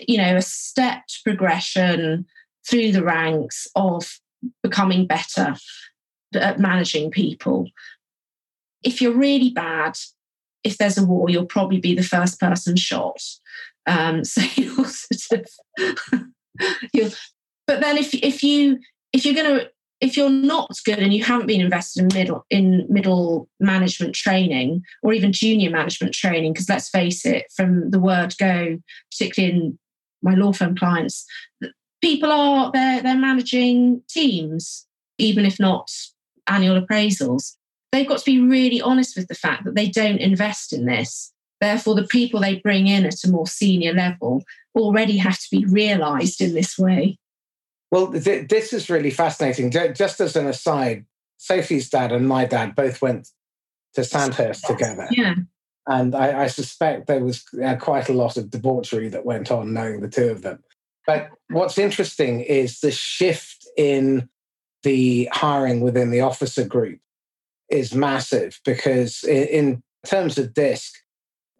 you 0.06 0.18
know 0.18 0.36
a 0.36 0.42
stepped 0.42 1.20
progression 1.24 2.26
through 2.68 2.92
the 2.92 3.04
ranks 3.04 3.68
of 3.74 4.18
becoming 4.62 5.06
better 5.06 5.56
at 6.34 6.58
managing 6.58 7.10
people. 7.10 7.68
If 8.82 9.00
you're 9.00 9.16
really 9.16 9.50
bad, 9.50 9.96
if 10.64 10.78
there's 10.78 10.98
a 10.98 11.04
war, 11.04 11.30
you'll 11.30 11.46
probably 11.46 11.80
be 11.80 11.94
the 11.94 12.02
first 12.02 12.40
person 12.40 12.76
shot. 12.76 13.20
Um, 13.86 14.24
so 14.24 14.42
you'll 14.54 14.84
sort 14.84 15.46
of, 15.80 16.24
you'll, 16.92 17.10
but 17.66 17.80
then 17.80 17.96
if 17.96 18.14
if 18.14 18.42
you 18.42 18.80
if 19.12 19.24
you're 19.24 19.34
going 19.34 19.60
to 19.60 19.70
if 20.00 20.16
you're 20.16 20.28
not 20.28 20.70
good 20.84 20.98
and 20.98 21.14
you 21.14 21.24
haven't 21.24 21.46
been 21.46 21.60
invested 21.60 22.02
in 22.02 22.08
middle 22.12 22.44
in 22.50 22.86
middle 22.90 23.48
management 23.60 24.14
training 24.14 24.82
or 25.02 25.12
even 25.12 25.32
junior 25.32 25.70
management 25.70 26.12
training, 26.12 26.52
because 26.52 26.68
let's 26.68 26.90
face 26.90 27.24
it, 27.24 27.46
from 27.54 27.90
the 27.90 28.00
word 28.00 28.34
go, 28.38 28.78
particularly 29.10 29.54
in 29.54 29.78
my 30.22 30.34
law 30.34 30.52
firm 30.52 30.76
clients, 30.76 31.26
people 32.00 32.30
are 32.30 32.70
they're 32.72 33.02
they're 33.02 33.16
managing 33.16 34.02
teams, 34.08 34.86
even 35.18 35.44
if 35.44 35.60
not 35.60 35.90
annual 36.48 36.80
appraisals 36.80 37.56
they've 37.96 38.06
got 38.06 38.18
to 38.18 38.24
be 38.24 38.40
really 38.40 38.80
honest 38.80 39.16
with 39.16 39.28
the 39.28 39.34
fact 39.34 39.64
that 39.64 39.74
they 39.74 39.88
don't 39.88 40.18
invest 40.18 40.72
in 40.72 40.86
this. 40.86 41.32
Therefore, 41.60 41.94
the 41.94 42.06
people 42.06 42.40
they 42.40 42.56
bring 42.56 42.86
in 42.86 43.06
at 43.06 43.24
a 43.24 43.30
more 43.30 43.46
senior 43.46 43.94
level 43.94 44.44
already 44.74 45.16
have 45.16 45.38
to 45.38 45.46
be 45.50 45.64
realized 45.64 46.42
in 46.42 46.52
this 46.52 46.78
way. 46.78 47.18
Well, 47.90 48.12
th- 48.12 48.48
this 48.48 48.72
is 48.74 48.90
really 48.90 49.10
fascinating. 49.10 49.70
Just 49.70 50.20
as 50.20 50.36
an 50.36 50.46
aside, 50.46 51.06
Sophie's 51.38 51.88
dad 51.88 52.12
and 52.12 52.28
my 52.28 52.44
dad 52.44 52.74
both 52.74 53.00
went 53.00 53.28
to 53.94 54.04
Sandhurst 54.04 54.66
together. 54.66 55.08
Yeah. 55.10 55.34
And 55.86 56.14
I, 56.14 56.42
I 56.42 56.46
suspect 56.48 57.06
there 57.06 57.24
was 57.24 57.44
uh, 57.64 57.76
quite 57.76 58.08
a 58.08 58.12
lot 58.12 58.36
of 58.36 58.50
debauchery 58.50 59.08
that 59.08 59.24
went 59.24 59.50
on 59.50 59.72
knowing 59.72 60.00
the 60.00 60.08
two 60.08 60.28
of 60.28 60.42
them. 60.42 60.62
But 61.06 61.30
what's 61.48 61.78
interesting 61.78 62.40
is 62.40 62.80
the 62.80 62.90
shift 62.90 63.66
in 63.76 64.28
the 64.82 65.28
hiring 65.32 65.80
within 65.80 66.10
the 66.10 66.20
officer 66.20 66.64
group 66.64 66.98
is 67.70 67.94
massive 67.94 68.60
because 68.64 69.22
in 69.24 69.82
terms 70.04 70.38
of 70.38 70.54
DISC, 70.54 70.92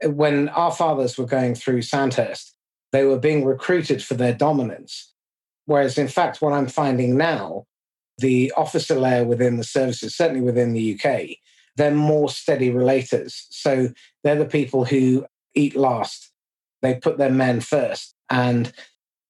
when 0.05 0.49
our 0.51 0.73
fathers 0.73 1.17
were 1.17 1.27
going 1.27 1.55
through 1.55 1.83
Sandhurst, 1.83 2.55
they 2.93 3.05
were 3.05 3.19
being 3.19 3.45
recruited 3.45 4.03
for 4.03 4.15
their 4.15 4.35
dominance. 4.35 5.13
Whereas, 5.67 5.99
in 5.99 6.09
fact, 6.09 6.41
what 6.41 6.53
I'm 6.53 6.69
finding 6.69 7.17
now, 7.17 7.67
the 8.19 8.53
officer 8.57 8.95
layer 8.99 9.25
within 9.25 9.57
the 9.57 9.65
services, 9.65 10.17
certainly 10.17 10.41
within 10.41 10.73
the 10.73 10.95
UK, 10.95 11.39
they're 11.77 11.91
more 11.91 12.29
steady 12.29 12.71
relators. 12.71 13.47
So 13.51 13.91
they're 14.25 14.37
the 14.37 14.45
people 14.45 14.85
who 14.85 15.27
eat 15.55 15.77
last. 15.77 16.33
They 16.83 16.95
put 16.95 17.19
their 17.19 17.31
men 17.31 17.61
first 17.61 18.15
and 18.31 18.73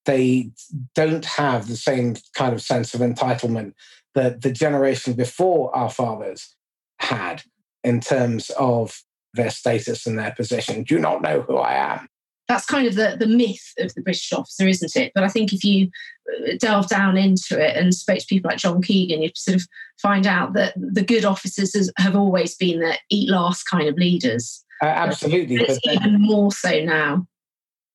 they 0.04 0.50
don't 0.94 1.24
have 1.24 1.68
the 1.68 1.76
same 1.76 2.16
kind 2.34 2.54
of 2.54 2.62
sense 2.62 2.94
of 2.94 3.00
entitlement 3.00 3.72
that 4.14 4.42
the 4.42 4.52
generation 4.52 5.12
before 5.12 5.74
our 5.74 5.90
fathers 5.90 6.54
had 7.00 7.42
in 7.84 8.00
terms 8.00 8.50
of 8.50 9.02
their 9.34 9.50
status 9.50 10.06
and 10.06 10.18
their 10.18 10.32
position. 10.32 10.82
Do 10.82 10.94
you 10.94 11.00
not 11.00 11.22
know 11.22 11.42
who 11.42 11.56
I 11.56 11.74
am? 11.74 12.08
That's 12.48 12.66
kind 12.66 12.86
of 12.86 12.94
the, 12.94 13.16
the 13.18 13.26
myth 13.26 13.72
of 13.78 13.94
the 13.94 14.02
British 14.02 14.32
officer, 14.32 14.68
isn't 14.68 14.94
it? 14.96 15.12
But 15.14 15.24
I 15.24 15.28
think 15.28 15.52
if 15.52 15.64
you 15.64 15.88
uh, 16.28 16.52
delve 16.58 16.88
down 16.88 17.16
into 17.16 17.60
it 17.60 17.76
and 17.76 17.94
spoke 17.94 18.18
to 18.18 18.26
people 18.26 18.48
like 18.50 18.58
John 18.58 18.80
Keegan, 18.82 19.22
you 19.22 19.30
sort 19.34 19.56
of 19.56 19.66
find 20.00 20.26
out 20.26 20.52
that 20.54 20.74
the 20.76 21.02
good 21.02 21.24
officers 21.24 21.90
have 21.98 22.14
always 22.14 22.54
been 22.56 22.80
the 22.80 22.96
eat 23.10 23.28
last 23.28 23.64
kind 23.64 23.88
of 23.88 23.96
leaders. 23.96 24.64
Uh, 24.82 24.86
absolutely. 24.86 25.58
But 25.58 25.70
it's 25.70 25.80
but 25.84 25.94
even 25.94 26.20
more 26.20 26.52
so 26.52 26.84
now. 26.84 27.26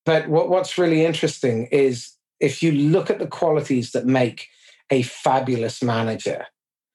But 0.04 0.28
what, 0.28 0.48
what's 0.48 0.76
really 0.76 1.04
interesting 1.04 1.66
is 1.66 2.12
if 2.40 2.62
you 2.62 2.72
look 2.72 3.08
at 3.08 3.20
the 3.20 3.26
qualities 3.26 3.92
that 3.92 4.04
make 4.04 4.48
a 4.90 5.02
fabulous 5.02 5.82
manager, 5.82 6.46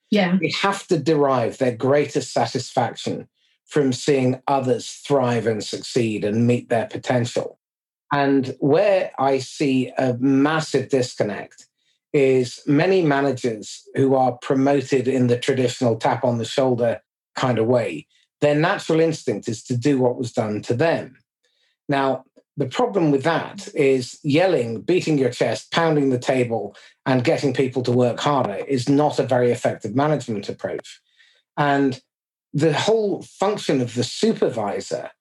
yeah. 0.10 0.38
We 0.40 0.56
have 0.62 0.88
to 0.88 0.98
derive 0.98 1.58
their 1.58 1.76
greatest 1.76 2.32
satisfaction 2.32 3.28
from 3.68 3.94
seeing 3.94 4.42
others 4.48 4.90
thrive 5.06 5.46
and 5.46 5.64
succeed 5.64 6.24
and 6.24 6.48
meet 6.48 6.70
their 6.70 6.88
potential. 6.88 7.60
And 8.12 8.56
where 8.60 9.12
I 9.20 9.40
see 9.40 9.92
a 9.98 10.16
massive 10.20 10.90
disconnect 10.90 11.68
is 12.14 12.62
many 12.66 13.02
managers 13.02 13.84
who 13.96 14.16
are 14.16 14.38
promoted 14.38 15.08
in 15.08 15.28
the 15.28 15.38
traditional 15.38 15.98
tap 15.98 16.24
on 16.24 16.38
the 16.38 16.46
shoulder 16.46 17.02
kind 17.36 17.60
of 17.60 17.68
way. 17.68 18.08
Their 18.40 18.56
natural 18.56 19.02
instinct 19.02 19.50
is 19.50 19.62
to 19.64 19.76
do 19.76 20.00
what 20.00 20.18
was 20.18 20.32
done 20.32 20.62
to 20.64 20.74
them. 20.74 21.18
Now, 21.90 22.24
The 22.58 22.66
problem 22.66 23.12
with 23.12 23.24
that 23.24 23.68
is 23.76 24.20
yelling, 24.24 24.82
beating 24.82 25.20
your 25.20 25.30
chest, 25.30 25.72
pounding 25.72 26.10
the 26.10 26.18
table, 26.18 26.76
and 27.06 27.24
getting 27.24 27.54
people 27.54 27.84
to 27.84 27.92
work 27.92 28.20
harder 28.20 28.56
is 28.56 28.90
not 28.90 29.20
a 29.20 29.24
very 29.24 29.52
effective 29.52 29.96
management 29.96 30.50
approach. 30.50 31.00
And 31.56 32.02
the 32.54 32.74
whole 32.74 33.22
function 33.22 33.82
of 33.82 33.94
the 33.94 34.04
supervisor, 34.04 35.12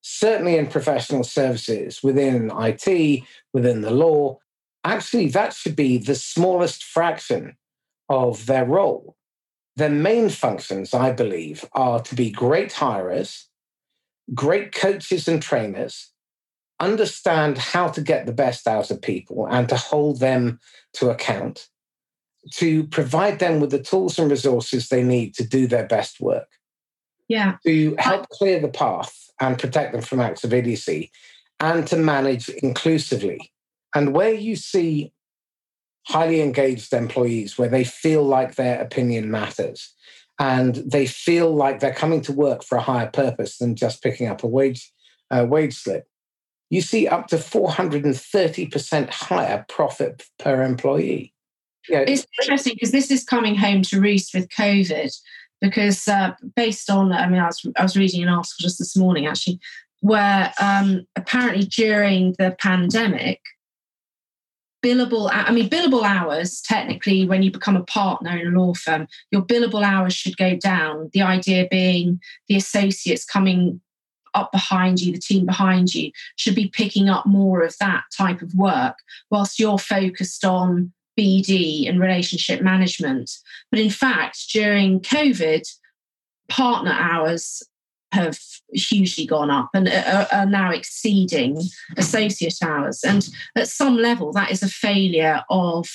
certainly 0.00 0.56
in 0.56 0.66
professional 0.66 1.24
services, 1.24 2.02
within 2.02 2.50
IT, 2.54 3.22
within 3.52 3.80
the 3.80 3.90
law, 3.90 4.38
actually 4.84 5.28
that 5.28 5.52
should 5.52 5.74
be 5.74 5.98
the 5.98 6.14
smallest 6.14 6.84
fraction 6.84 7.56
of 8.08 8.46
their 8.46 8.64
role. 8.64 9.16
Their 9.76 9.90
main 9.90 10.28
functions, 10.28 10.94
I 10.94 11.10
believe, 11.10 11.64
are 11.72 12.00
to 12.00 12.14
be 12.14 12.30
great 12.30 12.72
hirers, 12.72 13.48
great 14.32 14.72
coaches 14.72 15.26
and 15.26 15.42
trainers, 15.42 16.12
understand 16.80 17.58
how 17.58 17.88
to 17.88 18.00
get 18.00 18.26
the 18.26 18.32
best 18.32 18.68
out 18.68 18.90
of 18.90 19.02
people 19.02 19.46
and 19.46 19.68
to 19.68 19.76
hold 19.76 20.20
them 20.20 20.60
to 20.94 21.10
account, 21.10 21.68
to 22.52 22.84
provide 22.84 23.38
them 23.38 23.58
with 23.58 23.70
the 23.70 23.82
tools 23.82 24.18
and 24.18 24.30
resources 24.30 24.88
they 24.88 25.02
need 25.02 25.34
to 25.34 25.44
do 25.44 25.66
their 25.66 25.86
best 25.86 26.20
work. 26.20 26.48
Yeah. 27.28 27.56
To 27.66 27.96
help 27.98 28.28
clear 28.28 28.60
the 28.60 28.68
path 28.68 29.30
and 29.40 29.58
protect 29.58 29.92
them 29.92 30.02
from 30.02 30.20
acts 30.20 30.44
of 30.44 30.52
idiocy 30.52 31.10
and 31.60 31.86
to 31.86 31.96
manage 31.96 32.48
inclusively. 32.48 33.52
And 33.94 34.14
where 34.14 34.34
you 34.34 34.56
see 34.56 35.12
highly 36.06 36.40
engaged 36.40 36.92
employees, 36.92 37.56
where 37.56 37.68
they 37.68 37.84
feel 37.84 38.22
like 38.22 38.54
their 38.54 38.80
opinion 38.80 39.30
matters 39.30 39.94
and 40.38 40.76
they 40.76 41.06
feel 41.06 41.54
like 41.54 41.80
they're 41.80 41.94
coming 41.94 42.20
to 42.22 42.32
work 42.32 42.62
for 42.62 42.76
a 42.76 42.82
higher 42.82 43.08
purpose 43.08 43.58
than 43.58 43.76
just 43.76 44.02
picking 44.02 44.26
up 44.26 44.42
a 44.42 44.46
wage, 44.46 44.92
uh, 45.30 45.46
wage 45.48 45.74
slip, 45.74 46.06
you 46.70 46.80
see 46.80 47.06
up 47.06 47.28
to 47.28 47.36
430% 47.36 49.10
higher 49.10 49.64
profit 49.68 50.24
per 50.38 50.62
employee. 50.62 51.32
Yeah. 51.88 52.04
It's 52.06 52.26
interesting 52.42 52.74
because 52.74 52.90
this 52.90 53.10
is 53.10 53.24
coming 53.24 53.54
home 53.54 53.82
to 53.82 54.00
roost 54.00 54.34
with 54.34 54.48
COVID 54.48 55.20
because 55.64 56.06
uh, 56.06 56.32
based 56.56 56.90
on, 56.90 57.10
I 57.10 57.26
mean, 57.26 57.40
I 57.40 57.46
was, 57.46 57.66
I 57.78 57.82
was 57.82 57.96
reading 57.96 58.22
an 58.22 58.28
article 58.28 58.56
just 58.58 58.78
this 58.78 58.94
morning 58.94 59.26
actually, 59.26 59.58
where 60.00 60.52
um, 60.60 61.06
apparently 61.16 61.64
during 61.64 62.34
the 62.38 62.54
pandemic, 62.58 63.40
billable, 64.84 65.30
I 65.32 65.50
mean, 65.52 65.70
billable 65.70 66.02
hours, 66.02 66.60
technically, 66.60 67.26
when 67.26 67.42
you 67.42 67.50
become 67.50 67.76
a 67.76 67.84
partner 67.84 68.36
in 68.36 68.48
a 68.48 68.60
law 68.60 68.74
firm, 68.74 69.08
your 69.30 69.40
billable 69.40 69.82
hours 69.82 70.12
should 70.12 70.36
go 70.36 70.54
down. 70.54 71.08
The 71.14 71.22
idea 71.22 71.66
being 71.70 72.20
the 72.46 72.56
associates 72.56 73.24
coming 73.24 73.80
up 74.34 74.52
behind 74.52 75.00
you, 75.00 75.14
the 75.14 75.18
team 75.18 75.46
behind 75.46 75.94
you, 75.94 76.10
should 76.36 76.54
be 76.54 76.68
picking 76.68 77.08
up 77.08 77.24
more 77.24 77.62
of 77.62 77.74
that 77.80 78.04
type 78.14 78.42
of 78.42 78.54
work 78.54 78.98
whilst 79.30 79.58
you're 79.58 79.78
focused 79.78 80.44
on 80.44 80.92
BD 81.18 81.88
and 81.88 82.00
relationship 82.00 82.60
management. 82.60 83.30
But 83.70 83.80
in 83.80 83.90
fact, 83.90 84.50
during 84.52 85.00
COVID, 85.00 85.62
partner 86.48 86.92
hours 86.92 87.62
have 88.12 88.38
hugely 88.72 89.26
gone 89.26 89.50
up 89.50 89.70
and 89.74 89.88
are, 89.88 90.46
now 90.46 90.70
exceeding 90.70 91.60
associate 91.96 92.58
hours. 92.62 93.02
And 93.04 93.28
at 93.56 93.68
some 93.68 93.96
level, 93.96 94.32
that 94.32 94.50
is 94.50 94.62
a 94.62 94.68
failure 94.68 95.42
of 95.50 95.88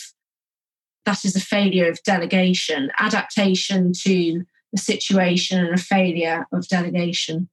that 1.05 1.25
is 1.25 1.35
a 1.35 1.39
failure 1.39 1.89
of 1.89 2.03
delegation, 2.03 2.91
adaptation 2.99 3.93
to 4.03 4.43
the 4.71 4.77
situation, 4.77 5.65
and 5.65 5.73
a 5.73 5.81
failure 5.81 6.45
of 6.51 6.67
delegation. 6.67 7.49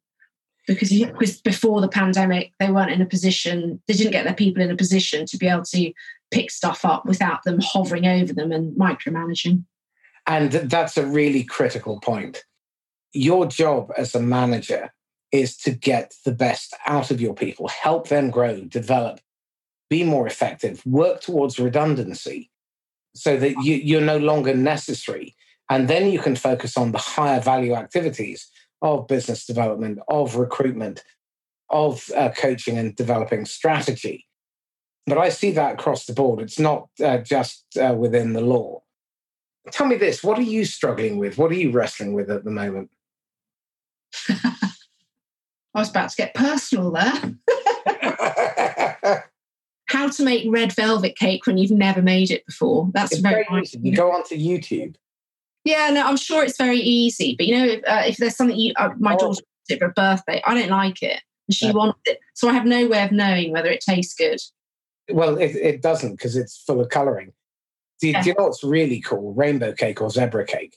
Because 0.67 0.91
before 1.43 1.81
the 1.81 1.89
pandemic, 1.89 2.53
they 2.59 2.71
weren't 2.71 2.91
in 2.91 3.01
a 3.01 3.07
position, 3.07 3.81
they 3.87 3.95
didn't 3.95 4.13
get 4.13 4.25
their 4.25 4.35
people 4.35 4.63
in 4.63 4.71
a 4.71 4.77
position 4.77 5.25
to 5.27 5.39
be 5.39 5.47
able 5.47 5.63
to 5.63 5.93
pick 6.31 6.51
stuff 6.51 6.85
up 6.85 7.07
without 7.07 7.45
them 7.45 7.61
hovering 7.61 8.07
over 8.07 8.33
them 8.33 8.53
and 8.53 8.77
micromanaging. 8.77 9.65
And 10.27 10.53
that's 10.53 10.97
a 10.97 11.07
really 11.07 11.45
critical 11.45 12.01
point. 12.01 12.45
Your 13.13 13.47
job 13.47 13.93
as 13.97 14.15
a 14.15 14.21
manager 14.21 14.93
is 15.33 15.57
to 15.59 15.71
get 15.71 16.15
the 16.25 16.33
best 16.33 16.75
out 16.87 17.11
of 17.11 17.21
your 17.21 17.35
people, 17.35 17.69
help 17.69 18.09
them 18.09 18.31
grow, 18.31 18.63
develop, 18.63 19.21
be 19.89 20.03
more 20.03 20.27
effective, 20.27 20.85
work 20.85 21.21
towards 21.21 21.59
redundancy 21.59 22.51
so 23.15 23.37
that 23.37 23.55
you, 23.63 23.77
you're 23.77 24.01
no 24.01 24.19
longer 24.19 24.55
necessary. 24.55 25.35
And 25.71 25.89
then 25.89 26.11
you 26.11 26.19
can 26.19 26.37
focus 26.37 26.77
on 26.77 26.93
the 26.93 26.99
higher 26.99 27.41
value 27.41 27.75
activities 27.75 28.49
of 28.83 29.09
business 29.09 29.47
development, 29.47 29.99
of 30.09 30.37
recruitment, 30.37 31.03
of 31.71 32.09
uh, 32.17 32.31
coaching 32.37 32.79
and 32.79 32.95
developing 32.95 33.45
strategy. 33.45 34.27
But 35.07 35.19
I 35.19 35.29
see 35.29 35.53
that 35.53 35.75
across 35.75 36.07
the 36.07 36.13
board. 36.13 36.41
It's 36.41 36.59
not 36.59 36.89
uh, 37.03 37.19
just 37.19 37.65
uh, 37.77 37.95
within 37.97 38.33
the 38.33 38.41
law. 38.41 38.83
Tell 39.71 39.87
me 39.87 39.97
this 39.97 40.23
what 40.23 40.39
are 40.39 40.43
you 40.43 40.65
struggling 40.65 41.19
with? 41.19 41.39
What 41.39 41.51
are 41.51 41.57
you 41.57 41.71
wrestling 41.71 42.13
with 42.13 42.31
at 42.31 42.45
the 42.45 42.51
moment? 42.51 42.91
I 44.29 45.81
was 45.81 45.91
about 45.91 46.11
to 46.11 46.17
get 46.17 46.35
personal 46.35 46.91
there. 46.91 47.35
How 49.89 50.09
to 50.09 50.23
make 50.25 50.47
red 50.49 50.73
velvet 50.73 51.17
cake 51.17 51.47
when 51.47 51.59
you've 51.59 51.71
never 51.71 52.03
made 52.03 52.31
it 52.31 52.45
before. 52.47 52.89
That's 52.93 53.13
it's 53.13 53.21
very, 53.21 53.47
very 53.49 53.63
easy. 53.63 53.79
You 53.83 53.95
go 53.95 54.11
onto 54.11 54.37
YouTube. 54.37 54.97
Yeah, 55.65 55.91
no, 55.91 56.07
I'm 56.07 56.17
sure 56.17 56.45
it's 56.45 56.57
very 56.57 56.79
easy. 56.79 57.35
But 57.37 57.47
you 57.47 57.57
know, 57.57 57.65
if, 57.65 57.81
uh, 57.87 58.03
if 58.07 58.17
there's 58.17 58.37
something 58.37 58.57
you, 58.57 58.73
uh, 58.77 58.91
my 58.99 59.15
oh. 59.15 59.19
daughter 59.19 59.43
did 59.69 59.79
for 59.79 59.87
a 59.87 59.93
birthday, 59.93 60.43
I 60.47 60.55
don't 60.55 60.71
like 60.71 61.03
it, 61.03 61.21
and 61.49 61.55
she 61.55 61.67
yeah. 61.67 61.73
wants 61.73 62.01
it, 62.07 62.19
so 62.35 62.49
I 62.49 62.53
have 62.53 62.65
no 62.65 62.87
way 62.87 63.03
of 63.03 63.13
knowing 63.13 63.53
whether 63.53 63.69
it 63.69 63.81
tastes 63.81 64.15
good. 64.15 64.41
Well, 65.11 65.39
it, 65.39 65.55
it 65.57 65.83
doesn't 65.83 66.13
because 66.13 66.37
it's 66.37 66.57
full 66.57 66.81
of 66.81 66.89
colouring. 66.89 67.33
Do, 68.01 68.09
yeah. 68.09 68.23
do, 68.23 68.29
you 68.29 68.35
know 68.37 68.45
what's 68.45 68.65
really 68.65 69.01
cool? 69.01 69.33
Rainbow 69.35 69.73
cake 69.73 70.01
or 70.01 70.11
zebra 70.11 70.47
cake 70.47 70.77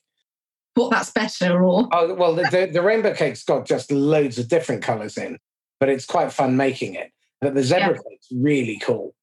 what 0.75 0.91
that's 0.91 1.11
better 1.11 1.61
or 1.61 1.89
oh 1.91 2.13
well 2.13 2.33
the, 2.33 2.69
the, 2.71 2.81
rainbow 2.81 3.13
cake's 3.13 3.43
got 3.43 3.65
just 3.65 3.91
loads 3.91 4.39
of 4.39 4.47
different 4.47 4.81
colors 4.81 5.17
in 5.17 5.37
but 5.77 5.89
it's 5.89 6.05
quite 6.05 6.31
fun 6.31 6.55
making 6.55 6.95
it 6.95 7.11
but 7.41 7.53
the 7.53 7.63
zebra 7.63 7.95
yeah. 7.95 8.09
cake's 8.09 8.27
really 8.31 8.79
cool 8.79 9.13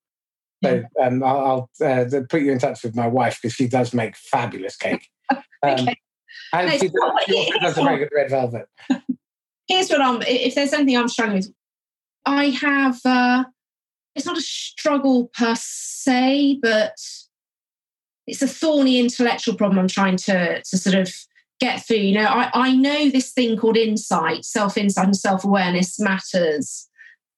so 0.64 0.82
um, 1.02 1.22
I'll, 1.22 1.68
I'll 1.80 1.86
uh, 1.88 2.04
put 2.28 2.42
you 2.42 2.52
in 2.52 2.58
touch 2.58 2.82
with 2.82 2.96
my 2.96 3.06
wife 3.06 3.38
because 3.40 3.54
she 3.54 3.68
does 3.68 3.92
make 3.92 4.16
fabulous 4.16 4.76
cake. 4.76 5.08
Um, 5.62 5.72
okay. 5.72 5.96
And 6.52 6.68
no, 6.68 6.72
she, 6.76 6.88
does, 6.88 7.24
she 7.26 7.34
also 7.34 7.58
does 7.60 7.78
a 7.78 7.82
very 7.82 7.98
good 7.98 8.10
red 8.14 8.28
velvet. 8.28 8.68
Here's 9.66 9.88
what 9.88 10.02
I'm. 10.02 10.20
If 10.22 10.54
there's 10.54 10.74
anything 10.74 10.98
I'm 10.98 11.08
struggling 11.08 11.38
with, 11.38 11.52
I 12.26 12.50
have. 12.50 13.00
Uh, 13.02 13.44
it's 14.16 14.26
not 14.26 14.38
a 14.38 14.42
struggle 14.42 15.30
per 15.36 15.54
se, 15.56 16.58
but 16.62 16.94
it's 18.26 18.42
a 18.42 18.48
thorny 18.48 18.98
intellectual 18.98 19.54
problem 19.54 19.78
I'm 19.78 19.88
trying 19.88 20.16
to 20.16 20.62
to 20.62 20.78
sort 20.78 20.96
of 20.96 21.12
get 21.60 21.86
through. 21.86 21.98
You 21.98 22.14
know, 22.14 22.26
I, 22.26 22.50
I 22.52 22.74
know 22.74 23.10
this 23.10 23.32
thing 23.32 23.56
called 23.56 23.76
insight, 23.76 24.44
self 24.44 24.76
insight, 24.76 25.04
and 25.04 25.16
self 25.16 25.44
awareness 25.44 26.00
matters, 26.00 26.88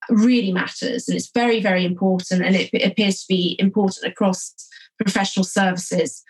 really 0.09 0.53
matters. 0.53 1.09
And 1.09 1.17
it's 1.17 1.31
very, 1.35 1.61
very 1.61 1.85
important. 1.85 2.45
And 2.45 2.55
it, 2.55 2.71
it 2.73 2.87
appears 2.87 3.23
to 3.23 3.27
be 3.29 3.57
important 3.59 4.11
across 4.11 4.55
professional 5.03 5.45
services. 5.45 6.23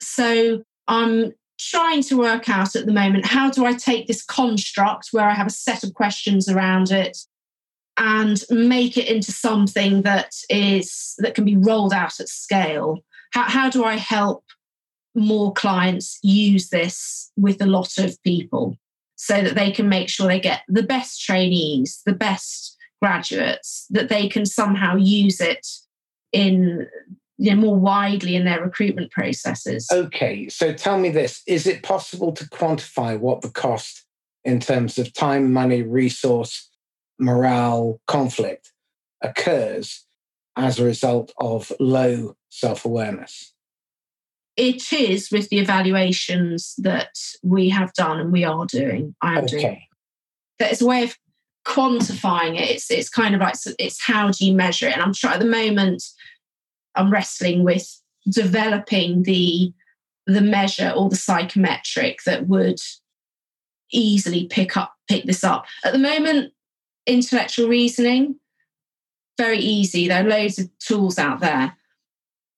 So 0.00 0.62
I'm 0.86 1.32
trying 1.58 2.02
to 2.02 2.18
work 2.18 2.48
out 2.48 2.74
at 2.74 2.86
the 2.86 2.92
moment 2.92 3.24
how 3.24 3.48
do 3.48 3.64
I 3.64 3.72
take 3.72 4.06
this 4.06 4.24
construct 4.24 5.08
where 5.12 5.28
I 5.28 5.34
have 5.34 5.46
a 5.46 5.50
set 5.50 5.84
of 5.84 5.94
questions 5.94 6.48
around 6.48 6.90
it 6.90 7.16
and 7.96 8.42
make 8.50 8.96
it 8.96 9.08
into 9.08 9.32
something 9.32 10.02
that 10.02 10.34
is 10.48 11.14
that 11.18 11.34
can 11.34 11.44
be 11.44 11.56
rolled 11.56 11.92
out 11.92 12.18
at 12.20 12.28
scale 12.28 12.98
how, 13.32 13.44
how 13.44 13.70
do 13.70 13.84
i 13.84 13.94
help 13.96 14.44
more 15.14 15.52
clients 15.52 16.18
use 16.22 16.70
this 16.70 17.30
with 17.36 17.60
a 17.60 17.66
lot 17.66 17.98
of 17.98 18.22
people 18.22 18.76
so 19.16 19.42
that 19.42 19.54
they 19.54 19.70
can 19.70 19.88
make 19.88 20.08
sure 20.08 20.26
they 20.26 20.40
get 20.40 20.62
the 20.68 20.82
best 20.82 21.22
trainees, 21.22 22.02
the 22.04 22.12
best 22.12 22.76
graduates, 23.00 23.86
that 23.90 24.08
they 24.08 24.28
can 24.28 24.46
somehow 24.46 24.96
use 24.96 25.40
it 25.40 25.66
in 26.32 26.88
you 27.38 27.54
know, 27.54 27.60
more 27.60 27.76
widely 27.76 28.36
in 28.36 28.44
their 28.44 28.62
recruitment 28.62 29.10
processes. 29.10 29.88
Okay, 29.92 30.48
so 30.48 30.72
tell 30.72 30.98
me 30.98 31.10
this 31.10 31.42
is 31.46 31.66
it 31.66 31.82
possible 31.82 32.32
to 32.32 32.44
quantify 32.48 33.18
what 33.18 33.42
the 33.42 33.50
cost 33.50 34.04
in 34.44 34.60
terms 34.60 34.98
of 34.98 35.12
time, 35.12 35.52
money, 35.52 35.82
resource, 35.82 36.68
morale, 37.22 38.00
conflict 38.06 38.72
occurs 39.22 40.04
as 40.56 40.78
a 40.78 40.84
result 40.84 41.32
of 41.38 41.72
low 41.80 42.36
self 42.50 42.84
awareness? 42.84 43.52
it 44.56 44.92
is 44.92 45.30
with 45.30 45.48
the 45.48 45.58
evaluations 45.58 46.74
that 46.78 47.16
we 47.42 47.70
have 47.70 47.92
done 47.94 48.20
and 48.20 48.32
we 48.32 48.44
are 48.44 48.66
doing. 48.66 49.14
I 49.22 49.38
am 49.38 49.44
okay. 49.44 49.58
doing. 49.58 49.82
There's 50.58 50.82
a 50.82 50.86
way 50.86 51.04
of 51.04 51.16
quantifying 51.66 52.58
it. 52.60 52.70
It's 52.70 52.90
it's 52.90 53.08
kind 53.08 53.34
of 53.34 53.40
like 53.40 53.54
it's 53.78 54.02
how 54.02 54.30
do 54.30 54.44
you 54.44 54.54
measure 54.54 54.88
it? 54.88 54.94
And 54.94 55.02
I'm 55.02 55.14
sure 55.14 55.30
at 55.30 55.40
the 55.40 55.46
moment. 55.46 56.02
I'm 56.94 57.10
wrestling 57.10 57.64
with 57.64 57.88
developing 58.28 59.22
the 59.22 59.72
the 60.26 60.42
measure 60.42 60.92
or 60.94 61.08
the 61.08 61.16
psychometric 61.16 62.22
that 62.26 62.46
would 62.48 62.78
easily 63.90 64.46
pick 64.46 64.76
up 64.76 64.92
pick 65.08 65.24
this 65.24 65.42
up. 65.42 65.64
At 65.86 65.94
the 65.94 65.98
moment, 65.98 66.52
intellectual 67.06 67.68
reasoning 67.68 68.36
very 69.38 69.58
easy. 69.58 70.08
There 70.08 70.24
are 70.24 70.28
loads 70.28 70.58
of 70.58 70.70
tools 70.78 71.18
out 71.18 71.40
there. 71.40 71.76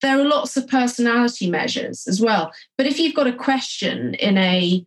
There 0.01 0.19
are 0.19 0.25
lots 0.25 0.57
of 0.57 0.67
personality 0.67 1.49
measures 1.49 2.05
as 2.07 2.21
well. 2.21 2.51
But 2.77 2.85
if 2.85 2.99
you've 2.99 3.15
got 3.15 3.27
a 3.27 3.33
question 3.33 4.13
in 4.15 4.37
a, 4.37 4.85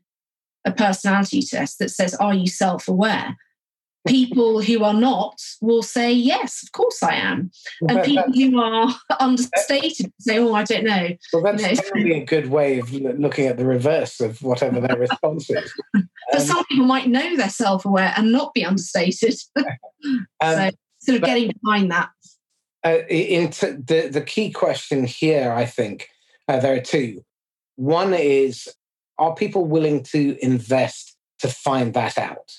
a 0.64 0.72
personality 0.72 1.42
test 1.42 1.78
that 1.78 1.90
says, 1.90 2.14
Are 2.14 2.34
you 2.34 2.46
self 2.46 2.88
aware? 2.88 3.36
People 4.06 4.62
who 4.62 4.84
are 4.84 4.94
not 4.94 5.40
will 5.60 5.82
say, 5.82 6.12
Yes, 6.12 6.62
of 6.62 6.72
course 6.72 7.02
I 7.02 7.14
am. 7.14 7.50
And 7.88 8.02
people 8.02 8.32
who 8.32 8.60
are 8.60 8.94
understated 9.20 10.12
say, 10.20 10.38
Oh, 10.38 10.54
I 10.54 10.64
don't 10.64 10.84
know. 10.84 11.08
Well, 11.32 11.42
that's 11.42 11.90
you 11.94 12.04
know, 12.04 12.16
a 12.16 12.24
good 12.24 12.50
way 12.50 12.78
of 12.78 12.92
looking 12.92 13.46
at 13.46 13.56
the 13.56 13.66
reverse 13.66 14.20
of 14.20 14.42
whatever 14.42 14.80
their 14.80 14.96
response 14.96 15.50
is. 15.50 15.72
But 16.30 16.42
um, 16.42 16.46
some 16.46 16.64
people 16.66 16.84
might 16.84 17.08
know 17.08 17.36
they're 17.36 17.48
self 17.48 17.86
aware 17.86 18.12
and 18.14 18.30
not 18.30 18.52
be 18.52 18.62
understated. 18.62 19.34
um, 19.56 20.26
so, 20.42 20.70
sort 20.98 21.14
of 21.14 21.20
but, 21.22 21.26
getting 21.26 21.52
behind 21.62 21.90
that. 21.90 22.10
Uh, 22.84 22.98
into 23.08 23.82
the, 23.82 24.08
the 24.12 24.20
key 24.20 24.50
question 24.50 25.06
here, 25.06 25.50
I 25.50 25.64
think 25.64 26.08
uh, 26.46 26.60
there 26.60 26.74
are 26.74 26.80
two. 26.80 27.24
One 27.76 28.12
is, 28.12 28.68
are 29.16 29.34
people 29.34 29.64
willing 29.64 30.02
to 30.04 30.36
invest 30.42 31.16
to 31.38 31.48
find 31.48 31.94
that 31.94 32.18
out? 32.18 32.52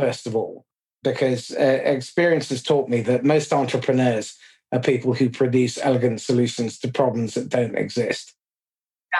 First 0.00 0.26
of 0.26 0.34
all, 0.34 0.64
because 1.02 1.50
uh, 1.52 1.80
experience 1.84 2.48
has 2.48 2.62
taught 2.62 2.88
me 2.88 3.02
that 3.02 3.24
most 3.24 3.52
entrepreneurs 3.52 4.36
are 4.72 4.80
people 4.80 5.14
who 5.14 5.28
produce 5.28 5.78
elegant 5.78 6.20
solutions 6.20 6.78
to 6.78 6.88
problems 6.88 7.34
that 7.34 7.48
don't 7.48 7.76
exist. 7.76 8.34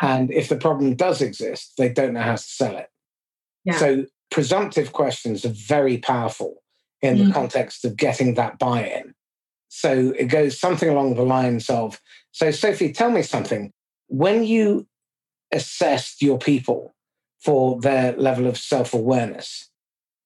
Yeah. 0.01 0.14
And 0.16 0.31
if 0.31 0.49
the 0.49 0.57
problem 0.57 0.95
does 0.95 1.20
exist, 1.20 1.74
they 1.76 1.89
don't 1.89 2.14
know 2.14 2.22
how 2.22 2.37
to 2.37 2.43
sell 2.43 2.76
it. 2.76 2.89
Yeah. 3.64 3.76
So, 3.76 4.07
presumptive 4.31 4.93
questions 4.93 5.45
are 5.45 5.51
very 5.51 5.99
powerful 5.99 6.62
in 7.03 7.16
mm. 7.16 7.26
the 7.26 7.33
context 7.33 7.85
of 7.85 7.97
getting 7.97 8.35
that 8.35 8.59
buy 8.59 8.87
in. 8.87 9.14
So, 9.68 10.14
it 10.18 10.26
goes 10.26 10.59
something 10.59 10.89
along 10.89 11.14
the 11.14 11.22
lines 11.22 11.68
of 11.68 12.01
So, 12.33 12.51
Sophie, 12.51 12.93
tell 12.93 13.11
me 13.11 13.22
something. 13.22 13.72
When 14.07 14.45
you 14.45 14.87
assessed 15.53 16.22
your 16.22 16.39
people 16.39 16.95
for 17.43 17.81
their 17.81 18.12
level 18.12 18.47
of 18.47 18.57
self 18.57 18.95
awareness, 18.95 19.70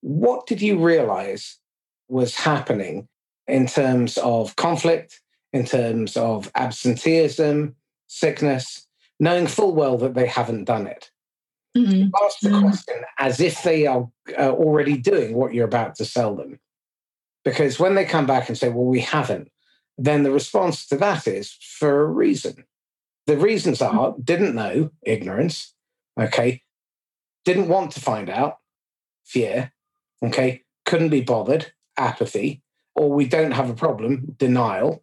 what 0.05 0.47
did 0.47 0.61
you 0.61 0.79
realize 0.79 1.59
was 2.09 2.37
happening 2.37 3.09
in 3.47 3.67
terms 3.67 4.19
of 4.19 4.55
conflict, 4.57 5.23
in 5.55 5.65
terms 5.65 6.15
of 6.19 6.53
absenteeism, 6.55 7.75
sickness, 8.07 8.87
knowing 9.19 9.47
full 9.47 9.75
well 9.75 9.97
that 9.97 10.13
they 10.13 10.27
haven't 10.27 10.65
done 10.65 10.87
it? 10.87 11.11
Mm-hmm. 11.75 12.11
Ask 12.23 12.41
the 12.41 12.51
mm-hmm. 12.51 12.61
question 12.61 12.97
as 13.19 13.41
if 13.41 13.63
they 13.63 13.87
are 13.87 14.07
uh, 14.39 14.51
already 14.51 14.99
doing 14.99 15.35
what 15.35 15.55
you're 15.55 15.65
about 15.65 15.95
to 15.95 16.05
sell 16.05 16.37
them. 16.37 16.61
Because 17.43 17.81
when 17.81 17.95
they 17.95 18.05
come 18.05 18.27
back 18.27 18.51
and 18.51 18.59
say, 18.59 18.69
well, 18.69 18.85
we 18.85 19.01
haven't, 19.01 19.51
then 19.97 20.23
the 20.23 20.33
response 20.33 20.87
to 20.89 20.97
that 20.99 21.27
is 21.27 21.57
for 21.79 22.03
a 22.03 22.07
reason. 22.07 22.65
The 23.27 23.39
reasons 23.39 23.79
mm-hmm. 23.79 23.99
are 23.99 24.15
didn't 24.23 24.55
know, 24.55 24.91
ignorance, 25.03 25.73
okay, 26.21 26.61
didn't 27.47 27.69
want 27.69 27.93
to 27.93 28.01
find 28.01 28.29
out, 28.29 28.59
fear, 29.25 29.73
Okay. 30.25 30.63
Couldn't 30.85 31.11
be 31.11 31.23
bothered, 31.23 31.73
apathy, 31.97 32.63
or 32.95 33.11
we 33.11 33.27
don't 33.27 33.53
have 33.53 33.71
a 33.71 33.75
problem, 33.75 34.35
denial. 34.39 35.03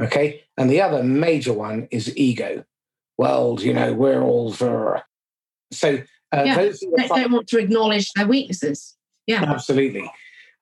Okay. 0.00 0.44
And 0.56 0.70
the 0.70 0.80
other 0.80 1.02
major 1.02 1.52
one 1.52 1.88
is 1.90 2.16
ego. 2.16 2.64
Well, 3.16 3.58
you 3.60 3.74
know, 3.74 3.92
we're 3.92 4.22
all 4.22 4.52
for. 4.52 5.02
So 5.72 6.02
uh, 6.34 6.42
yeah, 6.44 6.56
those 6.56 6.80
they 6.96 7.08
don't 7.08 7.32
want 7.32 7.48
to 7.48 7.58
acknowledge 7.58 8.12
their 8.12 8.26
weaknesses. 8.26 8.96
Yeah. 9.26 9.44
Absolutely. 9.44 10.10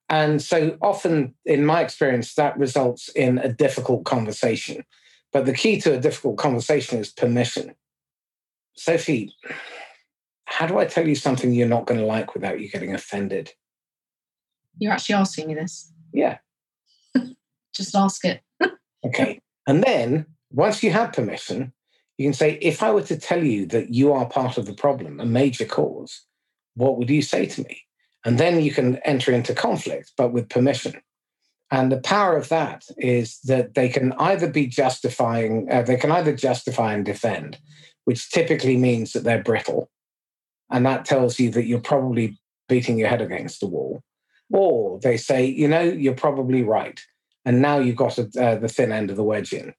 And 0.08 0.40
so 0.40 0.76
often, 0.80 1.34
in 1.44 1.66
my 1.66 1.82
experience, 1.82 2.34
that 2.34 2.58
results 2.58 3.08
in 3.10 3.38
a 3.38 3.52
difficult 3.52 4.04
conversation. 4.04 4.84
But 5.32 5.46
the 5.46 5.52
key 5.52 5.80
to 5.80 5.94
a 5.94 6.00
difficult 6.00 6.38
conversation 6.38 6.98
is 6.98 7.10
permission. 7.10 7.74
Sophie, 8.74 9.34
how 10.44 10.66
do 10.66 10.78
I 10.78 10.84
tell 10.84 11.06
you 11.06 11.16
something 11.16 11.52
you're 11.52 11.68
not 11.68 11.86
going 11.86 11.98
to 12.00 12.06
like 12.06 12.34
without 12.34 12.60
you 12.60 12.68
getting 12.68 12.94
offended? 12.94 13.52
You're 14.78 14.92
actually 14.92 15.16
asking 15.16 15.48
me 15.48 15.54
this. 15.54 15.92
Yeah. 16.12 16.38
Just 17.74 17.94
ask 17.94 18.24
it. 18.24 18.40
okay. 19.06 19.40
And 19.66 19.82
then 19.82 20.26
once 20.50 20.82
you 20.82 20.90
have 20.90 21.12
permission, 21.12 21.72
you 22.18 22.26
can 22.26 22.32
say, 22.32 22.58
if 22.62 22.82
I 22.82 22.90
were 22.90 23.02
to 23.02 23.18
tell 23.18 23.44
you 23.44 23.66
that 23.66 23.92
you 23.92 24.12
are 24.12 24.26
part 24.26 24.56
of 24.56 24.66
the 24.66 24.74
problem, 24.74 25.20
a 25.20 25.26
major 25.26 25.66
cause, 25.66 26.22
what 26.74 26.96
would 26.98 27.10
you 27.10 27.22
say 27.22 27.46
to 27.46 27.62
me? 27.62 27.82
And 28.24 28.38
then 28.38 28.60
you 28.60 28.72
can 28.72 28.96
enter 29.04 29.32
into 29.32 29.54
conflict, 29.54 30.12
but 30.16 30.32
with 30.32 30.48
permission. 30.48 31.00
And 31.70 31.90
the 31.90 32.00
power 32.00 32.36
of 32.36 32.48
that 32.48 32.84
is 32.96 33.38
that 33.44 33.74
they 33.74 33.88
can 33.88 34.12
either 34.14 34.48
be 34.48 34.66
justifying, 34.66 35.68
uh, 35.70 35.82
they 35.82 35.96
can 35.96 36.10
either 36.12 36.34
justify 36.34 36.92
and 36.92 37.04
defend, 37.04 37.58
which 38.04 38.30
typically 38.30 38.76
means 38.76 39.12
that 39.12 39.24
they're 39.24 39.42
brittle. 39.42 39.90
And 40.70 40.86
that 40.86 41.04
tells 41.04 41.38
you 41.38 41.50
that 41.50 41.66
you're 41.66 41.80
probably 41.80 42.38
beating 42.68 42.98
your 42.98 43.08
head 43.08 43.20
against 43.20 43.60
the 43.60 43.66
wall. 43.66 44.02
Or 44.52 45.00
they 45.00 45.16
say, 45.16 45.46
you 45.46 45.68
know, 45.68 45.82
you're 45.82 46.14
probably 46.14 46.62
right. 46.62 47.00
And 47.44 47.60
now 47.60 47.78
you've 47.78 47.96
got 47.96 48.18
a, 48.18 48.28
uh, 48.38 48.56
the 48.56 48.68
thin 48.68 48.92
end 48.92 49.10
of 49.10 49.16
the 49.16 49.24
wedge 49.24 49.52
in. 49.52 49.74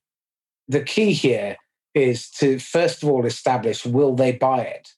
The 0.67 0.81
key 0.81 1.13
here 1.13 1.57
is 1.93 2.29
to, 2.31 2.59
first 2.59 3.03
of 3.03 3.09
all, 3.09 3.25
establish 3.25 3.85
will 3.85 4.15
they 4.15 4.31
buy 4.31 4.61
it? 4.61 4.89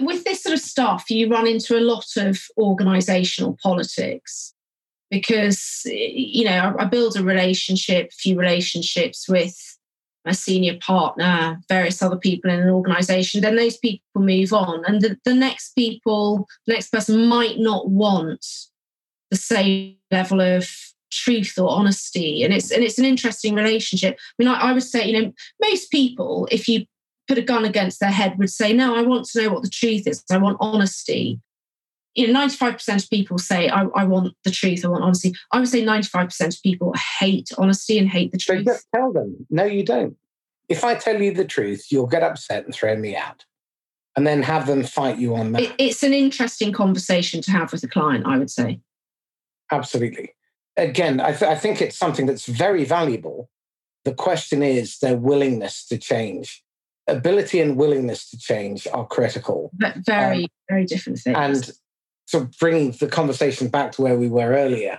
With 0.00 0.24
this 0.24 0.42
sort 0.42 0.54
of 0.54 0.60
stuff, 0.60 1.10
you 1.10 1.28
run 1.28 1.46
into 1.46 1.78
a 1.78 1.80
lot 1.80 2.06
of 2.16 2.40
organizational 2.56 3.58
politics 3.62 4.54
because, 5.10 5.82
you 5.84 6.44
know, 6.44 6.74
I 6.78 6.86
build 6.86 7.16
a 7.16 7.22
relationship, 7.22 8.12
few 8.12 8.38
relationships 8.38 9.28
with 9.28 9.71
a 10.24 10.34
senior 10.34 10.78
partner, 10.78 11.60
various 11.68 12.00
other 12.00 12.16
people 12.16 12.50
in 12.50 12.60
an 12.60 12.70
organization, 12.70 13.40
then 13.40 13.56
those 13.56 13.76
people 13.76 14.02
move 14.14 14.52
on. 14.52 14.84
And 14.86 15.00
the, 15.00 15.18
the 15.24 15.34
next 15.34 15.74
people, 15.74 16.46
the 16.66 16.74
next 16.74 16.90
person 16.90 17.26
might 17.26 17.58
not 17.58 17.88
want 17.88 18.46
the 19.30 19.36
same 19.36 19.96
level 20.10 20.40
of 20.40 20.68
truth 21.10 21.58
or 21.58 21.70
honesty. 21.70 22.42
And 22.44 22.54
it's 22.54 22.70
and 22.70 22.84
it's 22.84 22.98
an 22.98 23.04
interesting 23.04 23.54
relationship. 23.54 24.16
I 24.18 24.42
mean, 24.42 24.48
I, 24.48 24.70
I 24.70 24.72
would 24.72 24.82
say, 24.82 25.06
you 25.06 25.20
know, 25.20 25.32
most 25.60 25.90
people, 25.90 26.48
if 26.50 26.68
you 26.68 26.86
put 27.28 27.38
a 27.38 27.42
gun 27.42 27.64
against 27.64 28.00
their 28.00 28.10
head, 28.10 28.38
would 28.38 28.50
say, 28.50 28.72
No, 28.72 28.94
I 28.94 29.02
want 29.02 29.26
to 29.26 29.42
know 29.42 29.52
what 29.52 29.62
the 29.62 29.70
truth 29.70 30.06
is. 30.06 30.22
I 30.30 30.38
want 30.38 30.58
honesty 30.60 31.40
you 32.14 32.30
know, 32.30 32.46
95% 32.46 33.02
of 33.02 33.10
people 33.10 33.38
say, 33.38 33.68
I, 33.68 33.84
I, 33.94 34.04
want 34.04 34.34
the 34.44 34.50
truth, 34.50 34.84
I 34.84 34.88
want 34.88 35.02
honesty. 35.02 35.34
I 35.50 35.58
would 35.58 35.68
say 35.68 35.82
95% 35.82 36.56
of 36.56 36.62
people 36.62 36.94
hate 37.18 37.50
honesty 37.56 37.98
and 37.98 38.08
hate 38.08 38.32
the 38.32 38.38
truth. 38.38 38.66
just 38.66 38.86
tell 38.94 39.12
them, 39.12 39.46
no, 39.50 39.64
you 39.64 39.84
don't. 39.84 40.16
If 40.68 40.84
I 40.84 40.94
tell 40.94 41.20
you 41.20 41.32
the 41.32 41.44
truth, 41.44 41.86
you'll 41.90 42.06
get 42.06 42.22
upset 42.22 42.64
and 42.64 42.74
throw 42.74 42.96
me 42.96 43.16
out. 43.16 43.44
And 44.14 44.26
then 44.26 44.42
have 44.42 44.66
them 44.66 44.84
fight 44.84 45.16
you 45.16 45.34
on 45.34 45.52
that. 45.52 45.62
It, 45.62 45.74
it's 45.78 46.02
an 46.02 46.12
interesting 46.12 46.70
conversation 46.70 47.40
to 47.42 47.50
have 47.50 47.72
with 47.72 47.82
a 47.82 47.88
client, 47.88 48.26
I 48.26 48.36
would 48.36 48.50
say. 48.50 48.80
Absolutely. 49.70 50.34
Again, 50.76 51.18
I, 51.18 51.32
th- 51.32 51.50
I 51.50 51.54
think 51.54 51.80
it's 51.80 51.96
something 51.96 52.26
that's 52.26 52.44
very 52.44 52.84
valuable. 52.84 53.48
The 54.04 54.12
question 54.12 54.62
is 54.62 54.98
their 54.98 55.16
willingness 55.16 55.86
to 55.86 55.96
change 55.96 56.62
ability 57.06 57.60
and 57.60 57.76
willingness 57.76 58.30
to 58.30 58.38
change 58.38 58.86
are 58.92 59.06
critical. 59.06 59.70
But 59.74 59.96
very, 60.06 60.44
um, 60.44 60.48
very 60.68 60.84
different 60.84 61.18
things. 61.18 61.36
And 61.36 61.72
sort 62.32 62.44
of 62.44 62.58
bringing 62.58 62.92
the 62.92 63.08
conversation 63.08 63.68
back 63.68 63.92
to 63.92 64.02
where 64.02 64.16
we 64.16 64.28
were 64.28 64.52
earlier, 64.54 64.98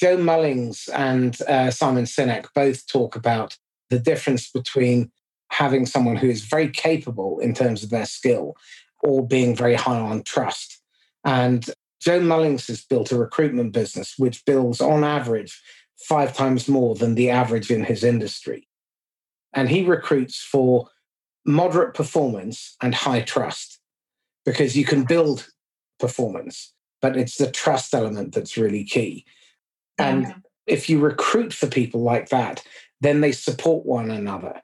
Joe 0.00 0.16
Mullings 0.16 0.88
and 0.92 1.40
uh, 1.42 1.70
Simon 1.70 2.04
Sinek 2.04 2.46
both 2.56 2.86
talk 2.88 3.14
about 3.14 3.56
the 3.88 4.00
difference 4.00 4.50
between 4.50 5.12
having 5.52 5.86
someone 5.86 6.16
who 6.16 6.28
is 6.28 6.44
very 6.44 6.68
capable 6.68 7.38
in 7.38 7.54
terms 7.54 7.84
of 7.84 7.90
their 7.90 8.04
skill 8.04 8.56
or 9.04 9.24
being 9.24 9.54
very 9.54 9.76
high 9.76 10.00
on 10.00 10.24
trust. 10.24 10.82
And 11.24 11.64
Joe 12.00 12.18
Mullings 12.20 12.66
has 12.66 12.84
built 12.84 13.12
a 13.12 13.16
recruitment 13.16 13.72
business 13.72 14.14
which 14.18 14.44
bills 14.44 14.80
on 14.80 15.04
average 15.04 15.62
five 16.00 16.34
times 16.34 16.68
more 16.68 16.96
than 16.96 17.14
the 17.14 17.30
average 17.30 17.70
in 17.70 17.84
his 17.84 18.02
industry. 18.02 18.66
And 19.52 19.68
he 19.68 19.84
recruits 19.84 20.42
for 20.42 20.88
moderate 21.46 21.94
performance 21.94 22.76
and 22.82 22.92
high 22.92 23.20
trust 23.20 23.78
because 24.44 24.76
you 24.76 24.84
can 24.84 25.04
build 25.04 25.48
performance, 25.98 26.72
but 27.00 27.16
it's 27.16 27.36
the 27.36 27.50
trust 27.50 27.94
element 27.94 28.34
that's 28.34 28.56
really 28.56 28.84
key. 28.84 29.24
And 29.98 30.34
if 30.66 30.90
you 30.90 30.98
recruit 31.00 31.52
for 31.52 31.66
people 31.66 32.02
like 32.02 32.28
that, 32.28 32.62
then 33.00 33.20
they 33.20 33.32
support 33.32 33.86
one 33.86 34.10
another. 34.10 34.62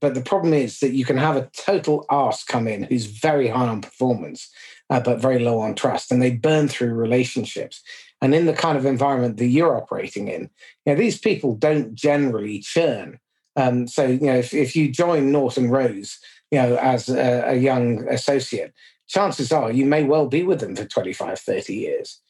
But 0.00 0.14
the 0.14 0.20
problem 0.20 0.52
is 0.52 0.80
that 0.80 0.92
you 0.92 1.04
can 1.04 1.16
have 1.16 1.36
a 1.36 1.50
total 1.56 2.04
arse 2.08 2.44
come 2.44 2.68
in 2.68 2.82
who's 2.82 3.06
very 3.06 3.48
high 3.48 3.68
on 3.68 3.80
performance, 3.80 4.50
uh, 4.90 5.00
but 5.00 5.20
very 5.20 5.38
low 5.38 5.58
on 5.58 5.74
trust, 5.74 6.12
and 6.12 6.22
they 6.22 6.32
burn 6.32 6.68
through 6.68 6.92
relationships. 6.92 7.82
And 8.20 8.34
in 8.34 8.46
the 8.46 8.52
kind 8.52 8.76
of 8.76 8.86
environment 8.86 9.36
that 9.38 9.46
you're 9.46 9.76
operating 9.76 10.28
in, 10.28 10.42
you 10.84 10.92
know, 10.92 10.94
these 10.94 11.18
people 11.18 11.54
don't 11.54 11.94
generally 11.94 12.60
churn. 12.60 13.18
Um, 13.56 13.88
so, 13.88 14.06
you 14.06 14.26
know, 14.26 14.36
if, 14.36 14.52
if 14.52 14.76
you 14.76 14.90
join 14.90 15.32
Norton 15.32 15.70
Rose, 15.70 16.18
you 16.50 16.58
know, 16.58 16.76
as 16.76 17.08
a, 17.08 17.50
a 17.50 17.54
young 17.56 18.06
associate, 18.08 18.74
chances 19.08 19.52
are 19.52 19.70
you 19.70 19.86
may 19.86 20.04
well 20.04 20.26
be 20.26 20.42
with 20.42 20.60
them 20.60 20.76
for 20.76 20.84
25, 20.84 21.38
30 21.38 21.74
years. 21.74 22.20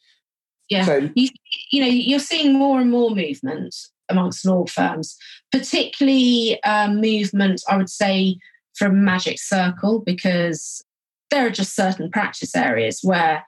Yeah. 0.69 0.85
So, 0.85 1.09
you, 1.15 1.29
you 1.71 1.81
know, 1.81 1.87
you're 1.87 2.19
seeing 2.19 2.53
more 2.53 2.79
and 2.79 2.91
more 2.91 3.11
movement 3.11 3.75
amongst 4.09 4.45
law 4.45 4.65
firms, 4.65 5.17
particularly 5.51 6.61
um, 6.63 6.99
movement, 6.99 7.61
I 7.69 7.77
would 7.77 7.89
say, 7.89 8.37
from 8.75 9.03
Magic 9.03 9.39
Circle, 9.39 10.03
because 10.05 10.83
there 11.29 11.45
are 11.45 11.51
just 11.51 11.75
certain 11.75 12.09
practice 12.09 12.55
areas 12.55 12.99
where 13.01 13.45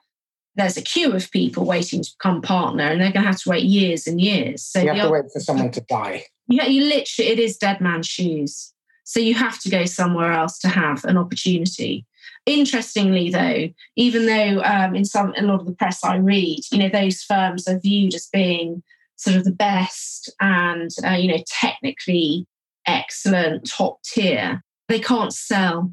there's 0.56 0.76
a 0.76 0.82
queue 0.82 1.12
of 1.12 1.30
people 1.30 1.64
waiting 1.64 2.02
to 2.02 2.10
become 2.18 2.42
partner 2.42 2.84
and 2.84 3.00
they're 3.00 3.12
going 3.12 3.22
to 3.22 3.28
have 3.28 3.40
to 3.40 3.50
wait 3.50 3.64
years 3.64 4.06
and 4.06 4.20
years. 4.20 4.62
So 4.62 4.80
you 4.80 4.88
have 4.88 5.06
to 5.06 5.10
wait 5.10 5.32
for 5.32 5.40
someone 5.40 5.70
to 5.72 5.80
die. 5.82 6.24
Yeah, 6.48 6.66
you 6.66 6.84
literally, 6.84 7.30
it 7.30 7.38
is 7.38 7.56
dead 7.56 7.80
man's 7.80 8.06
shoes. 8.06 8.72
So 9.04 9.20
you 9.20 9.34
have 9.34 9.58
to 9.60 9.70
go 9.70 9.84
somewhere 9.84 10.32
else 10.32 10.58
to 10.58 10.68
have 10.68 11.04
an 11.04 11.16
opportunity. 11.16 12.06
Interestingly, 12.46 13.30
though, 13.30 13.68
even 13.96 14.26
though 14.26 14.62
um, 14.62 14.94
in 14.94 15.04
some 15.04 15.34
a 15.36 15.42
lot 15.42 15.60
of 15.60 15.66
the 15.66 15.74
press 15.74 16.02
I 16.02 16.16
read, 16.16 16.60
you 16.72 16.78
know, 16.78 16.88
those 16.88 17.22
firms 17.22 17.68
are 17.68 17.78
viewed 17.78 18.14
as 18.14 18.28
being 18.32 18.82
sort 19.16 19.36
of 19.36 19.44
the 19.44 19.52
best 19.52 20.32
and 20.40 20.90
uh, 21.04 21.10
you 21.10 21.28
know 21.28 21.42
technically 21.46 22.46
excellent, 22.86 23.68
top 23.68 24.02
tier, 24.02 24.62
they 24.88 24.98
can't 24.98 25.32
sell. 25.32 25.92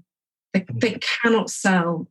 They, 0.54 0.66
they 0.74 0.94
mm. 0.94 1.06
cannot 1.22 1.50
sell 1.50 2.08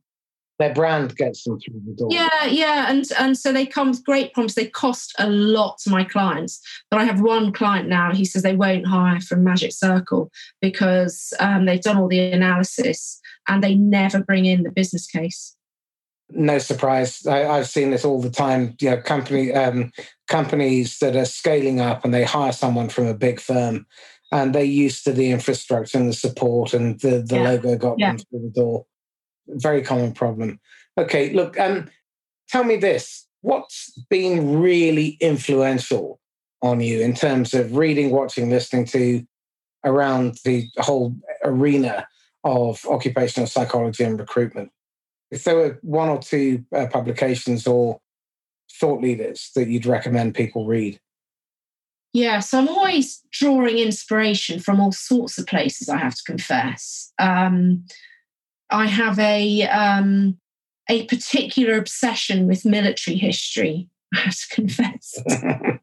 their 0.59 0.73
brand 0.73 1.15
gets 1.15 1.43
them 1.43 1.59
through 1.59 1.81
the 1.85 1.93
door. 1.93 2.09
Yeah, 2.11 2.45
yeah, 2.45 2.89
and 2.89 3.05
and 3.19 3.37
so 3.37 3.51
they 3.51 3.65
come 3.65 3.89
with 3.89 4.03
great 4.03 4.33
promise. 4.33 4.55
They 4.55 4.67
cost 4.67 5.13
a 5.19 5.29
lot 5.29 5.77
to 5.79 5.89
my 5.89 6.03
clients, 6.03 6.61
but 6.89 6.99
I 6.99 7.03
have 7.03 7.21
one 7.21 7.51
client 7.51 7.87
now. 7.87 8.13
He 8.13 8.25
says 8.25 8.41
they 8.41 8.55
won't 8.55 8.87
hire 8.87 9.19
from 9.21 9.43
Magic 9.43 9.71
Circle 9.71 10.31
because 10.61 11.33
um, 11.39 11.65
they've 11.65 11.81
done 11.81 11.97
all 11.97 12.07
the 12.07 12.19
analysis 12.31 13.19
and 13.47 13.63
they 13.63 13.75
never 13.75 14.23
bring 14.23 14.45
in 14.45 14.63
the 14.63 14.71
business 14.71 15.05
case. 15.07 15.55
No 16.29 16.57
surprise. 16.57 17.25
I, 17.25 17.37
have 17.37 17.69
seen 17.69 17.91
this 17.91 18.03
all 18.03 18.21
the 18.21 18.29
time. 18.29 18.75
You 18.81 18.91
know, 18.91 19.01
company 19.01 19.53
um, 19.53 19.91
companies 20.27 20.97
that 20.99 21.15
are 21.15 21.25
scaling 21.25 21.79
up 21.81 22.03
and 22.03 22.13
they 22.13 22.23
hire 22.23 22.51
someone 22.51 22.89
from 22.89 23.05
a 23.05 23.13
big 23.13 23.39
firm 23.39 23.85
and 24.31 24.53
they're 24.53 24.63
used 24.63 25.05
to 25.05 25.13
the 25.13 25.31
infrastructure 25.31 25.97
and 25.97 26.09
the 26.09 26.13
support 26.13 26.73
and 26.73 26.99
the, 26.99 27.23
the 27.25 27.35
yeah. 27.35 27.43
logo 27.43 27.77
got 27.77 27.95
yeah. 27.97 28.09
them 28.09 28.17
through 28.17 28.41
the 28.41 28.61
door 28.61 28.85
very 29.49 29.81
common 29.81 30.13
problem. 30.13 30.59
Okay, 30.97 31.33
look, 31.33 31.59
um, 31.59 31.89
tell 32.49 32.63
me 32.63 32.75
this: 32.75 33.27
what's 33.41 33.91
been 34.09 34.59
really 34.59 35.17
influential 35.19 36.19
on 36.61 36.79
you 36.79 37.01
in 37.01 37.13
terms 37.13 37.53
of 37.53 37.75
reading, 37.75 38.11
watching, 38.11 38.49
listening 38.49 38.85
to 38.85 39.25
around 39.85 40.39
the 40.43 40.69
whole 40.79 41.15
arena 41.43 42.07
of 42.43 42.83
occupational 42.85 43.47
psychology 43.47 44.03
and 44.03 44.19
recruitment? 44.19 44.71
If 45.29 45.43
there 45.43 45.55
were 45.55 45.79
one 45.81 46.09
or 46.09 46.19
two 46.19 46.63
uh, 46.73 46.87
publications 46.87 47.67
or 47.67 47.99
thought 48.79 49.01
leaders 49.01 49.51
that 49.55 49.67
you'd 49.67 49.85
recommend 49.85 50.35
people 50.35 50.65
read. 50.65 50.99
Yeah, 52.13 52.39
so 52.39 52.59
I'm 52.59 52.69
always 52.69 53.21
drawing 53.31 53.77
inspiration 53.77 54.59
from 54.59 54.79
all 54.79 54.91
sorts 54.91 55.37
of 55.37 55.45
places, 55.45 55.89
I 55.89 55.97
have 55.97 56.15
to 56.15 56.23
confess. 56.23 57.11
Um, 57.19 57.85
I 58.69 58.87
have 58.87 59.17
a 59.19 59.63
um, 59.63 60.37
a 60.89 61.05
particular 61.05 61.77
obsession 61.77 62.47
with 62.47 62.65
military 62.65 63.17
history. 63.17 63.89
I 64.15 64.19
have 64.19 64.35
to 64.35 64.55
confess, 64.55 65.21
and 65.27 65.79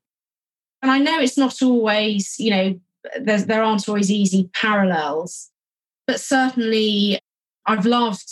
I 0.82 0.99
know 0.99 1.20
it's 1.20 1.39
not 1.39 1.62
always, 1.62 2.37
you 2.39 2.51
know, 2.51 2.80
there 3.20 3.62
aren't 3.62 3.89
always 3.89 4.11
easy 4.11 4.51
parallels, 4.55 5.51
but 6.07 6.20
certainly 6.20 7.18
I've 7.66 7.87
loved 7.87 8.28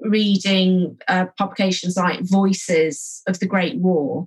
reading 0.00 0.98
uh, 1.08 1.26
publications 1.38 1.96
like 1.96 2.20
Voices 2.20 3.22
of 3.26 3.38
the 3.38 3.46
Great 3.46 3.76
War, 3.76 4.26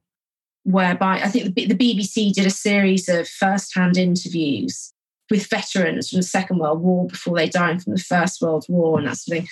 whereby 0.63 1.21
I 1.21 1.29
think 1.29 1.55
the, 1.55 1.65
the 1.65 1.75
BBC 1.75 2.33
did 2.33 2.45
a 2.45 2.51
series 2.51 3.09
of 3.09 3.27
first-hand 3.27 3.97
interviews 3.97 4.93
with 5.29 5.49
veterans 5.49 6.09
from 6.09 6.17
the 6.17 6.23
Second 6.23 6.59
World 6.59 6.81
War 6.81 7.07
before 7.07 7.35
they 7.35 7.49
died 7.49 7.81
from 7.81 7.93
the 7.93 8.01
First 8.01 8.41
World 8.41 8.65
War 8.69 8.97
and 8.97 9.07
that 9.07 9.17
sort 9.17 9.39
of 9.39 9.43
thing. 9.43 9.49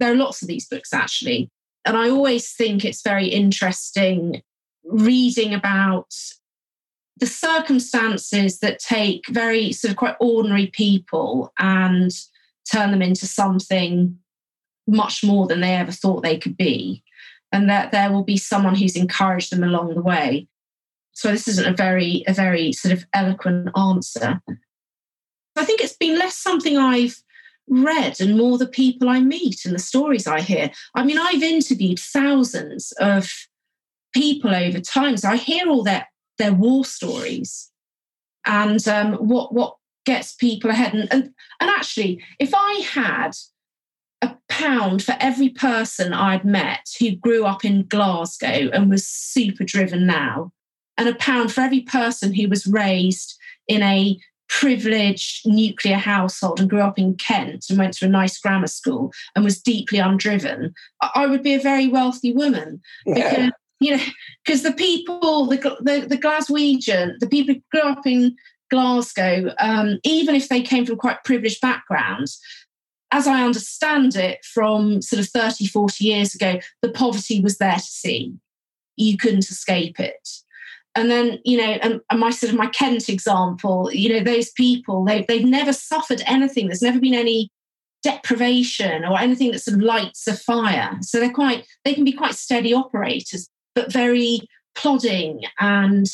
There 0.00 0.12
are 0.12 0.16
lots 0.16 0.42
of 0.42 0.48
these 0.48 0.66
books 0.66 0.92
actually. 0.92 1.50
And 1.84 1.96
I 1.96 2.10
always 2.10 2.52
think 2.52 2.84
it's 2.84 3.02
very 3.02 3.28
interesting 3.28 4.42
reading 4.84 5.54
about 5.54 6.12
the 7.18 7.26
circumstances 7.26 8.60
that 8.60 8.78
take 8.78 9.26
very 9.28 9.72
sort 9.72 9.90
of 9.90 9.96
quite 9.96 10.16
ordinary 10.20 10.68
people 10.68 11.52
and 11.58 12.12
turn 12.70 12.90
them 12.90 13.02
into 13.02 13.26
something 13.26 14.18
much 14.86 15.24
more 15.24 15.46
than 15.46 15.60
they 15.60 15.74
ever 15.74 15.92
thought 15.92 16.22
they 16.22 16.38
could 16.38 16.56
be. 16.56 17.02
And 17.52 17.68
that 17.70 17.92
there 17.92 18.12
will 18.12 18.24
be 18.24 18.36
someone 18.36 18.74
who's 18.74 18.96
encouraged 18.96 19.50
them 19.52 19.64
along 19.64 19.94
the 19.94 20.02
way. 20.02 20.46
So 21.12 21.30
this 21.30 21.48
isn't 21.48 21.66
a 21.66 21.72
very, 21.72 22.22
a 22.26 22.32
very 22.32 22.72
sort 22.72 22.92
of 22.92 23.06
eloquent 23.14 23.70
answer. 23.76 24.40
I 25.58 25.64
think 25.64 25.80
it's 25.80 25.96
been 25.96 26.18
less 26.18 26.36
something 26.36 26.76
I've 26.76 27.22
read 27.68 28.20
and 28.20 28.36
more 28.36 28.58
the 28.58 28.66
people 28.66 29.08
I 29.08 29.20
meet 29.20 29.64
and 29.64 29.74
the 29.74 29.78
stories 29.80 30.26
I 30.26 30.40
hear. 30.40 30.70
I 30.94 31.04
mean, 31.04 31.18
I've 31.18 31.42
interviewed 31.42 31.98
thousands 31.98 32.92
of 32.92 33.30
people 34.14 34.54
over 34.54 34.80
time, 34.80 35.16
so 35.16 35.28
I 35.28 35.36
hear 35.36 35.68
all 35.68 35.82
their 35.82 36.08
their 36.38 36.52
war 36.52 36.84
stories 36.84 37.70
and 38.46 38.86
um, 38.88 39.14
what 39.14 39.52
what 39.52 39.76
gets 40.06 40.34
people 40.34 40.70
ahead. 40.70 40.94
And, 40.94 41.08
and 41.12 41.22
and 41.60 41.70
actually, 41.70 42.22
if 42.38 42.52
I 42.54 42.82
had 42.90 43.32
a 44.22 44.36
pound 44.48 45.02
for 45.02 45.16
every 45.20 45.50
person 45.50 46.12
I'd 46.12 46.44
met 46.44 46.88
who 46.98 47.14
grew 47.14 47.44
up 47.44 47.64
in 47.64 47.86
Glasgow 47.86 48.70
and 48.72 48.90
was 48.90 49.06
super 49.06 49.64
driven 49.64 50.06
now, 50.06 50.52
and 50.96 51.08
a 51.08 51.14
pound 51.14 51.52
for 51.52 51.60
every 51.60 51.82
person 51.82 52.34
who 52.34 52.48
was 52.48 52.66
raised 52.66 53.38
in 53.68 53.82
a 53.82 54.18
privileged 54.48 55.46
nuclear 55.46 55.96
household 55.96 56.60
and 56.60 56.70
grew 56.70 56.80
up 56.80 56.98
in 56.98 57.14
Kent 57.14 57.66
and 57.68 57.78
went 57.78 57.94
to 57.94 58.06
a 58.06 58.08
nice 58.08 58.38
grammar 58.38 58.66
school 58.66 59.12
and 59.34 59.44
was 59.44 59.60
deeply 59.60 59.98
undriven, 59.98 60.74
I 61.14 61.26
would 61.26 61.42
be 61.42 61.54
a 61.54 61.60
very 61.60 61.86
wealthy 61.86 62.32
woman. 62.32 62.80
Because, 63.06 63.50
you 63.80 63.96
know, 63.96 64.02
because 64.44 64.62
the 64.62 64.72
people, 64.72 65.46
the, 65.46 65.56
the, 65.80 66.06
the 66.08 66.18
Glaswegian, 66.18 67.18
the 67.20 67.28
people 67.28 67.54
who 67.54 67.62
grew 67.70 67.88
up 67.88 68.06
in 68.06 68.36
Glasgow, 68.70 69.54
um, 69.58 69.98
even 70.04 70.34
if 70.34 70.48
they 70.48 70.62
came 70.62 70.84
from 70.84 70.96
quite 70.96 71.24
privileged 71.24 71.60
backgrounds, 71.60 72.40
as 73.10 73.26
I 73.26 73.44
understand 73.44 74.16
it 74.16 74.44
from 74.44 75.00
sort 75.00 75.20
of 75.20 75.28
30, 75.28 75.66
40 75.66 76.04
years 76.04 76.34
ago, 76.34 76.60
the 76.82 76.90
poverty 76.90 77.40
was 77.40 77.58
there 77.58 77.76
to 77.76 77.80
see. 77.80 78.34
You 78.96 79.16
couldn't 79.16 79.48
escape 79.48 79.98
it 80.00 80.28
and 80.98 81.10
then 81.10 81.38
you 81.44 81.56
know 81.56 81.78
and, 81.82 82.00
and, 82.10 82.20
my 82.20 82.30
sort 82.30 82.52
of 82.52 82.58
my 82.58 82.66
kent 82.66 83.08
example 83.08 83.88
you 83.92 84.08
know 84.08 84.20
those 84.20 84.50
people 84.50 85.04
they, 85.04 85.24
they've 85.28 85.44
never 85.44 85.72
suffered 85.72 86.22
anything. 86.26 86.66
There's 86.66 86.82
never 86.82 87.00
been 87.00 87.14
any 87.14 87.50
deprivation 88.02 89.04
or 89.04 89.18
anything 89.18 89.52
that 89.52 89.60
sort 89.60 89.76
of 89.76 89.82
lights 89.82 90.26
a 90.26 90.36
fire. 90.36 90.98
So 91.02 91.20
they're 91.20 91.32
quite 91.32 91.66
they 91.84 91.94
can 91.94 92.04
be 92.04 92.12
quite 92.12 92.34
steady 92.34 92.74
operators 92.74 93.48
but 93.74 93.92
very 93.92 94.40
plodding 94.74 95.42
and 95.60 96.06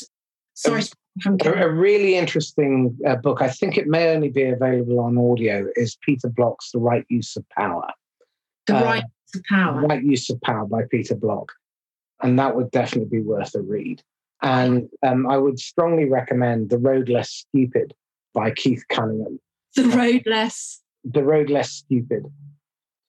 sorry 0.53 0.83
um, 1.25 1.37
a, 1.45 1.51
a, 1.51 1.69
really 1.69 2.15
interesting 2.15 2.95
uh, 3.07 3.15
book. 3.15 3.41
I 3.41 3.49
think 3.49 3.77
it 3.77 3.87
may 3.87 4.13
only 4.13 4.29
be 4.29 4.43
available 4.43 4.99
on 4.99 5.17
audio 5.17 5.67
is 5.75 5.97
peter 6.01 6.29
block's 6.29 6.71
the 6.71 6.79
right 6.79 7.05
use 7.09 7.35
of 7.35 7.45
power. 7.57 7.87
The 8.67 8.77
uh, 8.77 8.83
right 8.83 9.03
use 9.03 9.35
of 9.35 9.43
power. 9.49 9.81
Right 9.81 10.03
use 10.03 10.29
of 10.29 10.41
power 10.41 10.65
by 10.65 10.83
peter 10.91 11.15
block. 11.15 11.51
And 12.21 12.37
that 12.39 12.55
would 12.55 12.71
definitely 12.71 13.19
be 13.19 13.23
worth 13.23 13.55
a 13.55 13.61
read 13.61 14.01
and 14.45 14.87
um, 15.01 15.25
I 15.27 15.37
would 15.37 15.59
strongly 15.59 16.05
recommend 16.05 16.69
The 16.69 16.77
Road 16.77 17.09
Less 17.09 17.31
Stupid 17.31 17.95
by 18.35 18.51
Keith 18.51 18.83
Cunningham. 18.89 19.39
The 19.75 19.85
Road 19.85 20.21
Less. 20.27 20.83
The 21.03 21.23
Road 21.23 21.49
Less 21.49 21.71
Stupid. 21.71 22.27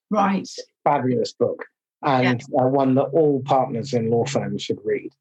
Right. 0.09 0.49
Fabulous 0.83 1.33
book. 1.33 1.65
And 2.03 2.43
yeah. 2.51 2.63
uh, 2.63 2.67
one 2.67 2.95
that 2.95 3.09
all 3.13 3.43
partners 3.45 3.93
in 3.93 4.09
law 4.09 4.25
firms 4.25 4.63
should 4.63 4.79
read. 4.83 5.11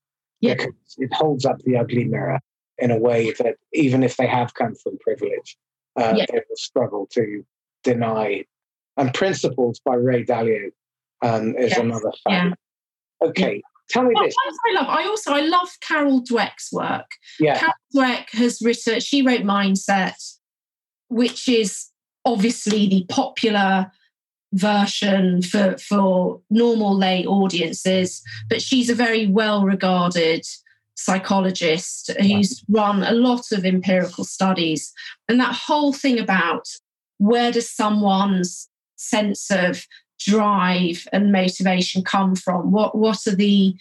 Yeah. 0.41 0.55
Because 0.55 0.73
it 0.97 1.13
holds 1.13 1.45
up 1.45 1.59
the 1.65 1.77
ugly 1.77 2.05
mirror 2.05 2.41
in 2.79 2.91
a 2.91 2.99
way 2.99 3.33
that 3.33 3.57
even 3.75 4.03
if 4.03 4.17
they 4.17 4.27
have 4.27 4.55
come 4.55 4.75
from 4.75 4.97
privilege, 4.99 5.59
uh, 5.97 6.15
yeah. 6.17 6.25
they 6.33 6.39
will 6.49 6.57
struggle 6.57 7.07
to 7.13 7.45
deny. 7.85 8.43
And 8.97 9.13
Principles 9.13 9.81
by 9.85 9.97
Ray 9.97 10.25
Dalio 10.25 10.71
um, 11.21 11.55
is 11.59 11.73
yes. 11.73 11.79
another 11.79 12.13
fan. 12.25 12.55
Yeah. 13.21 13.29
Okay, 13.29 13.63
Tell 13.89 14.03
me 14.03 14.15
this. 14.21 14.35
I 14.69 14.75
love. 14.75 14.89
I 14.89 15.05
also 15.07 15.33
I 15.33 15.41
love 15.41 15.69
Carol 15.81 16.23
Dweck's 16.23 16.73
work. 16.73 17.07
Yeah. 17.39 17.59
Carol 17.59 17.75
Dweck 17.95 18.31
has 18.31 18.61
written. 18.63 19.01
She 19.01 19.23
wrote 19.23 19.43
Mindset, 19.43 20.35
which 21.09 21.49
is 21.49 21.87
obviously 22.25 22.89
the 22.89 23.07
popular 23.09 23.91
version 24.53 25.43
for 25.43 25.77
for 25.79 26.41
normal 26.51 26.97
lay 26.97 27.25
audiences, 27.27 28.23
but 28.49 28.61
she's 28.63 28.91
a 28.91 28.95
very 28.95 29.27
well 29.27 29.65
regarded 29.65 30.45
psychologist 30.95 32.11
who's 32.21 32.65
run 32.69 33.03
a 33.03 33.13
lot 33.13 33.53
of 33.53 33.65
empirical 33.65 34.25
studies, 34.25 34.93
and 35.29 35.39
that 35.39 35.55
whole 35.55 35.93
thing 35.93 36.19
about 36.19 36.67
where 37.19 37.53
does 37.53 37.71
someone's 37.71 38.69
sense 38.97 39.51
of 39.51 39.87
drive 40.19 41.07
and 41.13 41.33
motivation 41.33 42.03
come 42.03 42.35
from? 42.37 42.73
What 42.73 42.97
what 42.97 43.27
are 43.27 43.35
the 43.35 43.75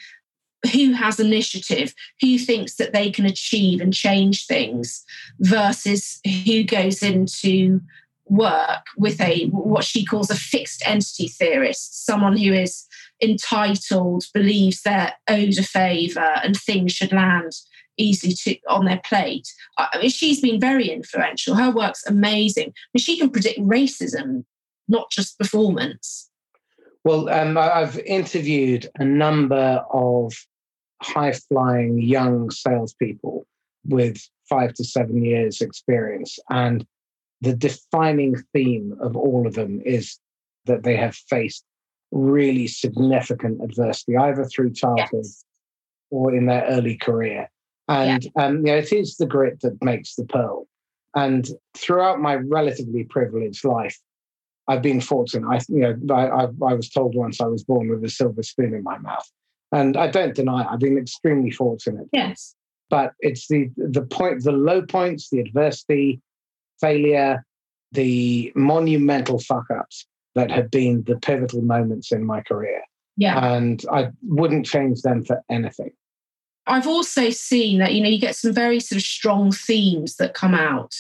who 0.74 0.94
has 0.94 1.20
initiative, 1.20 1.94
who 2.22 2.38
thinks 2.38 2.76
that 2.76 2.94
they 2.94 3.12
can 3.12 3.26
achieve 3.26 3.82
and 3.82 3.94
change 3.94 4.48
things 4.48 5.04
versus 5.40 6.20
who 6.46 6.64
goes 6.64 7.04
into 7.04 7.82
work 8.28 8.86
with 8.98 9.22
a 9.22 9.46
what 9.50 9.84
she 9.84 10.04
calls 10.04 10.32
a 10.32 10.36
fixed 10.36 10.82
entity 10.86 11.28
theorist, 11.28 12.06
someone 12.06 12.38
who 12.38 12.52
is 12.52 12.86
entitled, 13.22 14.26
believes 14.34 14.82
they're 14.82 15.14
owed 15.30 15.58
a 15.58 15.64
favour 15.64 16.42
and 16.44 16.58
things 16.58 16.92
should 16.92 17.12
land 17.12 17.52
easily 17.98 18.34
to, 18.34 18.58
on 18.68 18.86
their 18.86 19.02
plate. 19.06 19.48
I 19.78 20.00
mean, 20.02 20.10
she's 20.10 20.42
been 20.42 20.60
very 20.60 20.90
influential. 20.90 21.56
Her 21.56 21.72
work's 21.72 22.06
amazing. 22.06 22.68
I 22.68 22.88
mean, 22.94 23.02
she 23.02 23.18
can 23.18 23.30
predict 23.30 23.60
racism, 23.60 24.44
not 24.88 25.10
just 25.12 25.38
performance. 25.38 26.30
Well, 27.04 27.30
um, 27.30 27.58
I've 27.58 28.00
interviewed 28.00 28.90
a 28.98 29.06
number 29.06 29.84
of 29.92 30.34
high 31.02 31.34
flying 31.34 32.02
young 32.02 32.50
salespeople 32.50 33.46
with 33.86 34.28
five 34.50 34.74
to 34.76 34.84
seven 34.84 35.24
years 35.24 35.62
experience. 35.62 36.40
And 36.50 36.86
the 37.42 37.56
defining 37.56 38.36
theme 38.54 38.98
of 39.00 39.16
all 39.16 39.46
of 39.46 39.54
them 39.54 39.82
is 39.86 40.18
that 40.66 40.84
they 40.84 40.96
have 40.96 41.16
faced 41.16 41.64
really 42.12 42.68
significant 42.68 43.62
adversity, 43.62 44.18
either 44.18 44.46
through 44.46 44.74
childhood 44.74 45.26
yes. 45.26 45.46
or 46.10 46.34
in 46.34 46.46
their 46.46 46.66
early 46.66 46.96
career. 46.96 47.50
And 47.88 48.24
yeah. 48.24 48.46
um, 48.46 48.58
you 48.58 48.72
know, 48.72 48.78
it 48.78 48.92
is 48.92 49.18
the 49.18 49.28
grit 49.28 49.62
that 49.62 49.84
makes 49.84 50.16
the 50.16 50.26
pearl. 50.26 50.68
And 51.14 51.48
throughout 51.76 52.20
my 52.20 52.36
relatively 52.36 53.04
privileged 53.04 53.64
life, 53.64 53.98
I've 54.68 54.82
been 54.82 55.02
fortunate. 55.02 55.48
I, 55.48 55.60
you 55.70 55.80
know, 55.80 56.16
I, 56.16 56.28
I, 56.28 56.44
I 56.44 56.74
was 56.74 56.90
told 56.90 57.16
once 57.16 57.40
I 57.40 57.46
was 57.46 57.64
born 57.64 57.90
with 57.90 58.04
a 58.04 58.10
silver 58.10 58.44
spoon 58.44 58.74
in 58.74 58.84
my 58.84 58.98
mouth, 58.98 59.30
and 59.72 59.96
I 59.96 60.08
don't 60.08 60.36
deny 60.36 60.62
it. 60.62 60.68
I've 60.70 60.80
been 60.80 60.98
extremely 60.98 61.52
fortunate. 61.52 62.08
Yes. 62.12 62.56
But 62.90 63.14
it's 63.20 63.48
the 63.48 63.70
the 63.78 64.04
point, 64.04 64.44
the 64.44 64.52
low 64.52 64.82
points, 64.82 65.30
the 65.30 65.40
adversity, 65.40 66.22
failure, 66.80 67.46
the 67.92 68.52
monumental 68.56 69.40
fuck 69.40 69.66
ups 69.72 70.06
that 70.36 70.52
have 70.52 70.70
been 70.70 71.04
the 71.04 71.18
pivotal 71.18 71.62
moments 71.62 72.12
in 72.12 72.24
my 72.26 72.42
career. 72.42 72.82
Yeah. 73.18 73.54
And 73.54 73.84
I 73.92 74.10
wouldn't 74.24 74.66
change 74.66 75.02
them 75.02 75.24
for 75.24 75.42
anything. 75.50 75.92
I've 76.68 76.88
also 76.88 77.30
seen 77.30 77.80
that, 77.80 77.94
you 77.94 78.02
know, 78.02 78.10
you 78.10 78.20
get 78.20 78.36
some 78.36 78.52
very 78.52 78.80
sort 78.80 78.98
of 78.98 79.04
strong 79.04 79.52
themes 79.52 80.16
that 80.18 80.34
come 80.34 80.54
out 80.54 80.96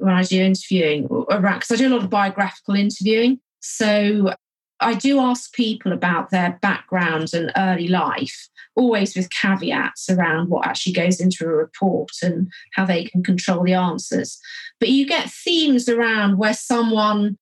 when 0.00 0.14
I 0.14 0.22
do 0.22 0.40
interviewing 0.40 1.06
around, 1.30 1.58
because 1.60 1.72
I 1.72 1.76
do 1.76 1.88
a 1.88 1.94
lot 1.94 2.04
of 2.04 2.10
biographical 2.10 2.74
interviewing. 2.74 3.38
So 3.60 4.34
I 4.80 4.94
do 4.94 5.20
ask 5.20 5.52
people 5.52 5.92
about 5.92 6.30
their 6.30 6.58
background 6.62 7.34
and 7.34 7.52
early 7.56 7.88
life, 7.88 8.48
always 8.76 9.14
with 9.14 9.30
caveats 9.30 10.08
around 10.08 10.48
what 10.48 10.66
actually 10.66 10.94
goes 10.94 11.20
into 11.20 11.44
a 11.44 11.48
report 11.48 12.10
and 12.22 12.50
how 12.74 12.86
they 12.86 13.04
can 13.04 13.22
control 13.22 13.62
the 13.62 13.74
answers. 13.74 14.38
But 14.78 14.88
you 14.88 15.06
get 15.06 15.30
themes 15.30 15.88
around 15.88 16.38
where 16.38 16.54
someone 16.54 17.36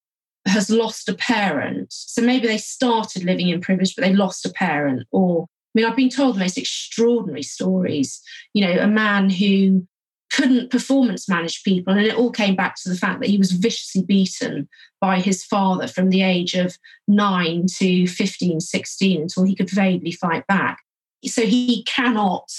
has 0.47 0.69
lost 0.71 1.09
a 1.09 1.15
parent. 1.15 1.93
So 1.93 2.23
maybe 2.23 2.49
they 2.49 2.59
started 2.59 3.23
living 3.23 3.49
in 3.49 3.61
privilege, 3.61 3.95
but 3.95 4.03
they 4.03 4.15
lost 4.15 4.45
a 4.47 4.51
parent. 4.51 5.07
Or, 5.13 5.45
I 5.45 5.47
mean, 5.75 5.85
I've 5.87 5.97
been 5.97 6.09
told 6.09 6.35
the 6.35 6.41
most 6.41 6.59
extraordinary 6.59 7.43
stories. 7.43 8.21
You 8.55 8.67
know, 8.67 8.81
a 8.81 8.89
man 8.89 9.31
who 9.31 9.87
couldn't 10.31 10.71
performance 10.71 11.29
manage 11.29 11.63
people. 11.63 11.93
And 11.93 12.07
it 12.07 12.15
all 12.15 12.31
came 12.31 12.55
back 12.55 12.77
to 12.83 12.89
the 12.89 12.97
fact 12.97 13.21
that 13.21 13.31
he 13.31 13.39
was 13.39 13.53
viciously 13.53 14.03
beaten 14.03 14.69
by 15.01 15.21
his 15.21 15.45
father 15.45 15.87
from 15.87 16.11
the 16.11 16.23
age 16.23 16.55
of 16.55 16.77
nine 17.07 17.67
to 17.79 18.07
15, 18.07 18.61
16 18.61 19.23
until 19.23 19.45
he 19.45 19.55
could 19.55 19.71
vaguely 19.71 20.13
fight 20.13 20.47
back. 20.47 20.81
So 21.25 21.43
he 21.43 21.83
cannot 21.85 22.51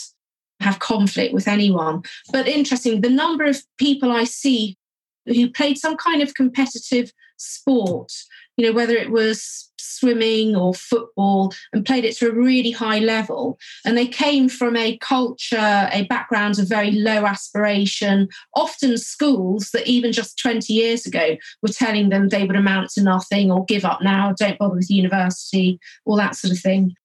have 0.59 0.79
conflict 0.79 1.33
with 1.33 1.47
anyone. 1.47 2.03
But 2.31 2.47
interesting, 2.47 3.01
the 3.01 3.09
number 3.09 3.45
of 3.45 3.61
people 3.77 4.11
I 4.11 4.25
see 4.25 4.77
who 5.25 5.49
played 5.49 5.77
some 5.77 5.95
kind 5.95 6.21
of 6.21 6.33
competitive 6.33 7.13
sport, 7.37 8.11
you 8.59 8.65
know, 8.65 8.73
whether 8.73 8.93
it 8.93 9.09
was 9.09 9.71
swimming 9.77 10.53
or 10.53 10.73
football, 10.73 11.53
and 11.71 11.85
played 11.85 12.03
it 12.03 12.13
to 12.17 12.27
a 12.27 12.33
really 12.33 12.71
high 12.71 12.99
level. 12.99 13.57
And 13.85 13.97
they 13.97 14.05
came 14.05 14.49
from 14.49 14.75
a 14.75 14.97
culture, 14.97 15.89
a 15.93 16.05
background 16.09 16.59
of 16.59 16.67
very 16.67 16.91
low 16.91 17.25
aspiration, 17.25 18.27
often 18.57 18.97
schools 18.97 19.69
that 19.71 19.87
even 19.87 20.11
just 20.11 20.37
20 20.39 20.73
years 20.73 21.05
ago 21.05 21.37
were 21.61 21.69
telling 21.69 22.09
them 22.09 22.27
they 22.27 22.43
would 22.43 22.57
amount 22.57 22.89
to 22.91 23.01
nothing 23.01 23.49
or 23.49 23.63
give 23.63 23.85
up 23.85 24.01
now, 24.01 24.33
don't 24.37 24.59
bother 24.59 24.75
with 24.75 24.91
university, 24.91 25.79
all 26.03 26.17
that 26.17 26.35
sort 26.35 26.51
of 26.51 26.59
thing, 26.59 26.95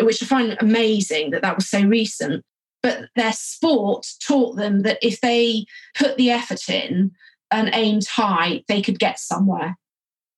which 0.00 0.20
I 0.20 0.26
find 0.26 0.56
amazing 0.58 1.30
that 1.30 1.42
that 1.42 1.54
was 1.54 1.70
so 1.70 1.82
recent. 1.82 2.44
But 2.82 3.08
their 3.14 3.32
sport 3.32 4.04
taught 4.26 4.56
them 4.56 4.82
that 4.82 4.98
if 5.00 5.20
they 5.20 5.64
put 5.96 6.16
the 6.16 6.32
effort 6.32 6.68
in, 6.68 7.12
and 7.50 7.70
aimed 7.72 8.06
high, 8.06 8.62
they 8.68 8.82
could 8.82 8.98
get 8.98 9.18
somewhere. 9.18 9.78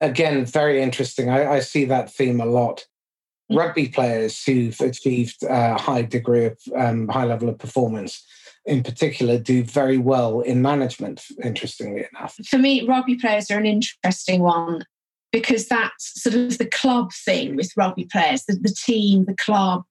Again, 0.00 0.44
very 0.44 0.82
interesting. 0.82 1.28
I, 1.28 1.54
I 1.54 1.60
see 1.60 1.84
that 1.86 2.10
theme 2.10 2.40
a 2.40 2.46
lot. 2.46 2.86
Mm. 3.50 3.58
Rugby 3.58 3.88
players 3.88 4.42
who've 4.42 4.78
achieved 4.80 5.42
a 5.42 5.78
high 5.78 6.02
degree 6.02 6.46
of 6.46 6.58
um, 6.76 7.08
high 7.08 7.24
level 7.24 7.48
of 7.48 7.58
performance, 7.58 8.24
in 8.64 8.82
particular, 8.82 9.38
do 9.38 9.62
very 9.64 9.98
well 9.98 10.40
in 10.40 10.62
management. 10.62 11.24
Interestingly 11.42 12.06
enough, 12.12 12.36
for 12.46 12.58
me, 12.58 12.86
rugby 12.86 13.16
players 13.16 13.50
are 13.50 13.58
an 13.58 13.66
interesting 13.66 14.40
one 14.40 14.84
because 15.32 15.68
that's 15.68 16.20
sort 16.20 16.34
of 16.34 16.58
the 16.58 16.66
club 16.66 17.12
thing 17.12 17.54
with 17.54 17.72
rugby 17.76 18.04
players, 18.04 18.44
the, 18.44 18.54
the 18.54 18.74
team, 18.84 19.24
the 19.26 19.36
club. 19.36 19.84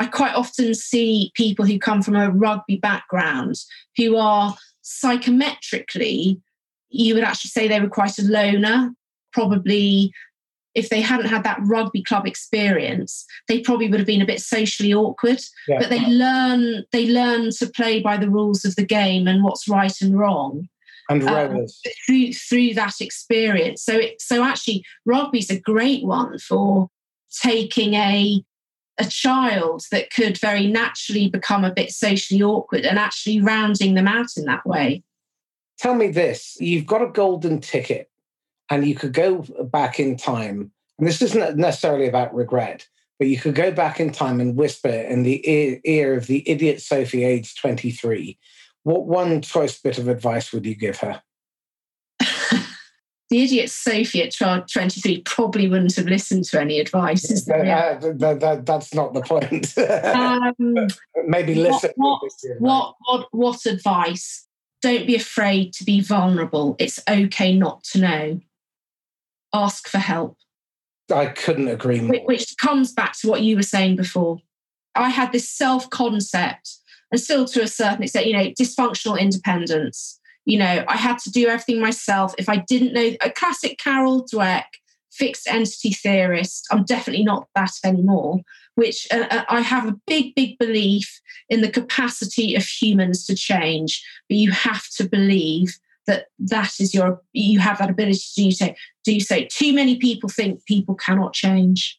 I 0.00 0.06
quite 0.06 0.34
often 0.34 0.74
see 0.74 1.30
people 1.34 1.64
who 1.64 1.78
come 1.78 2.02
from 2.02 2.16
a 2.16 2.30
rugby 2.30 2.76
background 2.76 3.56
who 3.96 4.16
are 4.16 4.56
psychometrically 4.82 6.40
you 6.90 7.14
would 7.14 7.24
actually 7.24 7.50
say 7.50 7.68
they 7.68 7.80
were 7.80 7.88
quite 7.88 8.18
a 8.18 8.22
loner. 8.22 8.92
Probably, 9.32 10.12
if 10.74 10.88
they 10.88 11.00
hadn't 11.00 11.26
had 11.26 11.44
that 11.44 11.60
rugby 11.64 12.02
club 12.02 12.26
experience, 12.26 13.24
they 13.48 13.60
probably 13.60 13.88
would 13.88 14.00
have 14.00 14.06
been 14.06 14.22
a 14.22 14.26
bit 14.26 14.40
socially 14.40 14.92
awkward. 14.92 15.40
Yeah. 15.68 15.78
But 15.80 15.90
they 15.90 16.04
learn 16.06 16.84
they 16.92 17.08
learn 17.08 17.50
to 17.58 17.66
play 17.66 18.00
by 18.00 18.16
the 18.16 18.30
rules 18.30 18.64
of 18.64 18.76
the 18.76 18.86
game 18.86 19.26
and 19.26 19.42
what's 19.42 19.68
right 19.68 20.00
and 20.00 20.18
wrong. 20.18 20.68
And 21.08 21.28
um, 21.28 21.66
through 22.06 22.32
through 22.32 22.74
that 22.74 23.00
experience. 23.00 23.82
So 23.82 23.96
it, 23.96 24.20
so 24.20 24.44
actually, 24.44 24.84
rugby's 25.04 25.50
a 25.50 25.58
great 25.58 26.04
one 26.04 26.38
for 26.38 26.88
taking 27.42 27.94
a 27.94 28.44
a 28.98 29.06
child 29.06 29.82
that 29.90 30.10
could 30.10 30.38
very 30.38 30.66
naturally 30.66 31.28
become 31.28 31.64
a 31.64 31.72
bit 31.72 31.90
socially 31.90 32.42
awkward 32.42 32.84
and 32.84 32.98
actually 32.98 33.40
rounding 33.40 33.94
them 33.94 34.06
out 34.06 34.36
in 34.36 34.44
that 34.44 34.64
way. 34.66 35.02
Tell 35.78 35.94
me 35.94 36.08
this 36.08 36.56
you've 36.60 36.86
got 36.86 37.02
a 37.02 37.08
golden 37.08 37.60
ticket 37.60 38.09
and 38.70 38.86
you 38.86 38.94
could 38.94 39.12
go 39.12 39.44
back 39.64 40.00
in 40.00 40.16
time. 40.16 40.70
And 40.98 41.08
this 41.08 41.20
isn't 41.20 41.56
necessarily 41.56 42.06
about 42.06 42.34
regret, 42.34 42.86
but 43.18 43.28
you 43.28 43.38
could 43.38 43.54
go 43.54 43.70
back 43.70 44.00
in 44.00 44.12
time 44.12 44.40
and 44.40 44.56
whisper 44.56 44.88
in 44.88 45.24
the 45.24 45.48
ear, 45.50 45.80
ear 45.84 46.14
of 46.14 46.26
the 46.26 46.48
idiot 46.48 46.80
Sophie, 46.80 47.24
age 47.24 47.56
23. 47.56 48.38
What 48.84 49.06
one 49.06 49.42
choice 49.42 49.78
bit 49.78 49.98
of 49.98 50.08
advice 50.08 50.52
would 50.52 50.64
you 50.64 50.74
give 50.74 50.98
her? 50.98 51.20
the 52.20 53.42
idiot 53.42 53.70
Sophie 53.70 54.22
at 54.22 54.34
23 54.36 55.22
probably 55.22 55.68
wouldn't 55.68 55.96
have 55.96 56.06
listened 56.06 56.44
to 56.44 56.60
any 56.60 56.78
advice. 56.78 57.30
Is 57.30 57.46
that, 57.46 57.66
uh, 57.66 58.12
that, 58.14 58.40
that, 58.40 58.66
that's 58.66 58.94
not 58.94 59.14
the 59.14 59.22
point. 59.22 59.76
um, 59.78 60.88
Maybe 61.26 61.54
listen. 61.56 61.90
What, 61.96 62.22
what, 62.58 62.94
what, 63.00 63.28
what 63.32 63.66
advice? 63.66 64.46
don't 64.82 65.06
be 65.06 65.14
afraid 65.14 65.72
to 65.74 65.84
be 65.84 66.00
vulnerable. 66.00 66.76
It's 66.78 67.00
okay 67.08 67.56
not 67.56 67.84
to 67.84 67.98
know. 67.98 68.40
Ask 69.52 69.88
for 69.88 69.98
help. 69.98 70.36
I 71.12 71.26
couldn't 71.26 71.68
agree 71.68 72.00
more. 72.00 72.24
Which 72.24 72.54
comes 72.60 72.92
back 72.92 73.18
to 73.20 73.28
what 73.28 73.42
you 73.42 73.56
were 73.56 73.62
saying 73.62 73.96
before. 73.96 74.38
I 74.94 75.08
had 75.08 75.32
this 75.32 75.50
self 75.50 75.90
concept, 75.90 76.76
and 77.10 77.20
still 77.20 77.44
to 77.46 77.62
a 77.62 77.68
certain 77.68 78.02
extent, 78.02 78.26
you 78.26 78.32
know, 78.32 78.50
dysfunctional 78.50 79.18
independence. 79.18 80.18
You 80.44 80.58
know, 80.58 80.84
I 80.88 80.96
had 80.96 81.18
to 81.18 81.30
do 81.30 81.48
everything 81.48 81.80
myself. 81.80 82.34
If 82.38 82.48
I 82.48 82.56
didn't 82.56 82.92
know 82.92 83.12
a 83.20 83.30
classic 83.30 83.78
Carol 83.78 84.26
Dweck 84.32 84.64
fixed 85.12 85.48
entity 85.48 85.92
theorist, 85.92 86.66
I'm 86.70 86.84
definitely 86.84 87.24
not 87.24 87.48
that 87.54 87.72
anymore 87.84 88.40
which 88.80 89.06
uh, 89.12 89.26
uh, 89.30 89.44
I 89.48 89.60
have 89.60 89.86
a 89.86 89.96
big, 90.06 90.34
big 90.34 90.58
belief 90.58 91.20
in 91.50 91.60
the 91.60 91.70
capacity 91.70 92.54
of 92.54 92.64
humans 92.64 93.26
to 93.26 93.34
change, 93.34 94.02
but 94.28 94.38
you 94.38 94.50
have 94.52 94.88
to 94.96 95.08
believe 95.08 95.78
that 96.10 96.26
that 96.40 96.80
is 96.80 96.92
your 96.92 97.22
you 97.32 97.60
have 97.60 97.78
that 97.78 97.88
ability 97.88 98.18
to 98.18 98.42
do 98.42 98.50
so. 98.50 98.74
Do 99.04 99.20
so. 99.20 99.44
Too 99.48 99.72
many 99.72 99.96
people 99.96 100.28
think 100.28 100.64
people 100.66 100.96
cannot 100.96 101.32
change. 101.32 101.98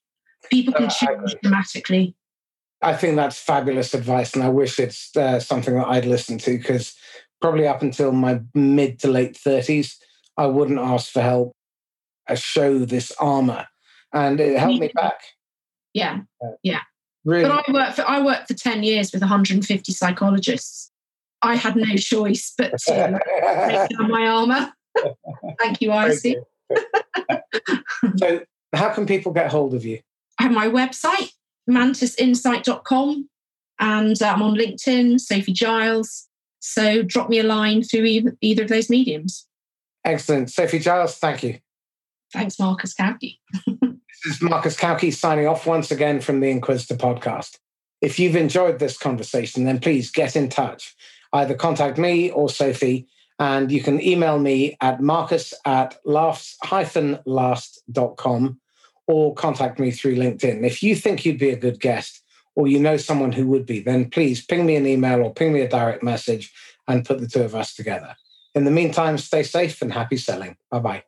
People 0.50 0.74
can 0.74 0.86
uh, 0.86 0.90
change 0.90 1.36
dramatically. 1.42 2.14
I 2.82 2.94
think 2.94 3.16
that's 3.16 3.40
fabulous 3.40 3.94
advice, 3.94 4.34
and 4.34 4.44
I 4.44 4.50
wish 4.50 4.80
it's 4.80 5.16
uh, 5.16 5.40
something 5.40 5.76
that 5.76 5.88
I'd 5.88 6.06
listen 6.06 6.38
to 6.40 6.58
because 6.58 6.94
probably 7.40 7.68
up 7.68 7.82
until 7.82 8.12
my 8.12 8.42
mid 8.54 9.00
to 9.00 9.08
late 9.08 9.38
thirties, 9.38 9.98
I 10.38 10.48
wouldn't 10.48 10.80
ask 10.80 11.12
for 11.12 11.22
help. 11.22 11.54
I 12.28 12.36
show 12.36 12.80
this 12.80 13.12
armor, 13.20 13.68
and 14.14 14.40
it 14.42 14.60
helped 14.60 14.80
me 14.80 14.92
back. 14.94 15.22
Yeah. 15.94 16.22
Yeah. 16.64 16.82
Really? 17.24 17.48
But 17.48 17.64
I 17.68 17.72
worked 17.72 17.96
for 17.96 18.08
I 18.08 18.22
worked 18.22 18.48
for 18.48 18.54
10 18.56 18.84
years 18.84 19.12
with 19.12 19.22
150 19.22 19.92
psychologists. 19.92 20.91
I 21.42 21.56
had 21.56 21.76
no 21.76 21.96
choice 21.96 22.54
but 22.58 22.72
to 22.72 23.22
take 23.68 23.98
down 23.98 24.12
my 24.12 24.28
armor. 24.28 24.74
Thank 25.60 25.82
you, 25.82 25.92
Icy. 25.92 26.38
so 28.18 28.42
how 28.74 28.90
can 28.90 29.06
people 29.06 29.32
get 29.32 29.52
hold 29.52 29.74
of 29.74 29.86
you? 29.86 30.00
I 30.40 30.44
have 30.44 30.52
my 30.52 30.68
website, 30.68 31.32
mantisinsight.com, 31.70 33.30
and 33.80 34.22
uh, 34.22 34.26
I'm 34.26 34.42
on 34.42 34.56
LinkedIn, 34.56 35.20
Sophie 35.20 35.54
Giles. 35.54 36.28
So 36.60 37.02
drop 37.02 37.30
me 37.30 37.40
a 37.40 37.44
line 37.44 37.84
through 37.84 38.06
either, 38.06 38.38
either 38.42 38.64
of 38.64 38.70
those 38.70 38.90
mediums. 38.90 39.48
Excellent. 40.06 40.52
Sophie 40.52 40.80
Giles, 40.80 41.18
thank 41.18 41.44
you. 41.44 41.60
Thanks, 42.34 42.60
Marcus 42.60 42.94
Cauchi. 42.94 43.40
this 43.66 44.26
is 44.26 44.42
Marcus 44.42 44.78
Cauchi 44.78 45.14
signing 45.14 45.48
off 45.48 45.66
once 45.66 45.92
again 45.92 46.22
from 46.22 46.40
the 46.40 46.50
Inquisitor 46.50 46.96
podcast. 46.96 47.58
If 48.02 48.18
you've 48.18 48.36
enjoyed 48.36 48.80
this 48.80 48.98
conversation, 48.98 49.66
then 49.66 49.80
please 49.80 50.12
get 50.12 50.36
in 50.36 50.50
touch. 50.50 50.96
Either 51.34 51.56
contact 51.56 51.98
me 51.98 52.30
or 52.32 52.50
Sophie, 52.50 53.08
and 53.40 53.72
you 53.72 53.82
can 53.82 54.02
email 54.02 54.38
me 54.38 54.76
at 54.82 55.02
marcus 55.02 55.54
at 55.66 55.98
laughs-last.com 56.06 58.60
or 59.08 59.34
contact 59.34 59.80
me 59.80 59.92
through 59.92 60.16
LinkedIn. 60.16 60.66
If 60.66 60.84
you 60.84 60.96
think 60.96 61.26
you'd 61.26 61.40
be 61.40 61.50
a 61.50 61.56
good 61.56 61.80
guest 61.80 62.22
or 62.56 62.68
you 62.68 62.80
know 62.80 62.98
someone 62.98 63.32
who 63.32 63.48
would 63.48 63.66
be, 63.66 63.80
then 63.80 64.10
please 64.10 64.46
ping 64.46 64.66
me 64.66 64.76
an 64.76 64.86
email 64.86 65.24
or 65.24 65.34
ping 65.34 65.54
me 65.54 65.62
a 65.62 65.68
direct 65.68 66.04
message 66.04 66.54
and 66.88 67.06
put 67.06 67.20
the 67.20 67.28
two 67.28 67.42
of 67.42 67.56
us 67.56 67.74
together. 67.74 68.16
In 68.54 68.66
the 68.66 68.72
meantime, 68.72 69.18
stay 69.18 69.44
safe 69.44 69.82
and 69.82 69.94
happy 69.94 70.18
selling. 70.18 70.58
Bye 70.70 70.80
bye. 70.80 71.04